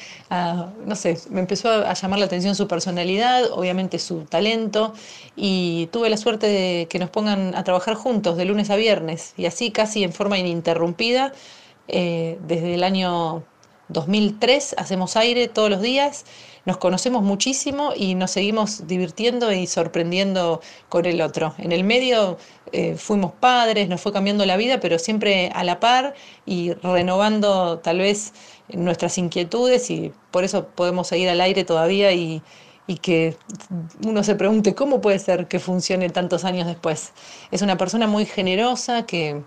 no 0.86 0.95
sé, 0.95 1.17
me 1.32 1.39
empezó 1.39 1.69
a 1.71 1.93
llamar 1.93 2.19
la 2.19 2.25
atención 2.25 2.53
su 2.55 2.67
personalidad, 2.67 3.51
obviamente 3.51 3.97
su 3.97 4.25
talento. 4.25 4.93
Y 5.36 5.88
tuve 5.91 6.09
la 6.09 6.17
suerte 6.17 6.47
de 6.47 6.88
que 6.89 6.99
nos 6.99 7.09
pongan 7.09 7.55
a 7.55 7.63
trabajar 7.63 7.95
juntos 7.95 8.38
de 8.38 8.45
lunes 8.45 8.69
a 8.69 8.75
viernes. 8.75 9.34
Y 9.36 9.47
así 9.47 9.71
casi 9.71 10.03
en 10.03 10.13
forma 10.13 10.38
ininterrumpida. 10.38 11.34
eh, 11.88 12.38
desde 12.47 12.73
el 12.73 12.84
año 12.84 13.43
2003 13.90 14.76
hacemos 14.78 15.16
aire 15.16 15.48
todos 15.48 15.70
los 15.70 15.82
días, 15.82 16.26
nos 16.66 16.78
conocemos 16.78 17.24
muchísimo 17.24 17.94
y 17.96 18.16
nos 18.16 18.32
seguimos 18.32 18.88
divirtiendo 18.88 19.54
y 19.54 19.68
sorprendiendo 19.68 20.60
con 20.90 21.06
el 21.06 21.22
otro. 21.22 21.56
En 21.58 21.72
el 21.72 21.86
medio 21.86 22.38
eh, 22.74 22.96
fuimos 22.98 23.32
padres, 23.32 23.88
nos 23.88 24.02
fue 24.02 24.12
cambiando 24.12 24.46
la 24.46 24.58
vida, 24.58 24.82
pero 24.82 25.00
siempre 25.00 25.50
a 25.56 25.64
la 25.64 25.80
par 25.80 26.14
y 26.46 26.74
renovando 26.74 27.80
tal 27.80 28.00
vez 28.00 28.34
nuestras 28.68 29.18
inquietudes 29.18 29.90
y 29.90 30.12
por 30.32 30.44
eso 30.44 30.68
podemos 30.68 31.08
seguir 31.08 31.30
al 31.30 31.40
aire 31.40 31.64
todavía 31.64 32.12
y, 32.12 32.42
y 32.86 32.98
que 32.98 33.38
uno 34.06 34.24
se 34.24 34.36
pregunte 34.36 34.76
cómo 34.76 35.00
puede 35.00 35.20
ser 35.20 35.48
que 35.48 35.60
funcione 35.60 36.10
tantos 36.10 36.44
años 36.44 36.68
después. 36.68 37.14
Es 37.52 37.62
una 37.62 37.78
persona 37.78 38.08
muy 38.08 38.26
generosa 38.26 39.06
que 39.06 39.42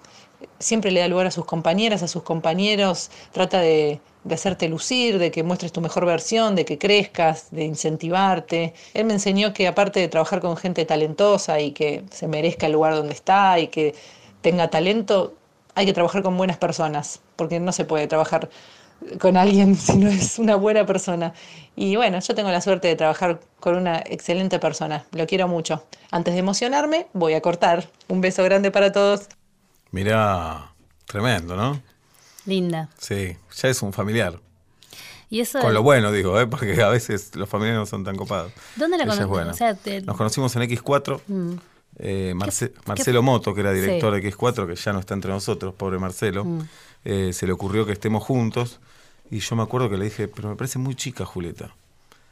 siempre 0.58 0.90
le 0.90 1.00
da 1.00 1.08
lugar 1.08 1.26
a 1.26 1.30
sus 1.30 1.44
compañeras, 1.44 2.02
a 2.02 2.08
sus 2.08 2.22
compañeros, 2.22 3.10
trata 3.32 3.60
de, 3.60 4.00
de 4.24 4.34
hacerte 4.34 4.68
lucir, 4.68 5.18
de 5.18 5.30
que 5.30 5.42
muestres 5.42 5.72
tu 5.72 5.80
mejor 5.80 6.04
versión, 6.06 6.54
de 6.54 6.64
que 6.64 6.78
crezcas, 6.78 7.50
de 7.50 7.64
incentivarte. 7.64 8.74
Él 8.94 9.04
me 9.04 9.14
enseñó 9.14 9.52
que 9.52 9.66
aparte 9.66 10.00
de 10.00 10.08
trabajar 10.08 10.40
con 10.40 10.56
gente 10.56 10.84
talentosa 10.84 11.60
y 11.60 11.72
que 11.72 12.04
se 12.10 12.28
merezca 12.28 12.66
el 12.66 12.72
lugar 12.72 12.94
donde 12.94 13.14
está 13.14 13.58
y 13.58 13.68
que 13.68 13.94
tenga 14.42 14.68
talento, 14.68 15.34
hay 15.74 15.86
que 15.86 15.92
trabajar 15.92 16.22
con 16.22 16.36
buenas 16.36 16.58
personas, 16.58 17.20
porque 17.36 17.60
no 17.60 17.72
se 17.72 17.84
puede 17.84 18.06
trabajar 18.06 18.50
con 19.18 19.36
alguien 19.36 19.76
si 19.76 19.96
no 19.96 20.08
es 20.08 20.38
una 20.38 20.56
buena 20.56 20.84
persona. 20.84 21.32
Y 21.76 21.96
bueno, 21.96 22.20
yo 22.20 22.34
tengo 22.34 22.50
la 22.50 22.60
suerte 22.60 22.88
de 22.88 22.96
trabajar 22.96 23.40
con 23.58 23.76
una 23.76 23.98
excelente 23.98 24.58
persona, 24.58 25.06
lo 25.12 25.26
quiero 25.26 25.48
mucho. 25.48 25.84
Antes 26.10 26.34
de 26.34 26.40
emocionarme, 26.40 27.06
voy 27.12 27.34
a 27.34 27.40
cortar. 27.40 27.88
Un 28.08 28.20
beso 28.20 28.42
grande 28.44 28.70
para 28.70 28.92
todos. 28.92 29.28
Mirá, 29.92 30.72
tremendo, 31.06 31.56
¿no? 31.56 31.80
Linda. 32.50 32.88
Sí, 32.98 33.36
ya 33.56 33.68
es 33.68 33.80
un 33.82 33.92
familiar. 33.94 34.38
Y 35.30 35.40
eso 35.40 35.60
Con 35.60 35.72
lo 35.72 35.82
bueno, 35.82 36.10
digo, 36.10 36.38
¿eh? 36.40 36.46
porque 36.48 36.82
a 36.82 36.88
veces 36.88 37.34
los 37.36 37.48
familiares 37.48 37.78
no 37.78 37.86
son 37.86 38.02
tan 38.04 38.16
copados. 38.16 38.52
¿Dónde 38.76 38.96
la 38.98 39.04
Ella 39.04 39.12
es 39.12 39.18
conoces? 39.20 39.28
buena. 39.30 39.50
O 39.52 39.54
sea, 39.54 39.74
te- 39.76 40.02
Nos 40.02 40.16
conocimos 40.16 40.54
en 40.56 40.62
X4. 40.62 41.20
Mm. 41.28 41.52
eh, 42.02 42.32
Marce- 42.34 42.72
Marcelo 42.86 43.22
Moto, 43.22 43.54
que 43.54 43.60
era 43.60 43.72
director 43.72 44.12
de 44.12 44.20
X4, 44.32 44.66
que 44.66 44.74
ya 44.74 44.92
no 44.92 44.98
está 45.00 45.14
entre 45.14 45.30
nosotros, 45.30 45.74
pobre 45.74 45.98
Marcelo, 45.98 46.44
Mm. 46.44 46.60
eh, 47.04 47.30
se 47.32 47.46
le 47.46 47.52
ocurrió 47.52 47.86
que 47.86 47.92
estemos 47.92 48.24
juntos. 48.24 48.80
Y 49.30 49.38
yo 49.38 49.54
me 49.54 49.62
acuerdo 49.62 49.88
que 49.88 49.96
le 49.98 50.04
dije, 50.06 50.26
pero 50.26 50.48
me 50.48 50.56
parece 50.56 50.78
muy 50.80 50.94
chica 50.96 51.24
Julieta. 51.24 51.74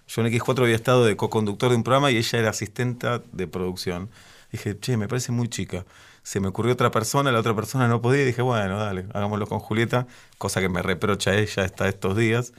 Yo 0.08 0.22
en 0.22 0.26
X4 0.32 0.64
había 0.64 0.74
estado 0.74 1.04
de 1.04 1.16
co-conductor 1.16 1.70
de 1.70 1.76
un 1.76 1.84
programa 1.84 2.10
y 2.10 2.16
ella 2.16 2.38
era 2.38 2.50
asistenta 2.50 3.22
de 3.32 3.46
producción. 3.46 4.08
Dije, 4.52 4.78
che, 4.78 4.96
me 4.96 5.08
parece 5.08 5.32
muy 5.32 5.48
chica. 5.48 5.84
Se 6.22 6.40
me 6.40 6.48
ocurrió 6.48 6.72
otra 6.72 6.90
persona, 6.90 7.32
la 7.32 7.40
otra 7.40 7.54
persona 7.54 7.88
no 7.88 8.00
podía 8.02 8.22
y 8.22 8.26
dije, 8.26 8.42
bueno, 8.42 8.78
dale, 8.78 9.06
hagámoslo 9.14 9.46
con 9.46 9.60
Julieta, 9.60 10.06
cosa 10.38 10.60
que 10.60 10.68
me 10.68 10.82
reprocha 10.82 11.34
ella 11.34 11.64
hasta 11.64 11.88
estos 11.88 12.16
días. 12.16 12.52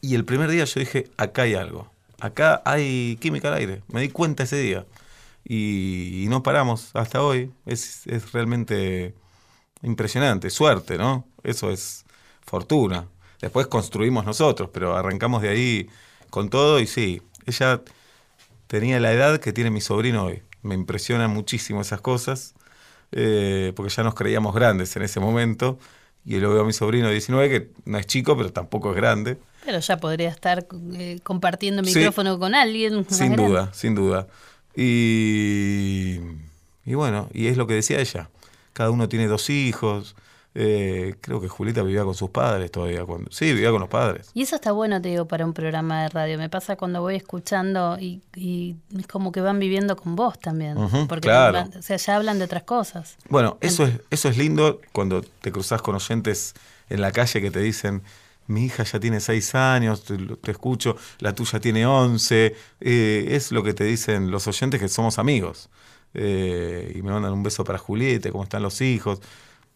Y 0.00 0.14
el 0.14 0.24
primer 0.24 0.50
día 0.50 0.64
yo 0.64 0.80
dije, 0.80 1.10
acá 1.16 1.42
hay 1.42 1.54
algo, 1.54 1.90
acá 2.20 2.62
hay 2.64 3.16
química 3.20 3.48
al 3.48 3.54
aire. 3.54 3.82
Me 3.88 4.00
di 4.00 4.10
cuenta 4.10 4.44
ese 4.44 4.58
día. 4.58 4.86
Y, 5.44 6.24
y 6.24 6.28
no 6.28 6.42
paramos 6.42 6.90
hasta 6.94 7.22
hoy. 7.22 7.52
Es, 7.66 8.06
es 8.06 8.32
realmente 8.32 9.14
impresionante, 9.82 10.50
suerte, 10.50 10.98
¿no? 10.98 11.26
Eso 11.42 11.70
es 11.70 12.04
fortuna. 12.42 13.08
Después 13.40 13.66
construimos 13.66 14.24
nosotros, 14.24 14.70
pero 14.72 14.96
arrancamos 14.96 15.42
de 15.42 15.50
ahí 15.50 15.88
con 16.30 16.48
todo 16.50 16.80
y 16.80 16.86
sí, 16.86 17.22
ella 17.46 17.82
tenía 18.66 18.98
la 19.00 19.12
edad 19.12 19.38
que 19.38 19.52
tiene 19.52 19.70
mi 19.70 19.80
sobrino 19.80 20.24
hoy. 20.24 20.42
Me 20.64 20.74
impresionan 20.74 21.30
muchísimo 21.30 21.80
esas 21.82 22.00
cosas, 22.00 22.54
eh, 23.12 23.72
porque 23.76 23.92
ya 23.94 24.02
nos 24.02 24.14
creíamos 24.14 24.52
grandes 24.54 24.96
en 24.96 25.02
ese 25.02 25.20
momento. 25.20 25.78
Y 26.26 26.36
lo 26.40 26.50
veo 26.52 26.62
a 26.62 26.64
mi 26.64 26.72
sobrino 26.72 27.06
de 27.06 27.12
19, 27.12 27.48
que 27.50 27.70
no 27.84 27.98
es 27.98 28.06
chico, 28.06 28.36
pero 28.36 28.50
tampoco 28.50 28.90
es 28.90 28.96
grande. 28.96 29.36
Pero 29.64 29.78
ya 29.78 29.98
podría 29.98 30.30
estar 30.30 30.66
eh, 30.94 31.20
compartiendo 31.22 31.84
Sí. 31.84 31.94
micrófono 31.98 32.38
con 32.38 32.54
alguien. 32.54 33.06
Sin 33.08 33.32
grande. 33.32 33.46
duda, 33.46 33.70
sin 33.74 33.94
duda. 33.94 34.26
Y, 34.74 36.18
y 36.84 36.94
bueno, 36.94 37.28
y 37.32 37.46
es 37.48 37.56
lo 37.56 37.66
que 37.66 37.74
decía 37.74 37.98
ella. 38.00 38.30
Cada 38.72 38.90
uno 38.90 39.08
tiene 39.08 39.26
dos 39.26 39.50
hijos. 39.50 40.16
Eh, 40.56 41.16
creo 41.20 41.40
que 41.40 41.48
Julieta 41.48 41.82
vivía 41.82 42.04
con 42.04 42.14
sus 42.14 42.30
padres 42.30 42.70
todavía. 42.70 43.04
Cuando, 43.04 43.28
sí, 43.32 43.46
vivía 43.52 43.70
con 43.72 43.80
los 43.80 43.88
padres. 43.88 44.30
Y 44.34 44.42
eso 44.42 44.54
está 44.54 44.70
bueno, 44.70 45.02
te 45.02 45.08
digo, 45.08 45.26
para 45.26 45.44
un 45.44 45.52
programa 45.52 46.02
de 46.04 46.08
radio. 46.10 46.38
Me 46.38 46.48
pasa 46.48 46.76
cuando 46.76 47.00
voy 47.00 47.16
escuchando 47.16 47.98
y, 47.98 48.22
y 48.36 48.76
es 48.96 49.06
como 49.08 49.32
que 49.32 49.40
van 49.40 49.58
viviendo 49.58 49.96
con 49.96 50.14
vos 50.14 50.38
también. 50.38 50.76
Porque 51.08 51.28
claro. 51.28 51.54
van- 51.54 51.76
o 51.76 51.82
sea, 51.82 51.96
ya 51.96 52.14
hablan 52.16 52.38
de 52.38 52.44
otras 52.44 52.62
cosas. 52.62 53.16
Bueno, 53.28 53.58
eso 53.60 53.84
es, 53.84 53.94
eso 54.10 54.28
es 54.28 54.38
lindo 54.38 54.80
cuando 54.92 55.22
te 55.22 55.50
cruzas 55.50 55.82
con 55.82 55.96
oyentes 55.96 56.54
en 56.88 57.00
la 57.00 57.10
calle 57.10 57.40
que 57.40 57.50
te 57.50 57.58
dicen, 57.60 58.02
mi 58.46 58.66
hija 58.66 58.84
ya 58.84 59.00
tiene 59.00 59.18
seis 59.20 59.54
años, 59.56 60.04
te, 60.04 60.16
te 60.18 60.50
escucho, 60.52 60.96
la 61.18 61.34
tuya 61.34 61.58
tiene 61.58 61.84
once. 61.86 62.54
Eh, 62.80 63.26
es 63.30 63.50
lo 63.50 63.64
que 63.64 63.74
te 63.74 63.82
dicen 63.84 64.30
los 64.30 64.46
oyentes 64.46 64.78
que 64.80 64.88
somos 64.88 65.18
amigos. 65.18 65.68
Eh, 66.12 66.92
y 66.94 67.02
me 67.02 67.10
mandan 67.10 67.32
un 67.32 67.42
beso 67.42 67.64
para 67.64 67.78
Julieta, 67.78 68.30
cómo 68.30 68.44
están 68.44 68.62
los 68.62 68.80
hijos. 68.80 69.20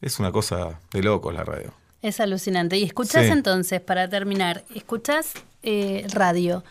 Es 0.01 0.19
una 0.19 0.31
cosa 0.33 0.81
de 0.93 1.03
locos 1.03 1.35
la 1.35 1.45
radio. 1.45 1.73
Es 2.03 2.21
alucinante. 2.21 2.77
Y 2.79 2.85
escuchás 2.85 3.25
Sí. 3.27 3.33
entonces, 3.33 3.81
para 3.81 4.09
terminar, 4.09 4.65
escuchás 4.75 5.33
eh, 5.65 6.07
radio 6.13 6.63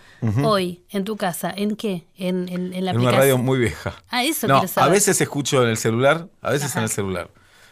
hoy 0.43 0.81
en 0.91 1.03
tu 1.03 1.17
casa. 1.17 1.53
¿En 1.55 1.75
qué? 1.75 2.05
En, 2.17 2.47
en, 2.47 2.73
en 2.73 2.85
la 2.85 2.91
En 2.91 2.99
una 2.99 3.11
radio 3.11 3.37
muy 3.37 3.59
vieja. 3.59 3.93
Ah, 4.09 4.23
eso 4.23 4.47
No, 4.47 4.55
quiero 4.55 4.65
a 4.65 4.67
saber. 4.69 4.91
veces 4.93 5.19
escucho 5.19 5.61
en 5.63 5.69
el 5.69 5.77
celular, 5.77 6.27
a 6.41 6.51
veces 6.51 6.73
en 6.77 6.83
el 6.83 6.89
celular. 6.89 7.29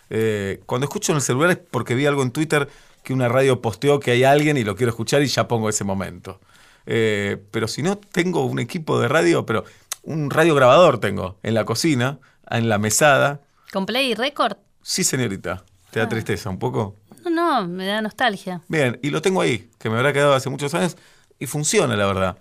Eh, 0.09 0.61
cuando 0.65 0.85
escucho 0.85 1.13
en 1.13 1.17
el 1.17 1.21
celular 1.21 1.51
es 1.51 1.57
porque 1.57 1.95
vi 1.95 2.05
algo 2.05 2.21
en 2.23 2.31
Twitter 2.31 2.67
que 3.03 3.13
una 3.13 3.29
radio 3.29 3.61
posteó 3.61 3.99
que 3.99 4.11
hay 4.11 4.23
alguien 4.25 4.57
y 4.57 4.63
lo 4.63 4.75
quiero 4.75 4.89
escuchar 4.89 5.21
y 5.21 5.27
ya 5.27 5.47
pongo 5.47 5.69
ese 5.69 5.83
momento. 5.85 6.41
Eh, 6.85 7.37
pero 7.51 7.67
si 7.69 7.81
no, 7.81 7.97
tengo 7.97 8.45
un 8.45 8.59
equipo 8.59 8.99
de 8.99 9.07
radio, 9.07 9.45
pero 9.45 9.63
un 10.03 10.29
radio 10.29 10.53
grabador 10.53 10.99
tengo 10.99 11.37
en 11.41 11.53
la 11.53 11.63
cocina, 11.65 12.19
en 12.51 12.67
la 12.67 12.77
mesada. 12.77 13.39
¿Con 13.71 13.85
Play 13.85 14.11
y 14.11 14.15
Record? 14.15 14.57
Sí, 14.87 15.03
señorita. 15.03 15.63
¿Te 15.89 15.99
Ah. 15.99 16.03
da 16.03 16.09
tristeza 16.09 16.47
un 16.51 16.59
poco? 16.59 16.95
No, 17.23 17.31
no, 17.31 17.67
me 17.67 17.87
da 17.87 18.01
nostalgia. 18.03 18.61
Bien, 18.67 18.99
y 19.01 19.09
lo 19.09 19.19
tengo 19.19 19.41
ahí, 19.41 19.67
que 19.79 19.89
me 19.89 19.95
habrá 19.97 20.13
quedado 20.13 20.35
hace 20.35 20.47
muchos 20.51 20.75
años, 20.75 20.95
y 21.39 21.47
funciona, 21.47 21.95
la 21.95 22.05
verdad. 22.05 22.37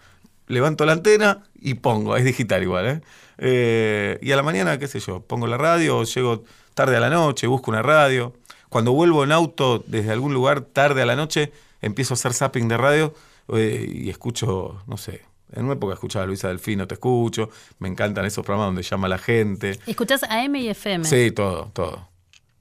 Levanto 0.47 0.85
la 0.85 0.93
antena 0.93 1.45
y 1.59 1.73
pongo, 1.75 2.19
es 2.19 2.25
digital 2.25 2.63
igual, 2.63 2.87
¿eh? 2.87 3.01
Eh, 3.39 4.19
y 4.21 4.31
a 4.33 4.37
la 4.37 4.43
mañana, 4.43 4.79
qué 4.79 4.87
sé 4.89 5.01
yo, 5.01 5.21
pongo 5.21 5.47
la 5.47 5.57
radio, 5.57 6.05
llego 6.05 6.45
tarde 6.75 6.99
a 6.99 7.01
la 7.01 7.09
noche, 7.09 7.47
busco 7.47 7.71
una 7.71 7.81
radio. 7.81 8.35
Cuando 8.69 8.93
vuelvo 8.93 9.25
en 9.25 9.33
auto 9.33 9.83
desde 9.87 10.11
algún 10.13 10.35
lugar 10.35 10.61
tarde 10.61 11.01
a 11.01 11.07
la 11.07 11.17
noche, 11.17 11.51
empiezo 11.81 12.13
a 12.13 12.17
hacer 12.17 12.35
zapping 12.35 12.69
de 12.69 12.77
radio 12.77 13.15
eh, 13.55 13.89
y 13.91 14.11
escucho, 14.11 14.83
no 14.87 14.99
sé, 14.99 15.23
en 15.53 15.65
una 15.65 15.75
época 15.75 15.95
escuchaba 15.95 16.25
a 16.25 16.27
Luisa 16.27 16.49
Delfino, 16.49 16.87
te 16.87 16.95
escucho, 16.95 17.49
me 17.79 17.89
encantan 17.89 18.27
esos 18.27 18.45
programas 18.45 18.69
donde 18.69 18.83
llama 18.83 19.09
la 19.09 19.17
gente. 19.19 19.79
¿Escuchás 19.87 20.25
AM 20.25 20.57
y 20.57 20.69
FM? 20.69 21.07
Sí, 21.07 21.31
todo, 21.31 21.71
todo. 21.73 22.09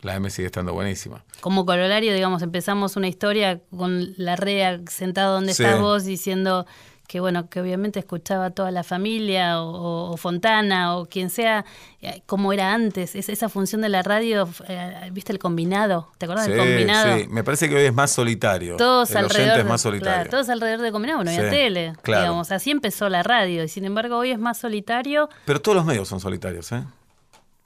La 0.03 0.15
M 0.15 0.29
sigue 0.29 0.45
estando 0.47 0.73
buenísima. 0.73 1.23
Como 1.41 1.65
corolario, 1.65 2.13
digamos, 2.13 2.41
empezamos 2.41 2.95
una 2.95 3.07
historia 3.07 3.59
con 3.75 4.13
la 4.17 4.35
REA 4.35 4.81
sentado 4.89 5.33
donde 5.35 5.53
Sí. 5.53 5.63
estás 5.63 5.79
vos 5.79 6.03
diciendo 6.03 6.65
que, 7.07 7.19
bueno, 7.19 7.47
que 7.49 7.59
obviamente 7.61 7.99
escuchaba 7.99 8.49
toda 8.51 8.71
la 8.71 8.83
familia 8.83 9.61
o, 9.61 10.11
o 10.11 10.17
Fontana 10.17 10.95
o 10.97 11.05
quien 11.05 11.29
sea, 11.29 11.63
eh, 12.01 12.21
como 12.25 12.53
era 12.53 12.73
antes. 12.73 13.13
Es, 13.15 13.29
esa 13.29 13.49
función 13.49 13.81
de 13.81 13.89
la 13.89 14.01
radio, 14.03 14.49
eh, 14.67 15.09
¿viste 15.11 15.31
el 15.31 15.37
combinado? 15.39 16.09
¿Te 16.17 16.25
acordás 16.25 16.47
del 16.47 16.57
combinado? 16.57 17.17
sí. 17.19 17.27
Me 17.29 17.43
parece 17.43 17.69
que 17.69 17.75
hoy 17.75 17.83
es 17.83 17.93
más 17.93 18.09
solitario. 18.11 18.77
Todos 18.77 19.11
El 19.11 19.17
alrededor, 19.17 19.57
es 19.59 19.63
de- 19.65 19.69
más 19.69 19.81
solitario. 19.81 20.13
claro, 20.15 20.29
todos 20.29 20.49
alrededor 20.49 20.81
del 20.81 20.91
combinado, 20.91 21.23
no 21.23 21.29
había 21.29 21.49
tele. 21.49 21.93
claro. 22.01 22.23
Digamos, 22.23 22.51
así 22.51 22.71
empezó 22.71 23.09
la 23.09 23.21
radio 23.21 23.63
y 23.63 23.67
sin 23.67 23.85
embargo 23.85 24.17
hoy 24.17 24.31
es 24.31 24.39
más 24.39 24.57
solitario. 24.57 25.29
Pero 25.45 25.61
todos 25.61 25.75
los 25.75 25.85
medios 25.85 26.07
son 26.07 26.19
solitarios, 26.19 26.71
¿eh? 26.71 26.83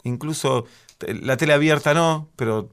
Incluso 0.04 0.66
la 1.00 1.38
tele 1.38 1.54
abierta 1.54 1.94
no, 1.94 2.30
pero 2.36 2.70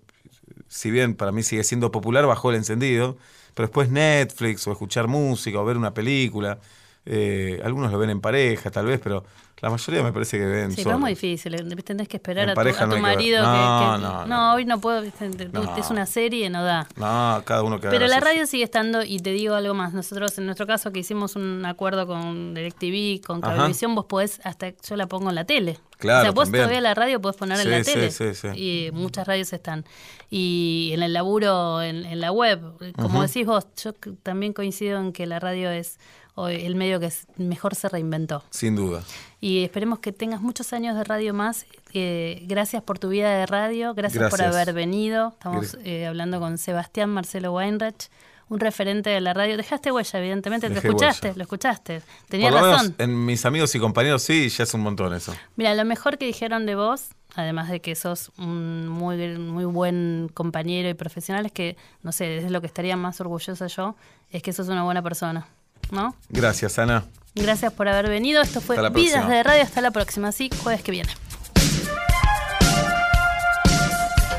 si 0.68 0.90
bien 0.90 1.14
para 1.14 1.32
mí 1.32 1.42
sigue 1.42 1.64
siendo 1.64 1.90
popular, 1.90 2.26
bajó 2.26 2.50
el 2.50 2.56
encendido. 2.56 3.16
Pero 3.54 3.68
después 3.68 3.90
Netflix 3.90 4.66
o 4.66 4.72
escuchar 4.72 5.06
música 5.08 5.60
o 5.60 5.64
ver 5.64 5.76
una 5.76 5.94
película. 5.94 6.58
eh, 7.06 7.60
algunos 7.64 7.92
lo 7.92 7.98
ven 7.98 8.10
en 8.10 8.20
pareja, 8.20 8.70
tal 8.70 8.86
vez, 8.86 9.00
pero 9.02 9.24
la 9.64 9.70
mayoría 9.70 10.02
me 10.02 10.12
parece 10.12 10.36
que 10.38 10.44
ven 10.44 10.70
Sí, 10.72 10.82
pero 10.84 10.96
es 10.96 11.00
muy 11.00 11.10
difícil. 11.12 11.54
eh, 11.54 11.64
Tenés 11.82 12.06
que 12.06 12.18
esperar 12.18 12.50
a 12.50 12.54
tu, 12.54 12.60
a 12.60 12.72
tu 12.72 12.86
no 12.86 12.98
marido 12.98 13.40
que, 13.40 13.46
No, 13.48 13.94
que- 13.96 14.02
no, 14.02 14.26
no, 14.26 14.54
hoy 14.54 14.66
no 14.66 14.78
puedo. 14.78 15.02
Es 15.02 15.90
una 15.90 16.04
serie, 16.04 16.50
no 16.50 16.62
da. 16.62 16.86
No, 16.96 17.42
cada 17.46 17.62
uno 17.62 17.80
que 17.80 17.88
Pero 17.88 18.06
la 18.06 18.20
radio 18.20 18.46
sigue 18.46 18.62
estando, 18.64 19.02
y 19.02 19.20
te 19.20 19.30
digo 19.30 19.54
algo 19.54 19.72
más, 19.72 19.94
nosotros 19.94 20.36
en 20.36 20.44
nuestro 20.44 20.66
caso 20.66 20.92
que 20.92 21.00
hicimos 21.00 21.34
un 21.34 21.64
acuerdo 21.64 22.06
con 22.06 22.52
DirecTV, 22.52 23.24
con. 23.26 23.40
Cablevisión, 23.40 23.94
vos 23.94 24.04
podés, 24.04 24.40
hasta 24.44 24.68
yo 24.86 24.96
la 24.96 25.06
pongo 25.06 25.30
en 25.30 25.34
la 25.36 25.44
tele. 25.44 25.78
Claro, 25.96 26.18
o 26.18 26.22
sea, 26.22 26.30
vos 26.32 26.44
también. 26.44 26.64
todavía 26.64 26.80
la 26.82 26.92
radio 26.94 27.20
podés 27.20 27.36
poner 27.38 27.58
en 27.60 27.70
la 27.70 27.82
sí, 27.84 27.92
tele. 27.94 28.10
sí, 28.10 28.34
sí. 28.34 28.48
Y 28.54 28.90
muchas 28.92 29.26
radios 29.26 29.50
están. 29.54 29.84
Y 30.28 30.90
en 30.92 31.02
el 31.02 31.12
laburo, 31.14 31.80
en, 31.80 32.04
en 32.04 32.20
la 32.20 32.32
web, 32.32 32.60
como 32.96 33.22
decís 33.22 33.46
vos, 33.46 33.66
yo 33.82 33.92
también 34.22 34.52
coincido 34.52 34.98
en 35.00 35.12
que 35.12 35.24
la 35.26 35.38
radio 35.40 35.70
es 35.70 35.98
hoy 36.34 36.64
el 36.64 36.74
medio 36.74 37.00
que 37.00 37.12
mejor 37.36 37.74
se 37.74 37.88
reinventó. 37.88 38.42
Sin 38.50 38.76
duda. 38.76 39.02
Y 39.40 39.64
esperemos 39.64 39.98
que 39.98 40.12
tengas 40.12 40.40
muchos 40.40 40.72
años 40.72 40.96
de 40.96 41.04
radio 41.04 41.34
más. 41.34 41.66
Eh, 41.92 42.42
gracias 42.46 42.82
por 42.82 42.98
tu 42.98 43.08
vida 43.08 43.36
de 43.36 43.46
radio, 43.46 43.94
gracias, 43.94 44.30
por 44.30 44.42
haber 44.42 44.72
venido. 44.72 45.28
Estamos 45.28 45.76
eh, 45.84 46.06
hablando 46.06 46.40
con 46.40 46.58
Sebastián 46.58 47.10
Marcelo 47.10 47.52
Weinreich, 47.52 48.08
un 48.48 48.60
referente 48.60 49.10
de 49.10 49.20
la 49.20 49.32
radio. 49.32 49.56
Dejaste 49.56 49.92
huella, 49.92 50.18
evidentemente, 50.18 50.66
escuchaste, 50.66 51.28
huella. 51.28 51.38
lo 51.38 51.42
escuchaste. 51.42 52.02
Tenías 52.28 52.50
Por 52.50 52.60
lo 52.60 52.66
menos 52.66 52.82
razón. 52.82 52.94
en 52.98 53.24
mis 53.24 53.44
amigos 53.44 53.74
y 53.74 53.78
compañeros 53.78 54.22
sí, 54.22 54.48
ya 54.48 54.64
es 54.64 54.74
un 54.74 54.80
montón 54.80 55.12
eso. 55.14 55.34
Mira, 55.56 55.74
lo 55.74 55.84
mejor 55.84 56.18
que 56.18 56.26
dijeron 56.26 56.66
de 56.66 56.74
vos, 56.74 57.08
además 57.34 57.70
de 57.70 57.80
que 57.80 57.94
sos 57.94 58.32
un 58.38 58.88
muy, 58.88 59.16
muy 59.38 59.64
buen 59.66 60.30
compañero 60.34 60.88
y 60.88 60.94
profesional, 60.94 61.46
es 61.46 61.52
que, 61.52 61.76
no 62.02 62.12
sé, 62.12 62.38
es 62.38 62.50
lo 62.50 62.60
que 62.60 62.66
estaría 62.66 62.96
más 62.96 63.20
orgullosa 63.20 63.66
yo, 63.68 63.94
es 64.30 64.42
que 64.42 64.52
sos 64.52 64.68
una 64.68 64.82
buena 64.82 65.02
persona. 65.02 65.46
¿No? 65.90 66.14
Gracias, 66.28 66.78
Ana. 66.78 67.04
Gracias 67.34 67.72
por 67.72 67.88
haber 67.88 68.08
venido. 68.08 68.42
Esto 68.42 68.60
fue 68.60 68.76
Vidas 68.76 68.92
próxima. 68.92 69.28
de 69.28 69.42
Radio. 69.42 69.62
Hasta 69.62 69.80
la 69.80 69.90
próxima, 69.90 70.32
sí, 70.32 70.50
jueves 70.62 70.82
que 70.82 70.92
viene. 70.92 71.12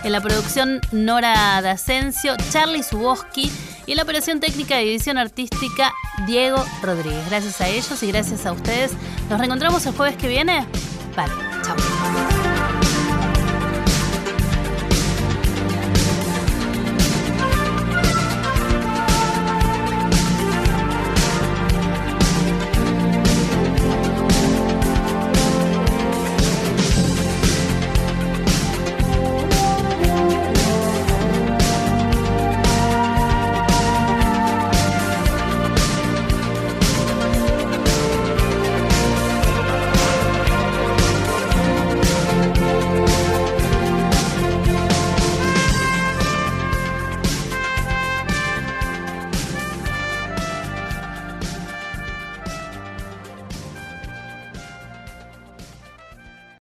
En 0.04 0.12
la 0.12 0.22
producción 0.22 0.82
Nora 0.92 1.62
D'Asensio, 1.64 2.36
Charlie 2.52 2.84
Suboski 2.84 3.52
y 3.88 3.92
en 3.92 3.98
la 3.98 4.04
operación 4.04 4.40
técnica 4.40 4.80
y 4.82 4.90
edición 4.90 5.18
artística 5.18 5.92
Diego 6.28 6.64
Rodríguez. 6.84 7.28
Gracias 7.28 7.60
a 7.60 7.68
ellos 7.68 8.02
y 8.04 8.08
gracias 8.12 8.46
a 8.46 8.52
ustedes. 8.52 8.92
Nos 9.30 9.40
reencontramos 9.40 9.86
el 9.88 9.94
jueves 9.94 10.16
que 10.16 10.28
viene. 10.28 10.68
Vale, 11.16 11.34
chao. 11.64 12.35